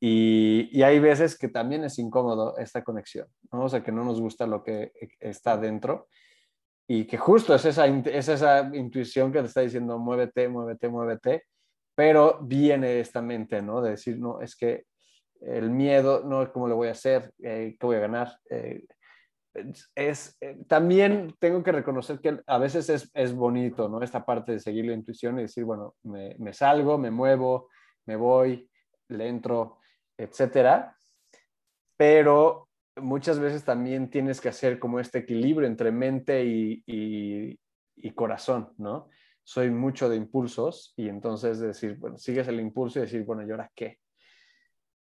y, 0.00 0.68
y, 0.72 0.82
hay 0.82 0.98
veces 0.98 1.38
que 1.38 1.48
también 1.48 1.84
es 1.84 1.98
incómodo 2.00 2.58
esta 2.58 2.82
conexión, 2.82 3.28
¿no? 3.52 3.64
O 3.64 3.68
sea, 3.68 3.82
que 3.84 3.92
no 3.92 4.04
nos 4.04 4.20
gusta 4.20 4.46
lo 4.46 4.64
que 4.64 4.92
está 5.20 5.56
dentro 5.56 6.08
y 6.88 7.04
que 7.04 7.16
justo 7.16 7.54
es 7.54 7.64
esa, 7.66 7.86
es 7.86 8.28
esa 8.28 8.74
intuición 8.74 9.30
que 9.30 9.40
te 9.40 9.46
está 9.46 9.60
diciendo, 9.60 9.98
muévete, 9.98 10.48
muévete, 10.48 10.88
muévete, 10.88 11.44
pero 11.94 12.40
viene 12.42 12.98
esta 12.98 13.22
mente, 13.22 13.62
¿no? 13.62 13.82
De 13.82 13.90
decir, 13.90 14.18
no, 14.18 14.40
es 14.40 14.56
que 14.56 14.84
el 15.40 15.70
miedo, 15.70 16.24
no, 16.24 16.50
¿cómo 16.52 16.66
lo 16.66 16.76
voy 16.76 16.88
a 16.88 16.92
hacer? 16.92 17.32
Eh, 17.42 17.76
¿Qué 17.78 17.86
voy 17.86 17.96
a 17.96 18.00
ganar? 18.00 18.32
Eh, 18.50 18.84
es, 19.94 20.36
eh, 20.40 20.58
también 20.66 21.34
tengo 21.38 21.62
que 21.62 21.72
reconocer 21.72 22.20
que 22.20 22.40
a 22.46 22.58
veces 22.58 22.88
es, 22.88 23.10
es, 23.14 23.34
bonito, 23.34 23.88
¿no? 23.88 24.02
Esta 24.02 24.24
parte 24.24 24.52
de 24.52 24.60
seguir 24.60 24.86
la 24.86 24.94
intuición 24.94 25.38
y 25.38 25.42
decir, 25.42 25.64
bueno, 25.64 25.94
me, 26.02 26.34
me 26.38 26.52
salgo, 26.52 26.98
me 26.98 27.10
muevo, 27.10 27.68
me 28.06 28.16
voy, 28.16 28.68
le 29.08 29.28
entro, 29.28 29.78
etcétera. 30.16 30.96
Pero 31.96 32.68
muchas 32.96 33.38
veces 33.38 33.64
también 33.64 34.10
tienes 34.10 34.40
que 34.40 34.48
hacer 34.48 34.78
como 34.78 35.00
este 35.00 35.18
equilibrio 35.18 35.66
entre 35.66 35.90
mente 35.92 36.44
y, 36.44 36.82
y, 36.86 38.10
corazón, 38.12 38.72
¿no? 38.78 39.08
Soy 39.44 39.70
mucho 39.70 40.08
de 40.08 40.16
impulsos 40.16 40.92
y 40.96 41.08
entonces 41.08 41.60
decir, 41.60 41.96
bueno, 41.98 42.18
sigues 42.18 42.48
el 42.48 42.58
impulso 42.60 42.98
y 42.98 43.02
decir, 43.02 43.24
bueno, 43.24 43.46
¿y 43.46 43.50
ahora 43.50 43.70
qué? 43.74 43.98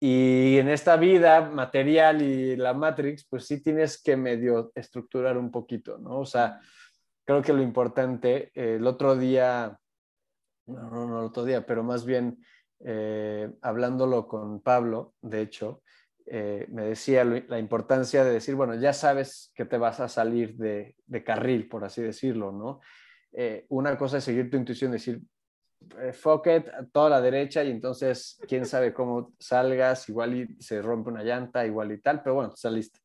Y 0.05 0.59
en 0.59 0.69
esta 0.69 0.97
vida 0.97 1.43
material 1.43 2.23
y 2.23 2.57
la 2.57 2.75
Matrix, 2.75 3.25
pues 3.25 3.47
sí 3.47 3.63
tienes 3.63 4.03
que 4.03 4.17
medio 4.17 4.73
estructurar 4.75 5.39
un 5.39 5.53
poquito, 5.53 5.97
¿no? 5.97 6.19
O 6.19 6.27
sea, 6.27 6.59
creo 7.25 7.41
que 7.41 7.53
lo 7.53 7.63
importante, 7.63 8.51
eh, 8.53 8.79
el 8.81 8.87
otro 8.89 9.15
día, 9.15 9.79
no, 10.67 11.07
no, 11.07 11.21
el 11.21 11.27
otro 11.27 11.45
día, 11.45 11.65
pero 11.65 11.85
más 11.85 12.05
bien 12.05 12.45
eh, 12.81 13.49
hablándolo 13.61 14.27
con 14.27 14.61
Pablo, 14.61 15.15
de 15.23 15.41
hecho, 15.41 15.85
eh, 16.27 16.67
me 16.71 16.83
decía 16.83 17.23
la 17.23 17.61
importancia 17.61 18.25
de 18.25 18.33
decir, 18.33 18.57
bueno, 18.57 18.75
ya 18.75 18.93
sabes 18.93 19.53
que 19.55 19.67
te 19.67 19.79
vas 19.79 20.01
a 20.01 20.09
salir 20.09 20.57
de, 20.57 20.97
de 21.07 21.23
carril, 21.23 21.69
por 21.69 21.85
así 21.85 22.03
decirlo, 22.03 22.51
¿no? 22.51 22.81
una 23.69 23.97
cosa 23.97 24.19
es 24.19 24.25
seguir 24.25 24.51
tu 24.51 24.57
intuición, 24.57 24.91
decir, 24.91 25.23
eh, 26.01 26.13
fuck 26.13 26.47
it, 26.47 26.67
toda 26.93 27.11
la 27.11 27.21
derecha 27.21 27.63
y 27.63 27.71
entonces 27.71 28.39
quién 28.49 28.67
sabe 28.67 28.93
cómo 28.93 29.33
salgas, 29.39 30.09
igual 30.09 30.35
y 30.35 30.63
se 30.63 30.83
rompe 30.83 31.11
una 31.11 31.23
llanta, 31.23 31.67
igual 31.67 31.93
y 31.93 32.01
tal, 32.01 32.23
pero 32.23 32.37
bueno, 32.37 32.53
saliste. 32.57 33.01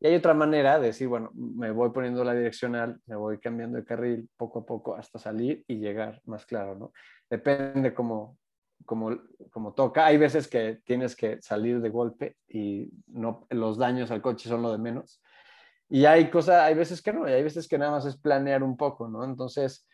Y 0.00 0.08
hay 0.08 0.16
otra 0.16 0.34
manera 0.34 0.80
de 0.80 0.86
decir, 0.86 1.06
bueno, 1.06 1.30
me 1.34 1.70
voy 1.70 1.90
poniendo 1.90 2.24
la 2.24 2.34
direccional, 2.34 3.00
me 3.06 3.14
voy 3.14 3.38
cambiando 3.38 3.78
de 3.78 3.84
carril 3.84 4.28
poco 4.36 4.60
a 4.60 4.66
poco 4.66 4.96
hasta 4.96 5.18
salir 5.18 5.64
y 5.68 5.76
llegar 5.76 6.20
más 6.24 6.44
claro, 6.44 6.74
¿no? 6.74 6.92
Depende 7.30 7.94
cómo, 7.94 8.36
como, 8.84 9.16
como 9.50 9.74
toca. 9.74 10.06
Hay 10.06 10.18
veces 10.18 10.48
que 10.48 10.80
tienes 10.84 11.14
que 11.14 11.40
salir 11.40 11.80
de 11.80 11.88
golpe 11.88 12.36
y 12.48 12.90
no, 13.06 13.46
los 13.50 13.78
daños 13.78 14.10
al 14.10 14.20
coche 14.20 14.48
son 14.48 14.62
lo 14.62 14.72
de 14.72 14.78
menos. 14.78 15.22
Y 15.88 16.04
hay 16.06 16.30
cosas, 16.30 16.62
hay 16.62 16.74
veces 16.74 17.00
que 17.00 17.12
no, 17.12 17.28
y 17.28 17.32
hay 17.32 17.42
veces 17.42 17.68
que 17.68 17.78
nada 17.78 17.92
más 17.92 18.06
es 18.06 18.16
planear 18.16 18.62
un 18.62 18.76
poco, 18.76 19.08
¿no? 19.08 19.24
Entonces, 19.24 19.86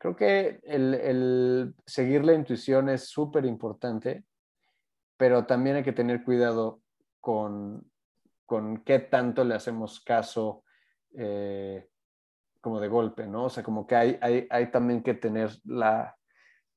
Creo 0.00 0.16
que 0.16 0.60
el, 0.62 1.74
seguir 1.84 2.24
la 2.24 2.32
intuición 2.32 2.88
es 2.88 3.04
súper 3.04 3.44
importante, 3.44 4.24
pero 5.18 5.44
también 5.44 5.76
hay 5.76 5.82
que 5.82 5.92
tener 5.92 6.24
cuidado 6.24 6.80
con, 7.20 7.84
con 8.46 8.78
qué 8.78 9.00
tanto 9.00 9.44
le 9.44 9.54
hacemos 9.54 10.00
caso 10.00 10.64
eh, 11.14 11.86
como 12.62 12.80
de 12.80 12.88
golpe, 12.88 13.26
¿no? 13.26 13.44
O 13.44 13.50
sea, 13.50 13.62
como 13.62 13.86
que 13.86 13.94
hay, 13.94 14.18
hay, 14.48 14.70
también 14.70 15.02
que 15.02 15.12
tener 15.12 15.50
la, 15.64 16.16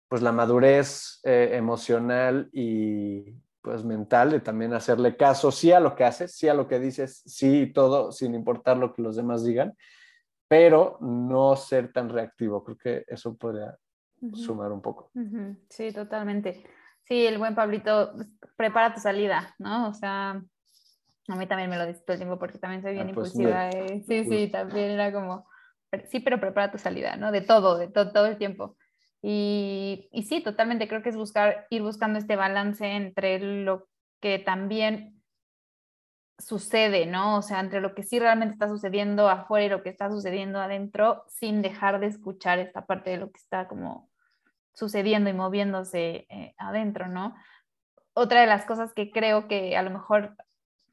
pues 0.10 0.22
la 0.22 0.34
madurez 0.34 1.22
eh, 1.24 1.52
emocional 1.54 2.50
y 2.52 3.38
pues 3.62 3.86
mental 3.86 4.32
de 4.32 4.42
también 4.42 4.74
hacerle 4.74 5.16
caso, 5.16 5.50
sí 5.50 5.72
a 5.72 5.80
lo 5.80 5.96
que 5.96 6.04
haces, 6.04 6.36
sí 6.36 6.50
a 6.50 6.54
lo 6.54 6.68
que 6.68 6.78
dices, 6.78 7.24
sí 7.26 7.72
todo, 7.74 8.12
sin 8.12 8.36
importar 8.36 8.76
lo 8.76 8.94
que 8.94 9.02
los 9.02 9.16
demás 9.16 9.46
digan, 9.46 9.78
pero 10.54 11.00
no 11.02 11.56
ser 11.56 11.92
tan 11.92 12.10
reactivo. 12.10 12.64
Creo 12.64 12.78
que 12.78 13.06
eso 13.08 13.36
podría 13.36 13.76
sumar 14.36 14.72
un 14.72 14.84
poco. 14.84 15.10
Sí, 15.68 15.92
totalmente. 15.92 16.64
Sí, 17.06 17.26
el 17.26 17.40
buen 17.40 17.56
Pablito, 17.56 18.12
pues, 18.14 18.28
prepara 18.56 18.94
tu 18.94 19.00
salida, 19.00 19.56
¿no? 19.58 19.90
O 19.90 19.96
sea, 19.96 20.40
a 21.28 21.36
mí 21.36 21.48
también 21.48 21.72
me 21.72 21.78
lo 21.78 21.88
dice 21.88 22.02
todo 22.06 22.14
el 22.14 22.20
tiempo 22.20 22.38
porque 22.38 22.60
también 22.60 22.84
soy 22.84 22.94
bien 22.94 23.10
ah, 23.10 23.12
pues 23.16 23.34
impulsiva. 23.36 23.70
Eh. 23.72 24.04
Sí, 24.08 24.26
sí, 24.26 24.48
también 24.52 24.92
era 24.92 25.12
como, 25.12 25.48
sí, 26.12 26.20
pero 26.20 26.40
prepara 26.40 26.72
tu 26.72 26.78
salida, 26.78 27.16
¿no? 27.16 27.32
De 27.32 27.42
todo, 27.42 27.80
de 27.80 27.88
todo 27.88 28.28
el 28.28 28.38
tiempo. 28.38 28.78
Y, 29.24 30.08
y 30.12 30.22
sí, 30.22 30.44
totalmente 30.44 30.88
creo 30.88 31.02
que 31.02 31.10
es 31.10 31.18
buscar, 31.18 31.66
ir 31.72 31.82
buscando 31.82 32.20
este 32.20 32.36
balance 32.36 32.86
entre 32.86 33.40
lo 33.40 33.88
que 34.22 34.38
también 34.38 35.13
sucede, 36.38 37.06
¿no? 37.06 37.38
O 37.38 37.42
sea, 37.42 37.60
entre 37.60 37.82
lo 37.82 37.94
que 37.96 38.04
sí 38.04 38.20
realmente 38.20 38.54
está 38.54 38.68
sucediendo 38.68 39.30
afuera 39.30 39.66
y 39.66 39.70
lo 39.70 39.84
que 39.84 39.90
está 39.90 40.10
sucediendo 40.10 40.60
adentro, 40.60 41.24
sin 41.28 41.62
dejar 41.62 42.00
de 42.00 42.08
escuchar 42.08 42.60
esta 42.60 42.86
parte 42.86 43.12
de 43.12 43.18
lo 43.18 43.32
que 43.32 43.38
está 43.38 43.68
como 43.68 44.10
sucediendo 44.74 45.30
y 45.30 45.34
moviéndose 45.34 46.26
eh, 46.30 46.56
adentro, 46.58 47.08
¿no? 47.08 47.36
Otra 48.14 48.42
de 48.42 48.48
las 48.48 48.66
cosas 48.66 48.94
que 48.94 49.12
creo 49.12 49.48
que 49.48 49.78
a 49.78 49.84
lo 49.84 49.92
mejor 49.92 50.36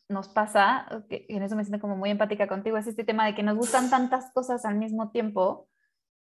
nos 0.09 0.28
pasa, 0.28 0.86
que 1.09 1.26
en 1.28 1.43
eso 1.43 1.57
me 1.57 1.64
siento 1.64 1.80
como 1.80 1.97
muy 1.97 2.11
empática 2.11 2.49
contigo, 2.49 2.76
es 2.76 2.86
este 2.86 3.05
tema 3.05 3.26
de 3.26 3.34
que 3.34 3.43
nos 3.43 3.57
gustan 3.57 3.91
tantas 3.91 4.32
cosas 4.32 4.64
al 4.64 4.74
mismo 4.74 5.11
tiempo 5.11 5.68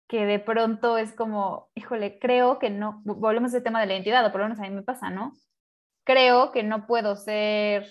que 0.09 0.27
de 0.27 0.41
pronto 0.41 0.99
es 0.99 1.13
como, 1.13 1.71
híjole, 1.77 2.19
creo 2.19 2.59
que 2.59 2.69
no, 2.69 3.01
volvemos 3.05 3.55
a 3.55 3.57
ese 3.59 3.65
tema 3.65 3.81
de 3.81 3.87
la 3.87 3.95
identidad, 3.95 4.27
o 4.27 4.33
por 4.33 4.41
lo 4.41 4.47
menos 4.49 4.59
a 4.59 4.63
mí 4.63 4.71
me 4.71 4.83
pasa, 4.83 5.09
¿no? 5.09 5.35
Creo 6.05 6.51
que 6.51 6.65
no 6.65 6.89
puedo 6.89 7.15
ser 7.15 7.89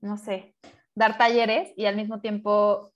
no 0.00 0.16
sé, 0.16 0.54
dar 0.94 1.18
talleres 1.18 1.72
y 1.76 1.86
al 1.86 1.96
mismo 1.96 2.20
tiempo 2.20 2.92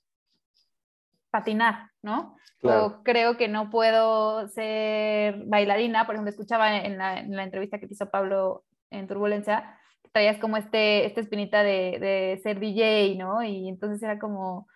patinar, 1.31 1.91
¿no? 2.03 2.37
O 2.63 3.03
creo 3.03 3.37
que 3.37 3.49
no 3.49 3.71
puedo 3.71 4.47
ser 4.49 5.45
bailarina, 5.47 6.05
por 6.05 6.15
ejemplo, 6.15 6.31
escuchaba 6.31 6.77
en 6.77 6.99
la, 6.99 7.21
entrevista 7.21 7.79
que 7.79 7.87
te 7.87 7.95
hizo 7.95 8.11
Pablo 8.11 8.65
en 8.91 9.07
Turbulencia, 9.07 9.79
que 10.03 10.11
traías 10.11 10.39
como 10.39 10.57
este, 10.57 11.07
esta 11.07 11.21
espinita 11.21 11.63
de, 11.63 11.99
de, 11.99 12.41
ser 12.43 12.61
DJ, 12.61 13.17
¿no? 13.17 13.43
Y 13.43 13.69
entonces 13.69 14.03
era 14.03 14.19
como, 14.19 14.67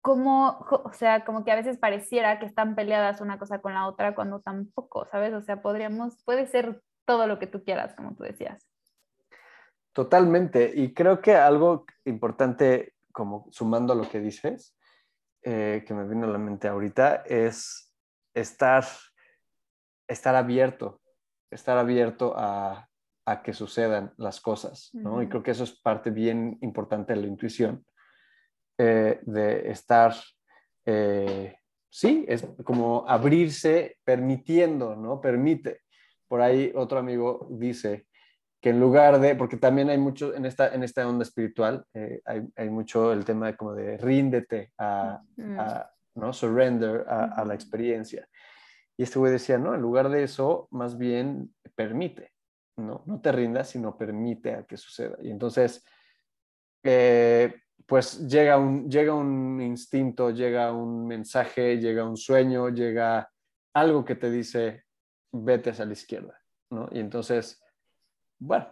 como, 0.00 0.58
o 0.84 0.92
sea, 0.92 1.24
como 1.24 1.44
que 1.44 1.52
a 1.52 1.56
veces 1.56 1.76
pareciera 1.78 2.38
que 2.38 2.46
están 2.46 2.74
peleadas 2.74 3.20
una 3.20 3.38
cosa 3.38 3.60
con 3.60 3.74
la 3.74 3.86
otra 3.86 4.14
cuando 4.14 4.40
tampoco, 4.40 5.06
¿sabes? 5.06 5.34
O 5.34 5.42
sea, 5.42 5.60
podríamos, 5.60 6.22
puede 6.24 6.46
ser 6.46 6.82
todo 7.04 7.26
lo 7.26 7.38
que 7.38 7.46
tú 7.46 7.62
quieras, 7.62 7.94
como 7.94 8.14
tú 8.14 8.22
decías. 8.22 8.66
Totalmente. 9.92 10.72
Y 10.74 10.94
creo 10.94 11.20
que 11.20 11.34
algo 11.34 11.84
importante, 12.04 12.94
como 13.12 13.48
sumando 13.50 13.92
a 13.92 13.96
lo 13.96 14.08
que 14.08 14.20
dices, 14.20 14.76
eh, 15.42 15.84
que 15.86 15.92
me 15.94 16.08
vino 16.08 16.26
a 16.26 16.30
la 16.30 16.38
mente 16.38 16.68
ahorita, 16.68 17.24
es 17.26 17.92
estar, 18.32 18.84
estar 20.08 20.34
abierto, 20.34 21.00
estar 21.50 21.76
abierto 21.78 22.34
a, 22.36 22.88
que 23.44 23.52
sucedan 23.54 24.12
las 24.18 24.40
cosas, 24.40 24.90
¿no? 24.92 25.22
Y 25.22 25.28
creo 25.28 25.42
que 25.42 25.52
eso 25.52 25.64
es 25.64 25.80
parte 25.80 26.10
bien 26.10 26.58
importante 26.60 27.14
de 27.14 27.20
la 27.20 27.28
intuición, 27.28 27.86
eh, 28.76 29.20
de 29.22 29.70
estar, 29.70 30.12
eh, 30.84 31.56
sí, 31.88 32.26
es 32.28 32.46
como 32.64 33.08
abrirse 33.08 33.96
permitiendo, 34.04 34.96
¿no? 34.96 35.20
Permite. 35.20 35.82
Por 36.28 36.42
ahí 36.42 36.72
otro 36.74 36.98
amigo 36.98 37.46
dice, 37.52 38.06
que 38.62 38.70
en 38.70 38.78
lugar 38.78 39.20
de, 39.20 39.34
porque 39.34 39.56
también 39.56 39.90
hay 39.90 39.98
mucho 39.98 40.34
en 40.34 40.46
esta, 40.46 40.72
en 40.72 40.84
esta 40.84 41.06
onda 41.06 41.24
espiritual, 41.24 41.84
eh, 41.94 42.22
hay, 42.24 42.42
hay, 42.54 42.70
mucho 42.70 43.12
el 43.12 43.24
tema 43.24 43.48
de 43.48 43.56
como 43.56 43.74
de 43.74 43.98
ríndete 43.98 44.72
a, 44.78 45.20
mm. 45.36 45.58
a 45.58 45.90
¿no? 46.14 46.32
Surrender 46.32 47.04
a, 47.08 47.24
a, 47.24 47.44
la 47.44 47.54
experiencia. 47.54 48.28
Y 48.96 49.02
este 49.02 49.18
güey 49.18 49.32
decía, 49.32 49.58
no, 49.58 49.74
en 49.74 49.80
lugar 49.80 50.08
de 50.10 50.22
eso, 50.22 50.68
más 50.70 50.96
bien 50.96 51.52
permite, 51.74 52.30
¿no? 52.76 53.02
No 53.06 53.20
te 53.20 53.32
rindas, 53.32 53.70
sino 53.70 53.98
permite 53.98 54.54
a 54.54 54.64
que 54.64 54.76
suceda. 54.76 55.16
Y 55.20 55.30
entonces, 55.30 55.84
eh, 56.84 57.52
pues 57.84 58.28
llega 58.28 58.58
un, 58.58 58.88
llega 58.88 59.12
un 59.12 59.60
instinto, 59.60 60.30
llega 60.30 60.72
un 60.72 61.06
mensaje, 61.06 61.78
llega 61.78 62.04
un 62.04 62.16
sueño, 62.16 62.68
llega 62.68 63.28
algo 63.74 64.04
que 64.04 64.14
te 64.14 64.30
dice, 64.30 64.84
vete 65.32 65.70
hacia 65.70 65.84
la 65.84 65.94
izquierda 65.94 66.38
¿no? 66.70 66.88
Y 66.90 67.00
entonces, 67.00 67.61
bueno, 68.42 68.66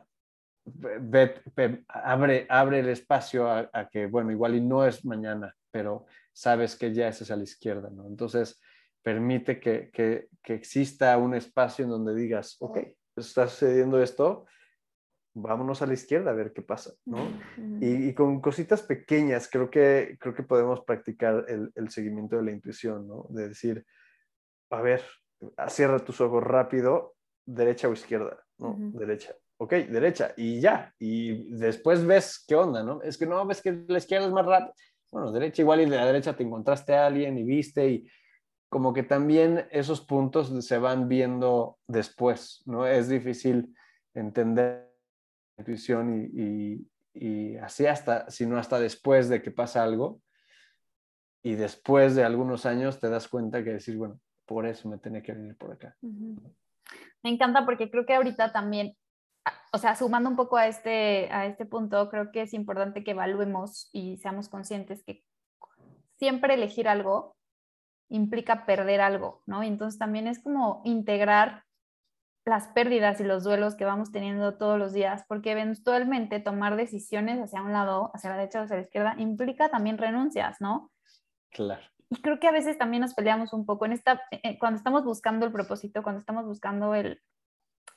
abre, 1.89 2.47
abre 2.49 2.81
el 2.81 2.89
espacio 2.89 3.49
a, 3.49 3.89
que, 3.91 4.07
bueno, 4.07 4.31
igual 4.31 4.57
y 4.57 4.61
no 4.61 4.85
es 4.85 5.05
mañana, 5.05 5.55
pero 5.71 6.07
sabes 6.33 6.77
que 6.77 6.93
ya 6.93 7.09
es 7.09 7.31
a 7.31 7.37
la 7.37 7.45
izquierda, 7.45 7.89
¿no? 7.91 8.07
Entonces, 8.07 8.61
permite 9.03 9.61
que, 9.61 9.91
que, 9.91 10.29
que 10.43 10.55
exista 10.55 11.17
un 11.19 11.35
espacio 11.35 11.85
en 11.85 11.91
donde 11.91 12.15
digas, 12.15 12.57
ok, 12.61 12.79
está 13.17 13.47
sucediendo 13.47 14.03
esto, 14.03 14.47
vámonos 15.35 15.81
a 15.83 15.87
la 15.87 15.95
izquierda 15.95 16.33
a 16.33 16.35
ver 16.35 16.53
qué 16.53 16.63
pasa, 16.63 16.93
¿no? 17.05 17.29
y, 17.81 18.13
con 18.15 18.41
cositas 18.41 18.83
pequeñas 18.83 19.49
creo 19.51 19.71
que, 19.71 20.17
creo 20.21 20.35
que 20.35 20.43
podemos 20.43 20.81
practicar 20.85 21.45
el, 21.49 21.71
el, 21.77 21.91
seguimiento 21.91 22.37
de 22.37 22.43
la 22.43 22.51
intuición, 22.51 23.07
¿no? 23.07 23.27
De 23.31 23.49
decir, 23.49 23.87
a 24.71 24.83
ver, 24.83 25.03
cierra 25.69 26.01
tus 26.01 26.21
ojos 26.21 26.43
rápido, 26.43 27.15
derecha 27.47 27.89
o 27.89 27.93
izquierda, 27.93 28.45
¿no? 28.59 28.77
Derecha. 28.79 29.35
Ok, 29.63 29.75
derecha 29.75 30.33
y 30.39 30.59
ya. 30.59 30.95
Y 30.99 31.51
después 31.55 32.07
ves 32.07 32.43
qué 32.49 32.55
onda, 32.55 32.83
¿no? 32.83 33.03
Es 33.03 33.19
que 33.19 33.27
no, 33.27 33.45
ves 33.45 33.61
que 33.61 33.85
la 33.89 33.99
izquierda 33.99 34.27
es 34.27 34.33
más 34.33 34.47
rápida. 34.47 34.73
Bueno, 35.13 35.33
derecha 35.33 35.61
igual 35.61 35.83
y 35.83 35.85
de 35.85 35.97
la 35.97 36.07
derecha 36.07 36.35
te 36.35 36.45
encontraste 36.45 36.95
a 36.95 37.07
alguien 37.07 37.37
y 37.37 37.43
viste 37.43 37.91
y 37.91 38.09
como 38.71 38.95
que 38.95 39.03
también 39.03 39.67
esos 39.71 40.01
puntos 40.01 40.49
se 40.65 40.79
van 40.79 41.09
viendo 41.09 41.79
después, 41.87 42.63
¿no? 42.65 42.87
Es 42.87 43.11
difícil 43.11 43.77
entender 44.15 44.91
la 45.59 45.63
intuición 45.63 46.31
y, 46.33 46.87
y, 47.13 47.57
así 47.59 47.85
hasta, 47.85 48.31
sino 48.31 48.57
hasta 48.57 48.81
después 48.81 49.29
de 49.29 49.43
que 49.43 49.51
pasa 49.51 49.83
algo 49.83 50.23
y 51.43 51.55
después 51.55 52.15
de 52.15 52.25
algunos 52.25 52.65
años 52.65 52.99
te 52.99 53.11
das 53.11 53.29
cuenta 53.29 53.63
que 53.63 53.75
decir, 53.75 53.99
bueno, 53.99 54.21
por 54.47 54.65
eso 54.65 54.89
me 54.89 54.97
tenía 54.97 55.23
que 55.23 55.33
venir 55.33 55.55
por 55.59 55.73
acá. 55.73 55.97
Me 56.01 57.31
encanta 57.31 57.67
porque 57.67 57.91
creo 57.91 58.07
que 58.07 58.15
ahorita 58.15 58.53
también, 58.53 58.97
o 59.73 59.79
sea, 59.79 59.95
sumando 59.95 60.29
un 60.31 60.37
poco 60.37 60.57
a 60.57 60.67
este, 60.67 61.29
a 61.33 61.47
este 61.47 61.67
punto, 61.67 62.09
creo 62.09 62.33
que 62.33 62.43
es 62.43 62.55
importante 62.55 63.05
que 63.05 63.13
evaluemos 63.13 63.89
y 63.93 64.17
seamos 64.19 64.49
conscientes 64.49 65.03
que 65.05 65.25
siempre 66.17 66.55
elegir 66.55 66.89
algo 66.89 67.37
implica 68.09 68.67
perder 68.67 69.01
algo, 69.01 69.43
¿no? 69.47 69.63
Y 69.63 69.69
entonces 69.69 69.99
también 69.99 70.27
es 70.27 70.43
como 70.43 70.83
integrar 70.85 71.65
las 72.45 72.69
pérdidas 72.69 73.21
y 73.21 73.25
los 73.25 73.45
duelos 73.45 73.77
que 73.77 73.85
vamos 73.85 74.11
teniendo 74.13 74.57
todos 74.57 74.79
los 74.79 74.93
días, 74.93 75.25
porque 75.29 75.53
eventualmente 75.53 76.41
tomar 76.41 76.77
decisiones 76.77 77.41
hacia 77.41 77.63
un 77.63 77.73
lado, 77.73 78.11
hacia 78.15 78.31
la 78.31 78.37
derecha 78.37 78.61
o 78.61 78.65
hacia 78.65 78.77
la 78.77 78.83
izquierda, 78.83 79.15
implica 79.19 79.69
también 79.69 79.99
renuncias, 79.99 80.61
¿no? 80.61 80.91
Claro. 81.51 81.83
Y 82.09 82.21
creo 82.23 82.41
que 82.41 82.49
a 82.49 82.53
veces 82.53 82.77
también 82.77 83.03
nos 83.03 83.15
peleamos 83.15 83.53
un 83.53 83.65
poco 83.65 83.87
en 83.87 83.93
esta, 83.93 84.23
eh, 84.33 84.59
cuando 84.59 84.79
estamos 84.79 85.05
buscando 85.05 85.47
el 85.47 85.53
propósito, 85.53 86.03
cuando 86.03 86.19
estamos 86.19 86.45
buscando 86.45 86.95
el... 86.95 87.21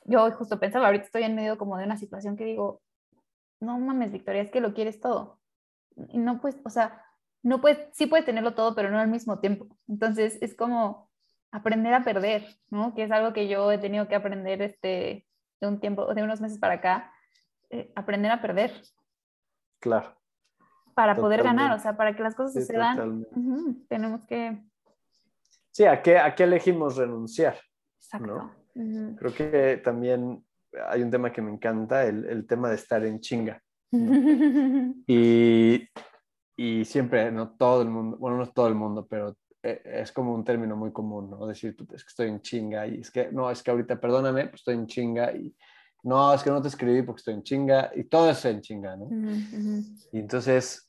Yo 0.04 0.30
justo 0.32 0.60
pensaba, 0.60 0.86
ahorita 0.86 1.06
estoy 1.06 1.22
en 1.22 1.34
medio 1.34 1.58
como 1.58 1.76
de 1.76 1.84
una 1.84 1.96
situación 1.96 2.36
que 2.36 2.44
digo, 2.44 2.82
no 3.60 3.78
mames, 3.78 4.12
Victoria, 4.12 4.42
es 4.42 4.50
que 4.50 4.60
lo 4.60 4.74
quieres 4.74 5.00
todo. 5.00 5.40
Y 6.08 6.18
no 6.18 6.40
pues, 6.40 6.56
o 6.64 6.70
sea, 6.70 7.04
no 7.42 7.60
puedes, 7.60 7.78
sí 7.92 8.06
puedes 8.06 8.26
tenerlo 8.26 8.54
todo, 8.54 8.74
pero 8.74 8.90
no 8.90 8.98
al 8.98 9.08
mismo 9.08 9.38
tiempo. 9.38 9.66
Entonces 9.88 10.38
es 10.40 10.54
como 10.54 11.10
aprender 11.52 11.94
a 11.94 12.04
perder, 12.04 12.46
¿no? 12.70 12.94
Que 12.94 13.04
es 13.04 13.10
algo 13.10 13.32
que 13.32 13.48
yo 13.48 13.70
he 13.70 13.78
tenido 13.78 14.08
que 14.08 14.14
aprender 14.14 14.60
este, 14.60 15.26
de 15.60 15.68
un 15.68 15.80
tiempo, 15.80 16.12
de 16.14 16.22
unos 16.22 16.40
meses 16.40 16.58
para 16.58 16.74
acá, 16.74 17.12
eh, 17.70 17.92
aprender 17.94 18.30
a 18.32 18.40
perder. 18.40 18.72
Claro. 19.80 20.16
Para 20.94 21.16
poder 21.16 21.42
ganar, 21.42 21.72
o 21.72 21.78
sea, 21.78 21.96
para 21.96 22.14
que 22.14 22.22
las 22.22 22.34
cosas 22.34 22.54
sucedan, 22.54 23.26
tenemos 23.88 24.24
que... 24.26 24.62
Sí, 25.72 25.84
¿a 25.84 26.00
qué, 26.00 26.18
¿a 26.18 26.34
qué 26.34 26.44
elegimos 26.44 26.96
renunciar? 26.96 27.58
Exacto. 27.96 28.52
Creo 28.74 29.32
que 29.32 29.80
también 29.84 30.44
hay 30.88 31.02
un 31.02 31.10
tema 31.10 31.32
que 31.32 31.42
me 31.42 31.52
encanta, 31.52 32.04
el, 32.04 32.24
el 32.24 32.46
tema 32.46 32.68
de 32.68 32.74
estar 32.74 33.04
en 33.04 33.20
chinga. 33.20 33.62
y 35.06 35.88
y 36.56 36.84
siempre, 36.84 37.32
no 37.32 37.50
todo 37.56 37.82
el 37.82 37.88
mundo, 37.88 38.16
bueno, 38.16 38.36
no 38.36 38.46
todo 38.46 38.68
el 38.68 38.74
mundo, 38.74 39.06
pero 39.08 39.36
eh, 39.62 39.82
es 39.84 40.12
como 40.12 40.34
un 40.34 40.44
término 40.44 40.76
muy 40.76 40.92
común, 40.92 41.30
¿no? 41.30 41.46
Decir, 41.46 41.76
es 41.92 42.04
que 42.04 42.08
estoy 42.08 42.28
en 42.28 42.40
chinga 42.40 42.86
y 42.86 43.00
es 43.00 43.10
que, 43.10 43.30
no, 43.32 43.50
es 43.50 43.62
que 43.62 43.70
ahorita, 43.70 44.00
perdóname, 44.00 44.46
pues 44.46 44.60
estoy 44.60 44.74
en 44.74 44.86
chinga 44.86 45.32
y 45.32 45.54
no, 46.04 46.32
es 46.32 46.42
que 46.42 46.50
no 46.50 46.62
te 46.62 46.68
escribí 46.68 47.02
porque 47.02 47.20
estoy 47.20 47.34
en 47.34 47.42
chinga 47.42 47.90
y 47.94 48.04
todo 48.04 48.30
es 48.30 48.44
en 48.44 48.60
chinga, 48.60 48.96
¿no? 48.96 49.08
Y 50.12 50.18
entonces, 50.20 50.86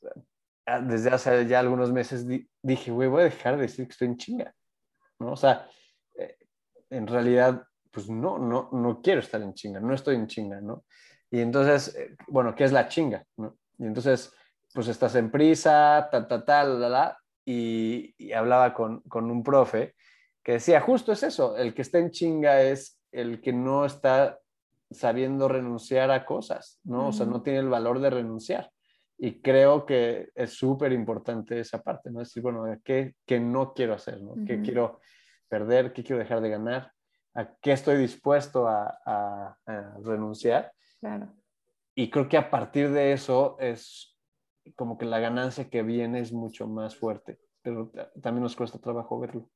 ah, 0.66 0.80
desde 0.80 1.10
hace 1.10 1.46
ya 1.46 1.58
algunos 1.58 1.92
meses 1.92 2.26
dije, 2.62 2.90
güey, 2.92 3.08
voy 3.08 3.22
a 3.22 3.24
dejar 3.24 3.56
de 3.56 3.62
decir 3.62 3.86
que 3.86 3.92
estoy 3.92 4.08
en 4.08 4.16
chinga, 4.18 4.54
¿no? 5.18 5.32
O 5.32 5.36
sea, 5.36 5.66
eh, 6.14 6.36
en 6.90 7.08
realidad, 7.08 7.64
pues 7.96 8.10
no, 8.10 8.38
no, 8.38 8.68
no 8.72 9.00
quiero 9.00 9.20
estar 9.20 9.40
en 9.40 9.54
chinga, 9.54 9.80
no 9.80 9.94
estoy 9.94 10.16
en 10.16 10.26
chinga, 10.26 10.60
¿no? 10.60 10.84
Y 11.30 11.40
entonces, 11.40 11.96
eh, 11.96 12.14
bueno, 12.28 12.54
¿qué 12.54 12.64
es 12.64 12.72
la 12.72 12.88
chinga? 12.88 13.24
¿no? 13.38 13.56
Y 13.78 13.86
entonces 13.86 14.34
pues 14.74 14.88
estás 14.88 15.14
en 15.14 15.30
prisa, 15.30 16.06
tal, 16.12 16.28
tal, 16.28 16.44
tal, 16.44 16.78
la, 16.78 16.88
la, 16.90 17.18
y, 17.42 18.14
y, 18.18 18.32
hablaba 18.32 18.74
con, 18.74 19.00
con, 19.08 19.30
un 19.30 19.42
profe 19.42 19.94
que 20.42 20.52
decía, 20.52 20.82
justo 20.82 21.10
es 21.10 21.22
eso, 21.22 21.56
el 21.56 21.72
que 21.72 21.80
está 21.80 21.98
en 21.98 22.10
chinga 22.10 22.60
es 22.60 23.00
el 23.12 23.40
que 23.40 23.54
no 23.54 23.86
está 23.86 24.40
sabiendo 24.90 25.48
renunciar 25.48 26.10
a 26.10 26.26
cosas, 26.26 26.78
¿no? 26.84 27.08
O 27.08 27.12
sea, 27.14 27.24
no 27.24 27.40
tiene 27.40 27.60
el 27.60 27.70
valor 27.70 27.98
de 28.00 28.10
renunciar. 28.10 28.70
Y 29.16 29.40
creo 29.40 29.86
que 29.86 30.28
es 30.34 30.50
súper 30.50 30.92
importante 30.92 31.58
esa 31.60 31.82
parte, 31.82 32.10
¿no? 32.10 32.20
Es 32.20 32.28
decir, 32.28 32.42
bueno, 32.42 32.64
¿qué, 32.84 33.14
qué 33.24 33.40
no 33.40 33.72
quiero 33.72 33.94
hacer, 33.94 34.20
¿no? 34.20 34.34
¿Qué 34.46 34.60
quiero 34.60 35.00
perder? 35.48 35.94
¿Qué 35.94 36.04
quiero 36.04 36.18
dejar 36.18 36.42
de 36.42 36.50
ganar? 36.50 36.92
¿A 37.36 37.54
qué 37.60 37.72
estoy 37.72 37.98
dispuesto 37.98 38.66
a, 38.66 38.98
a, 39.04 39.58
a 39.66 39.96
renunciar? 40.02 40.72
Claro. 41.00 41.32
Y 41.94 42.10
creo 42.10 42.28
que 42.28 42.36
a 42.36 42.50
partir 42.50 42.90
de 42.90 43.12
eso 43.12 43.56
es 43.60 44.16
como 44.74 44.98
que 44.98 45.06
la 45.06 45.20
ganancia 45.20 45.70
que 45.70 45.82
viene 45.82 46.20
es 46.20 46.32
mucho 46.32 46.66
más 46.66 46.96
fuerte, 46.96 47.38
pero 47.62 47.92
también 48.22 48.42
nos 48.42 48.56
cuesta 48.56 48.78
trabajo 48.78 49.20
verlo. 49.20 49.48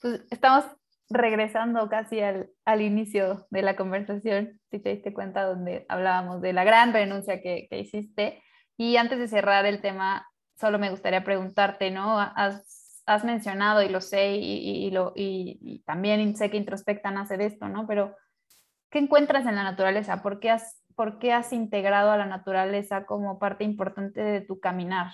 Pues 0.00 0.24
estamos 0.30 0.64
regresando 1.08 1.88
casi 1.88 2.20
al, 2.20 2.50
al, 2.64 2.80
inicio 2.80 3.46
de 3.50 3.62
la 3.62 3.76
conversación, 3.76 4.60
si 4.70 4.80
te 4.80 4.90
diste 4.90 5.12
cuenta, 5.12 5.44
donde 5.44 5.86
hablábamos 5.88 6.40
de 6.40 6.52
la 6.52 6.64
gran 6.64 6.92
renuncia 6.92 7.40
que, 7.40 7.68
que 7.68 7.78
hiciste. 7.78 8.42
Y 8.76 8.96
antes 8.96 9.18
de 9.18 9.28
cerrar 9.28 9.66
el 9.66 9.80
tema, 9.80 10.26
solo 10.56 10.78
me 10.78 10.90
gustaría 10.90 11.22
preguntarte, 11.22 11.90
¿no? 11.90 12.18
Has, 12.18 12.81
has 13.06 13.24
mencionado, 13.24 13.82
y 13.82 13.88
lo 13.88 14.00
sé, 14.00 14.36
y, 14.36 14.90
lo, 14.90 15.12
y, 15.16 15.82
también 15.86 16.36
sé 16.36 16.50
que 16.50 16.56
introspectan 16.56 17.18
hacer 17.18 17.40
esto, 17.40 17.68
¿no? 17.68 17.86
Pero, 17.86 18.16
¿qué 18.90 18.98
encuentras 18.98 19.46
en 19.46 19.56
la 19.56 19.64
naturaleza? 19.64 20.22
¿Por 20.22 20.40
qué 20.40 20.50
has 20.50 20.82
¿por 20.94 21.18
qué 21.18 21.32
has 21.32 21.52
integrado 21.52 22.10
a 22.10 22.16
la 22.16 22.26
naturaleza 22.26 23.06
como 23.06 23.38
parte 23.38 23.64
importante 23.64 24.20
de 24.20 24.40
tu 24.40 24.60
caminar? 24.60 25.12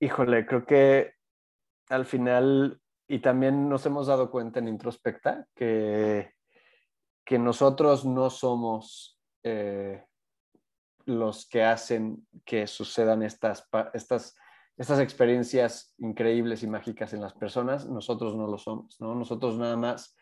Híjole, 0.00 0.46
creo 0.46 0.64
que 0.64 1.14
al 1.88 2.06
final, 2.06 2.80
y 3.08 3.18
también 3.18 3.68
nos 3.68 3.84
hemos 3.86 4.06
dado 4.06 4.30
cuenta 4.30 4.60
en 4.60 4.68
Introspecta, 4.68 5.46
que, 5.54 6.32
que 7.24 7.38
nosotros 7.38 8.04
no 8.04 8.30
somos 8.30 9.18
eh, 9.42 10.04
los 11.04 11.48
que 11.48 11.64
hacen 11.64 12.26
que 12.44 12.66
sucedan 12.66 13.22
estas, 13.22 13.68
estas, 13.92 14.36
estas 14.80 14.98
experiencias 14.98 15.92
increíbles 15.98 16.62
y 16.62 16.66
mágicas 16.66 17.12
en 17.12 17.20
las 17.20 17.34
personas, 17.34 17.86
nosotros 17.86 18.34
no 18.34 18.46
lo 18.46 18.56
somos, 18.56 18.98
¿no? 18.98 19.14
Nosotros 19.14 19.58
nada 19.58 19.76
más 19.76 20.16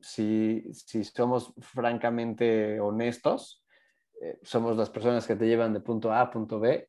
si, 0.00 0.64
si 0.72 1.04
somos 1.04 1.52
francamente 1.58 2.80
honestos, 2.80 3.62
eh, 4.22 4.38
somos 4.42 4.74
las 4.78 4.88
personas 4.88 5.26
que 5.26 5.36
te 5.36 5.46
llevan 5.46 5.74
de 5.74 5.80
punto 5.80 6.10
A 6.12 6.22
a 6.22 6.30
punto 6.30 6.58
B, 6.58 6.88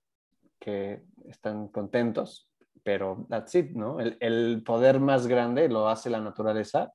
que 0.58 1.04
están 1.28 1.68
contentos, 1.68 2.50
pero 2.82 3.26
that's 3.28 3.56
it, 3.56 3.72
¿no? 3.72 4.00
El, 4.00 4.16
el 4.22 4.64
poder 4.66 5.02
más 5.02 5.28
grande 5.28 5.68
lo 5.68 5.90
hace 5.90 6.10
la 6.10 6.22
naturaleza 6.22 6.94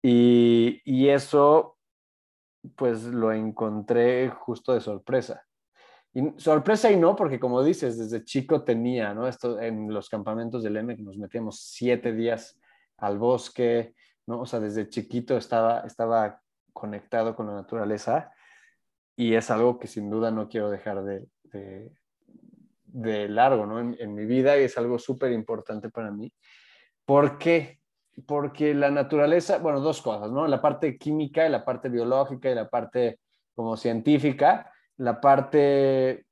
y, 0.00 0.80
y, 0.84 1.08
eso, 1.08 1.78
pues 2.76 3.02
lo 3.02 3.32
encontré 3.32 4.30
justo 4.30 4.72
de 4.72 4.80
sorpresa. 4.80 5.44
Y 6.14 6.34
sorpresa 6.36 6.90
y 6.90 6.96
no, 6.96 7.16
porque 7.16 7.40
como 7.40 7.62
dices, 7.62 7.98
desde 7.98 8.24
chico 8.24 8.62
tenía, 8.62 9.14
¿no? 9.14 9.26
Esto 9.26 9.58
en 9.60 9.92
los 9.92 10.08
campamentos 10.10 10.62
del 10.62 10.86
que 10.96 11.02
nos 11.02 11.16
metíamos 11.16 11.60
siete 11.60 12.12
días 12.12 12.58
al 12.98 13.18
bosque, 13.18 13.94
¿no? 14.26 14.40
O 14.40 14.46
sea, 14.46 14.60
desde 14.60 14.88
chiquito 14.88 15.36
estaba, 15.36 15.80
estaba 15.80 16.40
conectado 16.72 17.34
con 17.34 17.46
la 17.46 17.54
naturaleza 17.54 18.30
y 19.16 19.34
es 19.34 19.50
algo 19.50 19.78
que 19.78 19.86
sin 19.86 20.10
duda 20.10 20.30
no 20.30 20.48
quiero 20.48 20.70
dejar 20.70 21.02
de, 21.02 21.26
de, 22.84 23.28
largo, 23.28 23.66
¿no? 23.66 23.80
En, 23.80 24.14
mi 24.14 24.26
vida 24.26 24.58
y 24.58 24.64
es 24.64 24.76
algo 24.78 24.98
súper 24.98 25.32
importante 25.32 25.90
para 25.90 26.10
mí. 26.10 26.32
¿Por 27.04 27.38
qué? 27.38 27.80
Porque 28.26 28.74
la 28.74 28.90
naturaleza, 28.90 29.58
bueno, 29.58 29.80
dos 29.80 30.02
cosas, 30.02 30.30
¿no? 30.30 30.46
La 30.46 30.60
parte 30.60 30.98
química 30.98 31.46
y 31.46 31.50
la 31.50 31.64
parte 31.64 31.88
biológica 31.88 32.50
y 32.50 32.54
la 32.54 32.68
parte 32.68 33.20
como 33.54 33.76
científica, 33.76 34.72
la 35.02 35.20
parte 35.20 36.26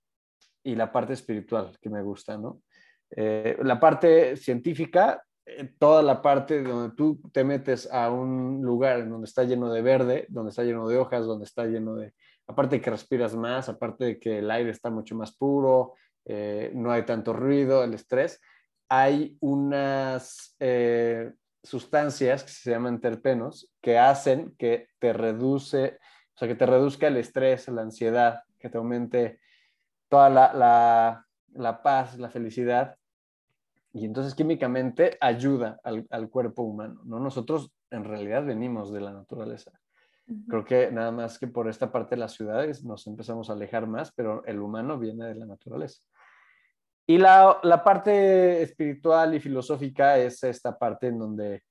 y 0.62 0.74
la 0.74 0.90
parte 0.92 1.14
espiritual 1.14 1.78
que 1.80 1.90
me 1.90 2.02
gusta, 2.02 2.36
¿no? 2.36 2.62
Eh, 3.10 3.56
la 3.62 3.80
parte 3.80 4.36
científica 4.36 5.22
eh, 5.56 5.72
toda 5.78 6.02
la 6.02 6.22
parte 6.22 6.62
donde 6.62 6.94
tú 6.94 7.20
te 7.32 7.44
metes 7.44 7.90
a 7.90 8.10
un 8.10 8.62
lugar 8.62 9.00
en 9.00 9.10
donde 9.10 9.26
está 9.26 9.44
lleno 9.44 9.72
de 9.72 9.82
verde, 9.82 10.26
donde 10.28 10.50
está 10.50 10.62
lleno 10.62 10.86
de 10.86 10.98
hojas, 10.98 11.26
donde 11.26 11.44
está 11.44 11.64
lleno 11.64 11.96
de, 11.96 12.12
aparte 12.46 12.76
de 12.76 12.82
que 12.82 12.90
respiras 12.90 13.34
más, 13.34 13.68
aparte 13.68 14.04
de 14.04 14.18
que 14.18 14.38
el 14.38 14.50
aire 14.50 14.70
está 14.70 14.90
mucho 14.90 15.16
más 15.16 15.34
puro, 15.34 15.94
eh, 16.24 16.70
no 16.74 16.92
hay 16.92 17.04
tanto 17.04 17.32
ruido, 17.32 17.82
el 17.82 17.94
estrés, 17.94 18.40
hay 18.88 19.36
unas 19.40 20.54
eh, 20.60 21.32
sustancias 21.62 22.44
que 22.44 22.50
se 22.50 22.70
llaman 22.70 23.00
terpenos 23.00 23.72
que 23.80 23.98
hacen 23.98 24.54
que 24.58 24.88
te 24.98 25.12
reduce, 25.12 25.98
o 26.34 26.38
sea, 26.38 26.48
que 26.48 26.54
te 26.54 26.66
reduzca 26.66 27.08
el 27.08 27.16
estrés, 27.16 27.66
la 27.68 27.82
ansiedad, 27.82 28.40
que 28.60 28.68
te 28.68 28.78
aumente 28.78 29.40
toda 30.08 30.28
la, 30.28 31.26
la, 31.52 31.82
paz, 31.82 32.18
la 32.18 32.30
felicidad. 32.30 32.96
Y 33.92 34.04
entonces 34.04 34.34
químicamente 34.34 35.16
ayuda 35.20 35.80
al, 35.82 36.06
al, 36.10 36.28
cuerpo 36.28 36.62
humano, 36.62 37.00
¿no? 37.04 37.18
Nosotros 37.18 37.72
en 37.90 38.04
realidad 38.04 38.44
venimos 38.44 38.92
de 38.92 39.00
la 39.00 39.12
naturaleza. 39.12 39.72
Creo 40.48 40.64
que 40.64 40.92
nada 40.92 41.10
más 41.10 41.40
que 41.40 41.48
por 41.48 41.68
esta 41.68 41.90
parte 41.90 42.14
de 42.14 42.20
las 42.20 42.34
ciudades 42.34 42.84
nos 42.84 43.08
empezamos 43.08 43.50
a 43.50 43.54
alejar 43.54 43.88
más, 43.88 44.12
pero 44.12 44.44
el 44.44 44.60
humano 44.60 44.96
viene 44.96 45.26
de 45.26 45.34
la 45.34 45.44
naturaleza. 45.44 46.00
Y 47.04 47.18
la, 47.18 47.58
la, 47.64 47.82
parte 47.82 48.62
espiritual 48.62 49.34
y 49.34 49.40
filosófica 49.40 50.16
es 50.18 50.44
esta 50.44 50.78
parte 50.78 51.08
en 51.08 51.18
donde 51.18 51.64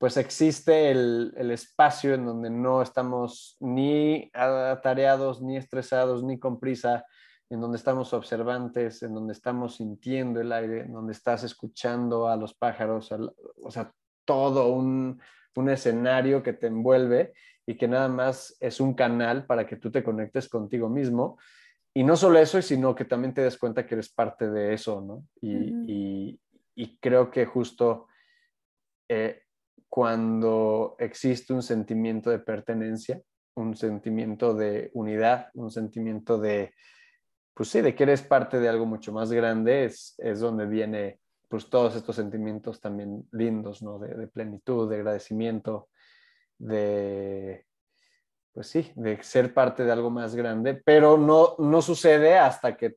pues 0.00 0.16
existe 0.16 0.90
el, 0.90 1.34
el, 1.36 1.50
espacio 1.50 2.14
en 2.14 2.24
donde 2.24 2.48
no 2.48 2.80
estamos 2.80 3.58
ni 3.60 4.30
atareados, 4.32 5.42
ni 5.42 5.58
estresados, 5.58 6.24
ni 6.24 6.38
con 6.38 6.58
prisa, 6.58 7.04
en 7.50 7.60
donde 7.60 7.76
estamos 7.76 8.14
observantes, 8.14 9.02
en 9.02 9.12
donde 9.12 9.34
estamos 9.34 9.76
sintiendo 9.76 10.40
el 10.40 10.52
aire, 10.52 10.84
en 10.86 10.94
donde 10.94 11.12
estás 11.12 11.44
escuchando 11.44 12.28
a 12.28 12.36
los 12.36 12.54
pájaros, 12.54 13.12
o 13.12 13.70
sea, 13.70 13.92
todo 14.24 14.68
un, 14.72 15.20
un 15.54 15.68
escenario 15.68 16.42
que 16.42 16.54
te 16.54 16.68
envuelve 16.68 17.34
y 17.66 17.76
que 17.76 17.86
nada 17.86 18.08
más 18.08 18.56
es 18.58 18.80
un 18.80 18.94
canal 18.94 19.44
para 19.44 19.66
que 19.66 19.76
tú 19.76 19.90
te 19.90 20.02
conectes 20.02 20.48
contigo 20.48 20.88
mismo. 20.88 21.38
Y 21.92 22.04
no 22.04 22.16
solo 22.16 22.38
eso, 22.38 22.62
sino 22.62 22.94
que 22.94 23.04
también 23.04 23.34
te 23.34 23.42
des 23.42 23.58
cuenta 23.58 23.86
que 23.86 23.96
eres 23.96 24.10
parte 24.10 24.48
de 24.48 24.72
eso, 24.72 25.02
¿no? 25.02 25.26
Y, 25.42 26.40
y, 26.74 26.96
creo 27.00 27.30
que 27.30 27.44
justo 27.44 28.06
eh, 29.06 29.42
cuando 29.90 30.94
existe 31.00 31.52
un 31.52 31.62
sentimiento 31.62 32.30
de 32.30 32.38
pertenencia, 32.38 33.20
un 33.56 33.76
sentimiento 33.76 34.54
de 34.54 34.90
unidad, 34.94 35.48
un 35.54 35.70
sentimiento 35.70 36.38
de, 36.38 36.72
pues 37.52 37.68
sí, 37.70 37.80
de 37.80 37.94
que 37.94 38.04
eres 38.04 38.22
parte 38.22 38.60
de 38.60 38.68
algo 38.68 38.86
mucho 38.86 39.12
más 39.12 39.32
grande, 39.32 39.84
es, 39.84 40.14
es 40.18 40.38
donde 40.38 40.66
viene 40.66 41.18
pues 41.48 41.68
todos 41.68 41.96
estos 41.96 42.14
sentimientos 42.14 42.80
también 42.80 43.28
lindos, 43.32 43.82
¿no? 43.82 43.98
De, 43.98 44.28
plenitud, 44.28 44.88
de 44.88 44.96
agradecimiento, 44.96 45.88
de, 46.56 47.66
pues 48.52 48.68
sí, 48.68 48.92
de 48.94 49.20
ser 49.24 49.52
parte 49.52 49.84
de 49.84 49.90
algo 49.90 50.10
más 50.10 50.36
grande, 50.36 50.74
pero 50.74 51.18
no, 51.18 51.56
no 51.58 51.82
sucede 51.82 52.38
hasta 52.38 52.76
que 52.76 52.94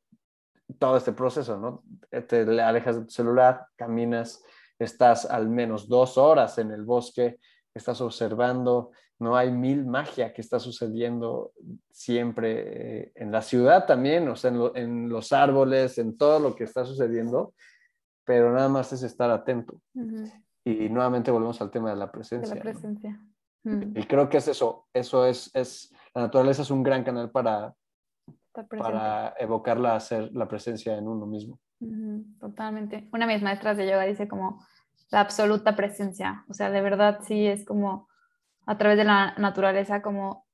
todo 0.78 0.98
este 0.98 1.14
proceso, 1.14 1.58
¿no? 1.58 1.84
Te 2.28 2.42
alejas 2.62 3.00
de 3.00 3.06
tu 3.06 3.12
celular, 3.12 3.66
caminas, 3.76 4.44
estás 4.80 5.26
al 5.26 5.50
menos 5.50 5.88
dos 5.88 6.18
horas 6.18 6.58
en 6.58 6.72
el 6.72 6.84
bosque, 6.84 7.40
estás 7.74 8.02
observando, 8.02 8.92
no 9.20 9.36
hay 9.36 9.52
mil 9.52 9.86
magia 9.86 10.34
que 10.34 10.42
está 10.42 10.60
sucediendo 10.60 11.54
siempre 11.92 13.02
eh, 13.02 13.12
en 13.16 13.32
la 13.32 13.42
ciudad 13.42 13.86
también, 13.86 14.28
o 14.28 14.36
sea, 14.36 14.52
en, 14.76 15.10
los 15.10 15.32
árboles, 15.32 15.98
en 15.98 16.18
todo 16.18 16.40
lo 16.40 16.56
que 16.56 16.66
está 16.66 16.86
sucediendo, 16.86 17.54
pero 18.26 18.54
nada 18.54 18.70
más 18.70 18.92
es 18.94 19.04
estar 19.04 19.30
atento. 19.32 19.80
Y 20.66 20.90
nuevamente 20.90 21.32
volvemos 21.32 21.62
al 21.62 21.72
tema 21.72 21.90
de 21.90 21.96
la 21.96 22.12
presencia. 22.12 22.54
De 22.54 22.56
la 22.56 22.64
presencia. 22.64 23.22
Mm. 23.64 23.98
Y 23.98 24.04
creo 24.06 24.30
que 24.30 24.38
es 24.38 24.48
eso, 24.48 24.88
eso 24.94 25.26
es, 25.26 25.50
es, 25.54 25.94
la 26.14 26.24
naturaleza 26.24 26.62
es 26.62 26.72
un 26.72 26.84
gran 26.84 27.04
canal 27.04 27.32
para, 27.32 27.74
para 28.70 29.34
evocar 29.40 29.80
la, 29.80 30.02
la 30.34 30.48
presencia 30.48 30.98
en 30.98 31.08
uno 31.08 31.26
mismo. 31.26 31.60
Totalmente. 32.40 33.08
Una 33.12 33.26
de 33.26 33.34
mis 33.34 33.44
maestras 33.44 33.78
de 33.78 33.88
yoga 33.88 34.04
dice 34.04 34.28
como 34.28 34.66
la 35.10 35.22
absoluta 35.22 35.76
presencia, 35.76 36.46
o 36.50 36.54
sea, 36.54 36.70
de 36.72 36.82
verdad 36.82 37.20
sí 37.24 37.46
es 37.46 37.66
como 37.66 38.08
a 38.66 38.78
través 38.78 38.98
de 38.98 39.04
la 39.04 39.34
naturaleza 39.38 40.02
como 40.02 40.46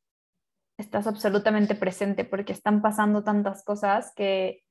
estás 0.77 1.07
absolutamente 1.07 1.75
presente 1.75 2.25
porque 2.25 2.53
están 2.53 2.81
pasando 2.81 3.23
tantas 3.23 3.63
cosas 3.63 4.13
que 4.15 4.63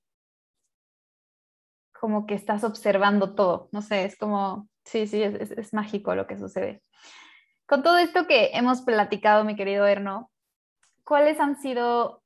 como 1.98 2.26
que 2.26 2.34
estás 2.34 2.64
observando 2.64 3.34
todo, 3.34 3.68
no 3.72 3.82
sé, 3.82 4.04
es 4.04 4.16
como, 4.16 4.68
sí, 4.84 5.06
sí, 5.06 5.22
es, 5.22 5.50
es 5.50 5.74
mágico 5.74 6.14
lo 6.14 6.26
que 6.26 6.38
sucede. 6.38 6.82
Con 7.66 7.82
todo 7.82 7.98
esto 7.98 8.26
que 8.26 8.50
hemos 8.54 8.82
platicado, 8.82 9.44
mi 9.44 9.56
querido 9.56 9.86
Erno, 9.86 10.30
¿cuáles 11.04 11.40
han 11.40 11.56
sido, 11.56 12.22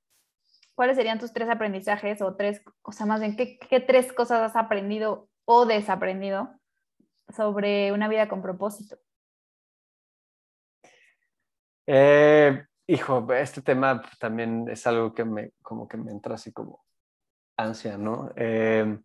cuáles 0.74 0.96
serían 0.96 1.18
tus 1.18 1.32
tres 1.32 1.48
aprendizajes 1.48 2.22
o 2.22 2.34
tres, 2.36 2.62
o 2.82 2.92
sea, 2.92 3.06
más 3.06 3.20
bien, 3.20 3.36
¿qué, 3.36 3.80
tres 3.80 4.12
cosas 4.12 4.40
has 4.42 4.56
aprendido 4.56 5.28
o 5.44 5.66
desaprendido 5.66 6.54
sobre 7.28 7.92
una 7.92 8.08
vida 8.08 8.28
con 8.28 8.42
propósito? 8.42 8.98
Eh, 11.86 12.64
hijo, 12.86 13.26
este 13.32 13.62
tema 13.62 14.02
también 14.18 14.68
es 14.68 14.86
algo 14.86 15.12
que 15.14 15.24
me, 15.24 15.52
como 15.62 15.88
que 15.88 15.96
me 15.96 16.10
entra 16.10 16.34
así 16.34 16.52
como 16.52 16.84
ansia, 17.56 17.98
¿no? 17.98 18.32
Eh, 18.36 18.98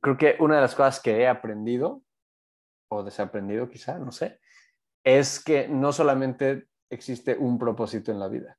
creo 0.00 0.16
que 0.16 0.36
una 0.40 0.56
de 0.56 0.62
las 0.62 0.74
cosas 0.74 1.00
que 1.00 1.18
he 1.18 1.28
aprendido 1.28 2.02
o 2.88 3.02
desaprendido 3.02 3.68
quizá, 3.68 3.98
no 3.98 4.12
sé, 4.12 4.40
es 5.02 5.42
que 5.42 5.68
no 5.68 5.92
solamente 5.92 6.68
existe 6.90 7.36
un 7.36 7.58
propósito 7.58 8.12
en 8.12 8.18
la 8.18 8.28
vida, 8.28 8.58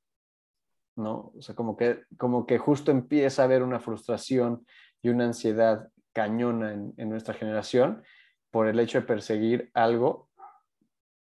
¿no? 0.96 1.32
O 1.36 1.42
sea, 1.42 1.54
como 1.54 1.76
que, 1.76 2.04
como 2.16 2.46
que 2.46 2.58
justo 2.58 2.90
empieza 2.90 3.42
a 3.42 3.44
haber 3.44 3.62
una 3.62 3.80
frustración 3.80 4.66
y 5.02 5.10
una 5.10 5.24
ansiedad 5.24 5.88
cañona 6.12 6.72
en, 6.72 7.08
nuestra 7.08 7.34
generación 7.34 8.02
por 8.50 8.66
el 8.66 8.80
hecho 8.80 9.00
de 9.00 9.06
perseguir 9.06 9.70
algo 9.74 10.30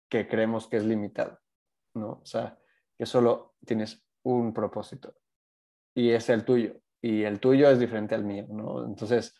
que 0.09 0.28
creemos 0.28 0.67
que 0.67 0.78
es 0.78 0.86
limitado, 0.86 1.39
¿no? 1.93 2.19
O 2.21 2.26
sea, 2.26 2.57
que 2.97 3.05
solo 3.05 3.55
tienes 3.65 4.05
un 4.23 4.53
propósito 4.53 5.13
y 5.93 6.11
es 6.11 6.30
el 6.30 6.45
tuyo 6.45 6.80
y 7.01 7.23
el 7.23 7.39
tuyo 7.39 7.69
es 7.69 7.80
diferente 7.80 8.15
al 8.15 8.23
mío, 8.23 8.47
¿no? 8.49 8.86
Entonces, 8.86 9.36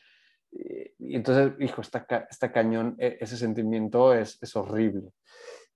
y 0.52 1.16
entonces, 1.16 1.54
hijo, 1.60 1.82
está, 1.82 2.06
está 2.30 2.52
cañón, 2.52 2.96
e, 3.00 3.18
ese 3.20 3.38
sentimiento 3.38 4.14
es, 4.14 4.42
es 4.42 4.56
horrible. 4.56 5.12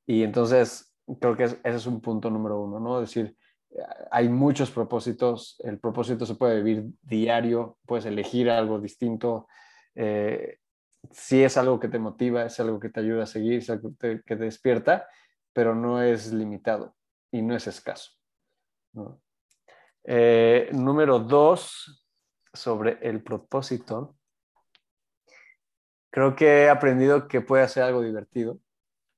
Y 0.06 0.24
entonces 0.24 0.94
creo 1.20 1.36
que 1.36 1.44
ese 1.44 1.60
es 1.64 1.86
un 1.86 2.02
punto 2.02 2.30
número 2.30 2.62
uno, 2.62 2.80
¿no? 2.80 3.02
Decir, 3.02 3.36
hay 4.12 4.30
muchos 4.30 4.72
propósitos, 4.72 5.60
el 5.64 5.80
propósito 5.80 6.26
se 6.26 6.36
puede 6.36 6.62
vivir 6.62 6.92
diario, 7.02 7.78
puedes 7.86 8.06
elegir 8.06 8.50
algo 8.50 8.80
distinto. 8.80 9.48
Eh, 9.96 10.58
si 11.12 11.44
es 11.44 11.58
algo 11.58 11.80
que 11.80 11.88
te 11.88 12.00
motiva, 12.00 12.46
es 12.46 12.60
algo 12.60 12.80
que 12.80 12.90
te 12.90 13.00
ayuda 13.00 13.24
a 13.24 13.28
seguir, 13.28 13.60
es 13.60 13.70
algo 13.70 13.94
que 14.00 14.22
te, 14.26 14.36
despierta, 14.36 15.08
pero 15.54 15.76
no 15.76 16.02
es 16.02 16.34
limitado 16.34 16.96
y 17.32 17.42
no 17.42 17.56
es 17.56 17.68
escaso. 17.68 18.12
Eh, 20.04 20.70
número 20.74 21.20
dos, 21.20 22.06
sobre 22.54 22.98
el 23.02 23.22
propósito. 23.22 24.16
Creo 26.12 26.36
que 26.36 26.64
he 26.64 26.70
aprendido 26.70 27.28
que 27.28 27.42
puede 27.42 27.68
ser 27.68 27.84
algo 27.84 28.02
divertido. 28.02 28.60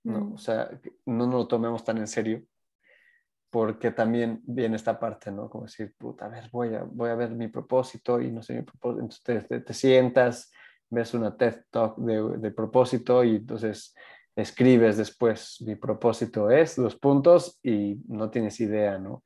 ¿no? 0.04 0.20
Mm. 0.22 0.34
O 0.34 0.38
sea, 0.38 0.70
no 1.06 1.26
nos 1.26 1.34
lo 1.36 1.48
tomemos 1.48 1.84
tan 1.84 1.98
en 1.98 2.08
serio, 2.08 2.44
porque 3.52 3.92
también 3.92 4.42
viene 4.44 4.78
esta 4.78 4.98
parte, 4.98 5.30
¿no? 5.30 5.50
Como 5.50 5.66
decir, 5.66 5.94
puta, 5.98 6.26
a 6.26 6.30
ver, 6.30 6.50
voy 6.52 6.74
a, 6.74 6.84
voy 6.84 7.10
a 7.10 7.16
ver 7.16 7.32
mi 7.32 7.50
propósito 7.50 8.22
y 8.22 8.32
no 8.32 8.42
sé 8.42 8.54
mi 8.56 8.62
propósito. 8.62 9.02
Entonces 9.02 9.48
te, 9.48 9.60
te, 9.60 9.74
sientas, 9.74 10.52
ves 10.90 11.14
una 11.14 11.36
TED 11.36 11.66
Talk 11.70 11.98
de, 11.98 12.38
de, 12.38 12.52
propósito 12.52 13.24
y 13.26 13.36
entonces 13.36 13.94
escribes 14.36 14.96
después, 14.96 15.62
mi 15.68 15.76
propósito 15.76 16.50
es 16.50 16.78
los 16.78 16.96
puntos 16.96 17.60
y 17.62 18.02
no 18.08 18.30
tienes 18.30 18.60
idea, 18.62 18.98
¿no? 18.98 19.22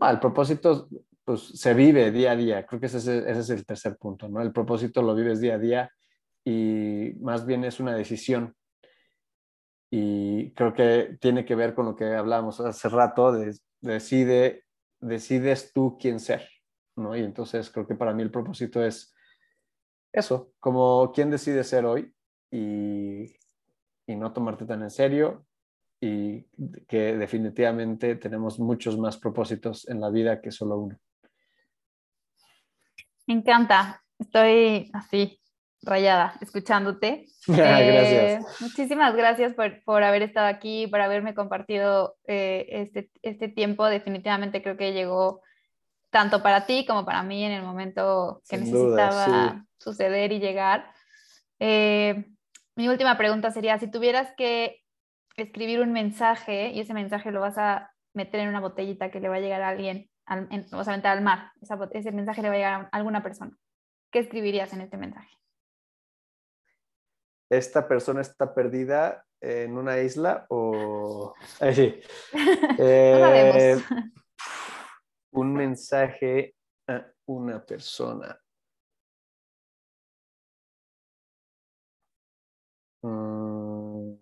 el 0.00 0.20
propósito 0.20 0.88
pues 1.24 1.42
se 1.42 1.74
vive 1.74 2.10
día 2.10 2.32
a 2.32 2.36
día, 2.36 2.64
creo 2.64 2.80
que 2.80 2.86
ese, 2.86 2.98
ese 2.98 3.40
es 3.40 3.50
el 3.50 3.66
tercer 3.66 3.96
punto, 3.98 4.28
¿no? 4.28 4.40
El 4.40 4.52
propósito 4.52 5.02
lo 5.02 5.14
vives 5.14 5.40
día 5.40 5.54
a 5.54 5.58
día 5.58 5.90
y 6.44 7.12
más 7.20 7.44
bien 7.44 7.64
es 7.64 7.80
una 7.80 7.94
decisión 7.94 8.54
y 9.90 10.52
creo 10.52 10.74
que 10.74 11.16
tiene 11.20 11.44
que 11.44 11.54
ver 11.54 11.74
con 11.74 11.86
lo 11.86 11.96
que 11.96 12.04
hablamos 12.04 12.60
hace 12.60 12.88
rato, 12.88 13.32
de, 13.32 13.56
decide, 13.80 14.64
decides 15.00 15.72
tú 15.72 15.96
quién 15.98 16.20
ser, 16.20 16.48
¿no? 16.96 17.16
Y 17.16 17.20
entonces 17.20 17.70
creo 17.70 17.86
que 17.86 17.94
para 17.94 18.12
mí 18.12 18.22
el 18.22 18.30
propósito 18.30 18.82
es 18.84 19.14
eso, 20.12 20.52
como 20.60 21.12
quién 21.12 21.30
decide 21.30 21.64
ser 21.64 21.86
hoy 21.86 22.12
y, 22.50 23.36
y 24.06 24.16
no 24.16 24.32
tomarte 24.32 24.66
tan 24.66 24.82
en 24.82 24.90
serio 24.90 25.46
y 26.00 26.42
que 26.86 27.16
definitivamente 27.16 28.16
tenemos 28.16 28.58
muchos 28.60 28.98
más 28.98 29.16
propósitos 29.16 29.88
en 29.88 30.00
la 30.00 30.10
vida 30.10 30.40
que 30.40 30.50
solo 30.50 30.78
uno. 30.78 30.98
Me 33.26 33.34
encanta, 33.34 34.02
estoy 34.18 34.90
así 34.94 35.40
rayada 35.82 36.34
escuchándote. 36.40 37.26
Ah, 37.50 37.80
Eh, 37.80 37.92
gracias. 37.92 38.60
muchísimas 38.60 39.16
gracias 39.16 39.54
por, 39.54 39.82
por 39.84 40.02
haber 40.02 40.20
estado 40.22 40.46
aquí, 40.48 40.86
por 40.86 41.00
haberme 41.00 41.34
compartido 41.34 42.16
eh, 42.26 42.66
este, 42.70 43.10
este 43.22 43.48
tiempo. 43.48 43.86
Definitivamente 43.86 44.62
creo 44.62 44.76
que 44.76 44.92
llegó 44.92 45.40
tanto 46.10 46.42
para 46.42 46.66
ti 46.66 46.84
como 46.86 47.04
para 47.06 47.22
mí 47.22 47.44
en 47.44 47.52
el 47.52 47.62
momento 47.62 48.42
que 48.48 48.58
Sin 48.58 48.70
duda, 48.70 49.06
necesitaba 49.06 49.52
sí. 49.52 49.68
suceder 49.78 50.32
y 50.32 50.40
llegar. 50.40 50.90
Eh, 51.58 52.26
mi 52.76 52.88
última 52.88 53.16
pregunta 53.16 53.50
sería, 53.50 53.78
si 53.78 53.90
tuvieras 53.90 54.32
que 54.36 54.82
escribir 55.36 55.80
un 55.80 55.92
mensaje 55.92 56.70
y 56.70 56.80
ese 56.80 56.94
mensaje 56.94 57.30
lo 57.30 57.40
vas 57.40 57.56
a 57.58 57.90
meter 58.14 58.40
en 58.40 58.48
una 58.48 58.60
botellita 58.60 59.10
que 59.10 59.20
le 59.20 59.28
va 59.28 59.36
a 59.36 59.40
llegar 59.40 59.62
a 59.62 59.68
alguien, 59.68 60.10
al, 60.26 60.48
en, 60.50 60.66
o 60.72 60.84
sea, 60.84 60.94
al 60.94 61.22
mar, 61.22 61.52
esa 61.62 61.78
ese 61.92 62.12
mensaje 62.12 62.42
le 62.42 62.48
va 62.48 62.54
a 62.54 62.58
llegar 62.58 62.74
a 62.74 62.88
alguna 62.92 63.22
persona, 63.22 63.56
¿qué 64.10 64.18
escribirías 64.18 64.72
en 64.72 64.82
este 64.82 64.96
mensaje? 64.96 65.28
¿Esta 67.50 67.88
persona 67.88 68.20
está 68.20 68.54
perdida 68.54 69.24
en 69.40 69.76
una 69.76 69.98
isla 70.00 70.46
o...? 70.50 71.34
Sí. 71.74 72.00
Eh, 72.78 73.76
un 75.32 75.54
mensaje 75.54 76.54
a 76.86 77.06
una 77.26 77.64
persona. 77.64 78.38
Mm. 83.02 84.18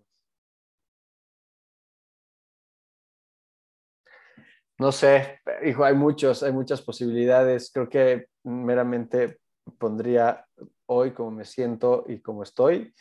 No 4.79 4.91
sé, 4.91 5.39
hijo, 5.65 5.83
hay 5.83 5.95
muchos, 5.95 6.43
hay 6.43 6.51
muchas 6.51 6.83
posibilidades. 6.83 7.71
Creo 7.73 7.89
que 7.89 8.27
meramente 8.43 9.39
pondría 9.79 10.45
hoy 10.85 11.13
como 11.13 11.31
me 11.31 11.45
siento 11.45 12.05
y 12.07 12.21
como 12.21 12.43
estoy. 12.43 12.93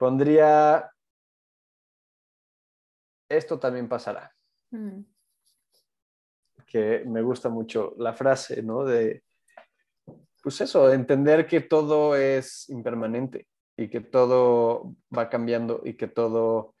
Pondría, 0.00 0.90
esto 3.28 3.58
también 3.58 3.86
pasará 3.86 4.34
Mm, 4.72 5.00
que 6.64 7.02
me 7.04 7.20
gusta 7.22 7.48
mucho 7.48 7.94
la 7.98 8.14
frase, 8.14 8.62
¿no? 8.62 8.84
De, 8.84 9.24
pues 10.42 10.60
eso, 10.60 10.86
de 10.86 10.94
entender 10.94 11.46
que 11.48 11.60
todo 11.60 12.14
es 12.14 12.68
impermanente 12.70 13.48
y 13.76 13.88
que 13.90 14.00
todo 14.00 14.94
va 15.14 15.28
cambiando 15.28 15.82
y 15.84 15.96
que 15.96 16.06
todo, 16.06 16.76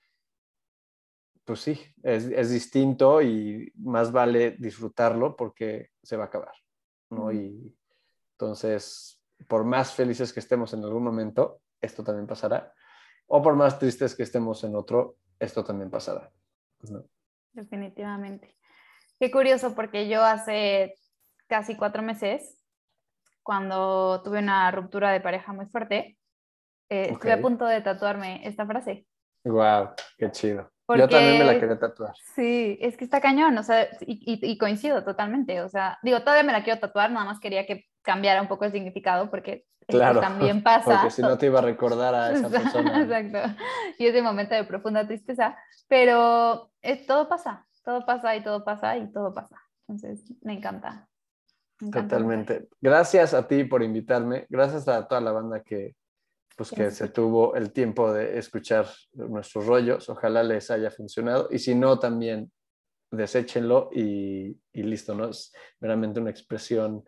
pues 1.44 1.60
sí, 1.60 1.78
es, 2.04 2.26
es 2.26 2.50
distinto 2.50 3.20
y 3.20 3.72
más 3.74 4.12
vale 4.12 4.52
disfrutarlo 4.52 5.34
porque 5.34 5.90
se 6.00 6.16
va 6.16 6.24
a 6.24 6.26
acabar, 6.28 6.54
¿no? 7.10 7.24
Ujú. 7.24 7.32
Y 7.32 7.76
entonces, 8.34 9.20
por 9.48 9.64
más 9.64 9.92
felices 9.92 10.32
que 10.32 10.38
estemos 10.40 10.72
en 10.74 10.84
algún 10.84 11.02
momento, 11.02 11.60
esto 11.80 12.04
también 12.04 12.28
pasará. 12.28 12.72
O 13.32 13.40
por 13.42 13.54
más 13.54 13.78
tristes 13.78 14.16
que 14.16 14.24
estemos 14.24 14.64
en 14.64 14.74
otro, 14.74 15.16
esto 15.38 15.62
también 15.62 15.88
pasará. 15.90 16.30
¿no? 16.90 17.04
definitivamente. 17.52 18.56
Qué 19.18 19.30
curioso, 19.30 19.74
porque 19.74 20.08
yo 20.08 20.22
hace 20.24 20.94
casi 21.46 21.76
cuatro 21.76 22.02
meses, 22.02 22.58
cuando 23.42 24.22
tuve 24.22 24.38
una 24.38 24.70
ruptura 24.70 25.10
de 25.12 25.20
pareja 25.20 25.52
muy 25.52 25.66
fuerte, 25.66 26.16
eh, 26.88 27.08
estuve 27.12 27.32
a 27.32 27.40
punto 27.40 27.66
de 27.66 27.80
tatuarme 27.82 28.40
esta 28.46 28.66
frase. 28.66 29.06
Wow, 29.44 29.90
qué 30.18 30.30
chido. 30.30 30.70
Porque- 30.86 31.02
Yo 31.02 31.08
también 31.08 31.38
me 31.38 31.44
la 31.44 31.60
quería 31.60 31.78
tatuar. 31.78 32.12
Sí, 32.34 32.78
es 32.80 32.96
que 32.96 33.04
está 33.04 33.20
cañón, 33.20 33.56
o 33.58 33.62
sea, 33.62 33.84
y, 34.00 34.14
y- 34.26 34.50
y 34.52 34.58
coincido 34.58 35.04
totalmente, 35.04 35.60
o 35.62 35.68
sea, 35.68 35.98
digo, 36.02 36.20
todavía 36.20 36.42
me 36.42 36.52
la 36.52 36.64
quiero 36.64 36.80
tatuar, 36.80 37.10
nada 37.12 37.26
más 37.26 37.38
quería 37.40 37.64
que 37.66 37.84
cambiara 38.02 38.42
un 38.42 38.48
poco 38.48 38.64
el 38.64 38.72
significado, 38.72 39.30
porque 39.30 39.66
Claro, 39.90 40.20
también 40.20 40.62
pasa. 40.62 41.00
Porque 41.00 41.10
si 41.10 41.22
no 41.22 41.36
te 41.36 41.46
iba 41.46 41.58
a 41.58 41.62
recordar 41.62 42.14
a 42.14 42.32
esa 42.32 42.48
persona. 42.50 43.02
Exacto, 43.02 43.62
y 43.98 44.06
ese 44.06 44.22
momento 44.22 44.54
de 44.54 44.64
profunda 44.64 45.06
tristeza, 45.06 45.56
pero 45.88 46.70
es, 46.82 47.06
todo 47.06 47.28
pasa, 47.28 47.66
todo 47.84 48.04
pasa 48.04 48.36
y 48.36 48.42
todo 48.42 48.64
pasa 48.64 48.96
y 48.96 49.12
todo 49.12 49.32
pasa, 49.32 49.56
entonces 49.88 50.32
me 50.42 50.54
encanta. 50.54 51.08
me 51.80 51.88
encanta. 51.88 52.16
Totalmente. 52.16 52.68
Gracias 52.80 53.34
a 53.34 53.46
ti 53.46 53.64
por 53.64 53.82
invitarme. 53.82 54.46
Gracias 54.48 54.88
a 54.88 55.06
toda 55.06 55.20
la 55.20 55.32
banda 55.32 55.62
que, 55.62 55.96
pues, 56.56 56.70
que 56.70 56.90
se 56.90 57.08
tuvo 57.08 57.54
el 57.54 57.72
tiempo 57.72 58.12
de 58.12 58.38
escuchar 58.38 58.86
nuestros 59.12 59.66
rollos. 59.66 60.08
Ojalá 60.08 60.42
les 60.42 60.70
haya 60.70 60.90
funcionado. 60.90 61.48
Y 61.50 61.58
si 61.58 61.74
no, 61.74 61.98
también 61.98 62.50
deséchenlo 63.10 63.90
y, 63.92 64.56
y 64.72 64.82
listo, 64.82 65.14
¿no? 65.14 65.28
Es 65.28 65.52
meramente 65.80 66.20
una 66.20 66.30
expresión 66.30 67.04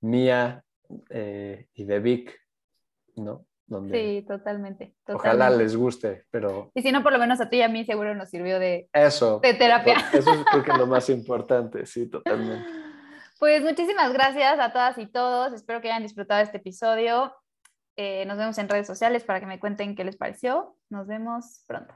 mía 0.00 0.64
eh, 1.10 1.68
y 1.74 1.84
de 1.84 2.00
Vic, 2.00 2.40
¿no? 3.16 3.46
Donde 3.66 3.98
Sí, 3.98 4.26
totalmente, 4.26 4.94
ojalá 5.06 5.48
les 5.48 5.76
guste, 5.76 6.26
pero 6.30 6.70
Y 6.74 6.82
si 6.82 6.92
no, 6.92 7.02
por 7.02 7.12
lo 7.12 7.18
menos 7.18 7.40
a 7.40 7.48
ti 7.48 7.58
y 7.58 7.62
a 7.62 7.68
mí 7.68 7.84
seguro 7.84 8.14
nos 8.14 8.28
sirvió 8.28 8.58
de, 8.58 8.88
eso. 8.92 9.40
de 9.40 9.54
terapia. 9.54 9.96
Eso 10.12 10.30
es 10.30 10.44
creo 10.50 10.62
que 10.62 10.72
lo 10.72 10.86
más 10.86 11.08
importante, 11.08 11.86
sí, 11.86 12.08
totalmente. 12.08 12.66
Pues 13.38 13.60
muchísimas 13.60 14.12
gracias 14.12 14.60
a 14.60 14.72
todas 14.72 14.96
y 14.98 15.06
todos. 15.08 15.52
Espero 15.52 15.80
que 15.80 15.88
hayan 15.88 16.04
disfrutado 16.04 16.40
este 16.40 16.58
episodio. 16.58 17.34
Eh, 17.96 18.24
nos 18.26 18.38
vemos 18.38 18.56
en 18.58 18.68
redes 18.68 18.86
sociales 18.86 19.24
para 19.24 19.40
que 19.40 19.46
me 19.46 19.58
cuenten 19.58 19.96
qué 19.96 20.04
les 20.04 20.16
pareció. 20.16 20.76
Nos 20.90 21.08
vemos 21.08 21.64
pronto. 21.66 21.92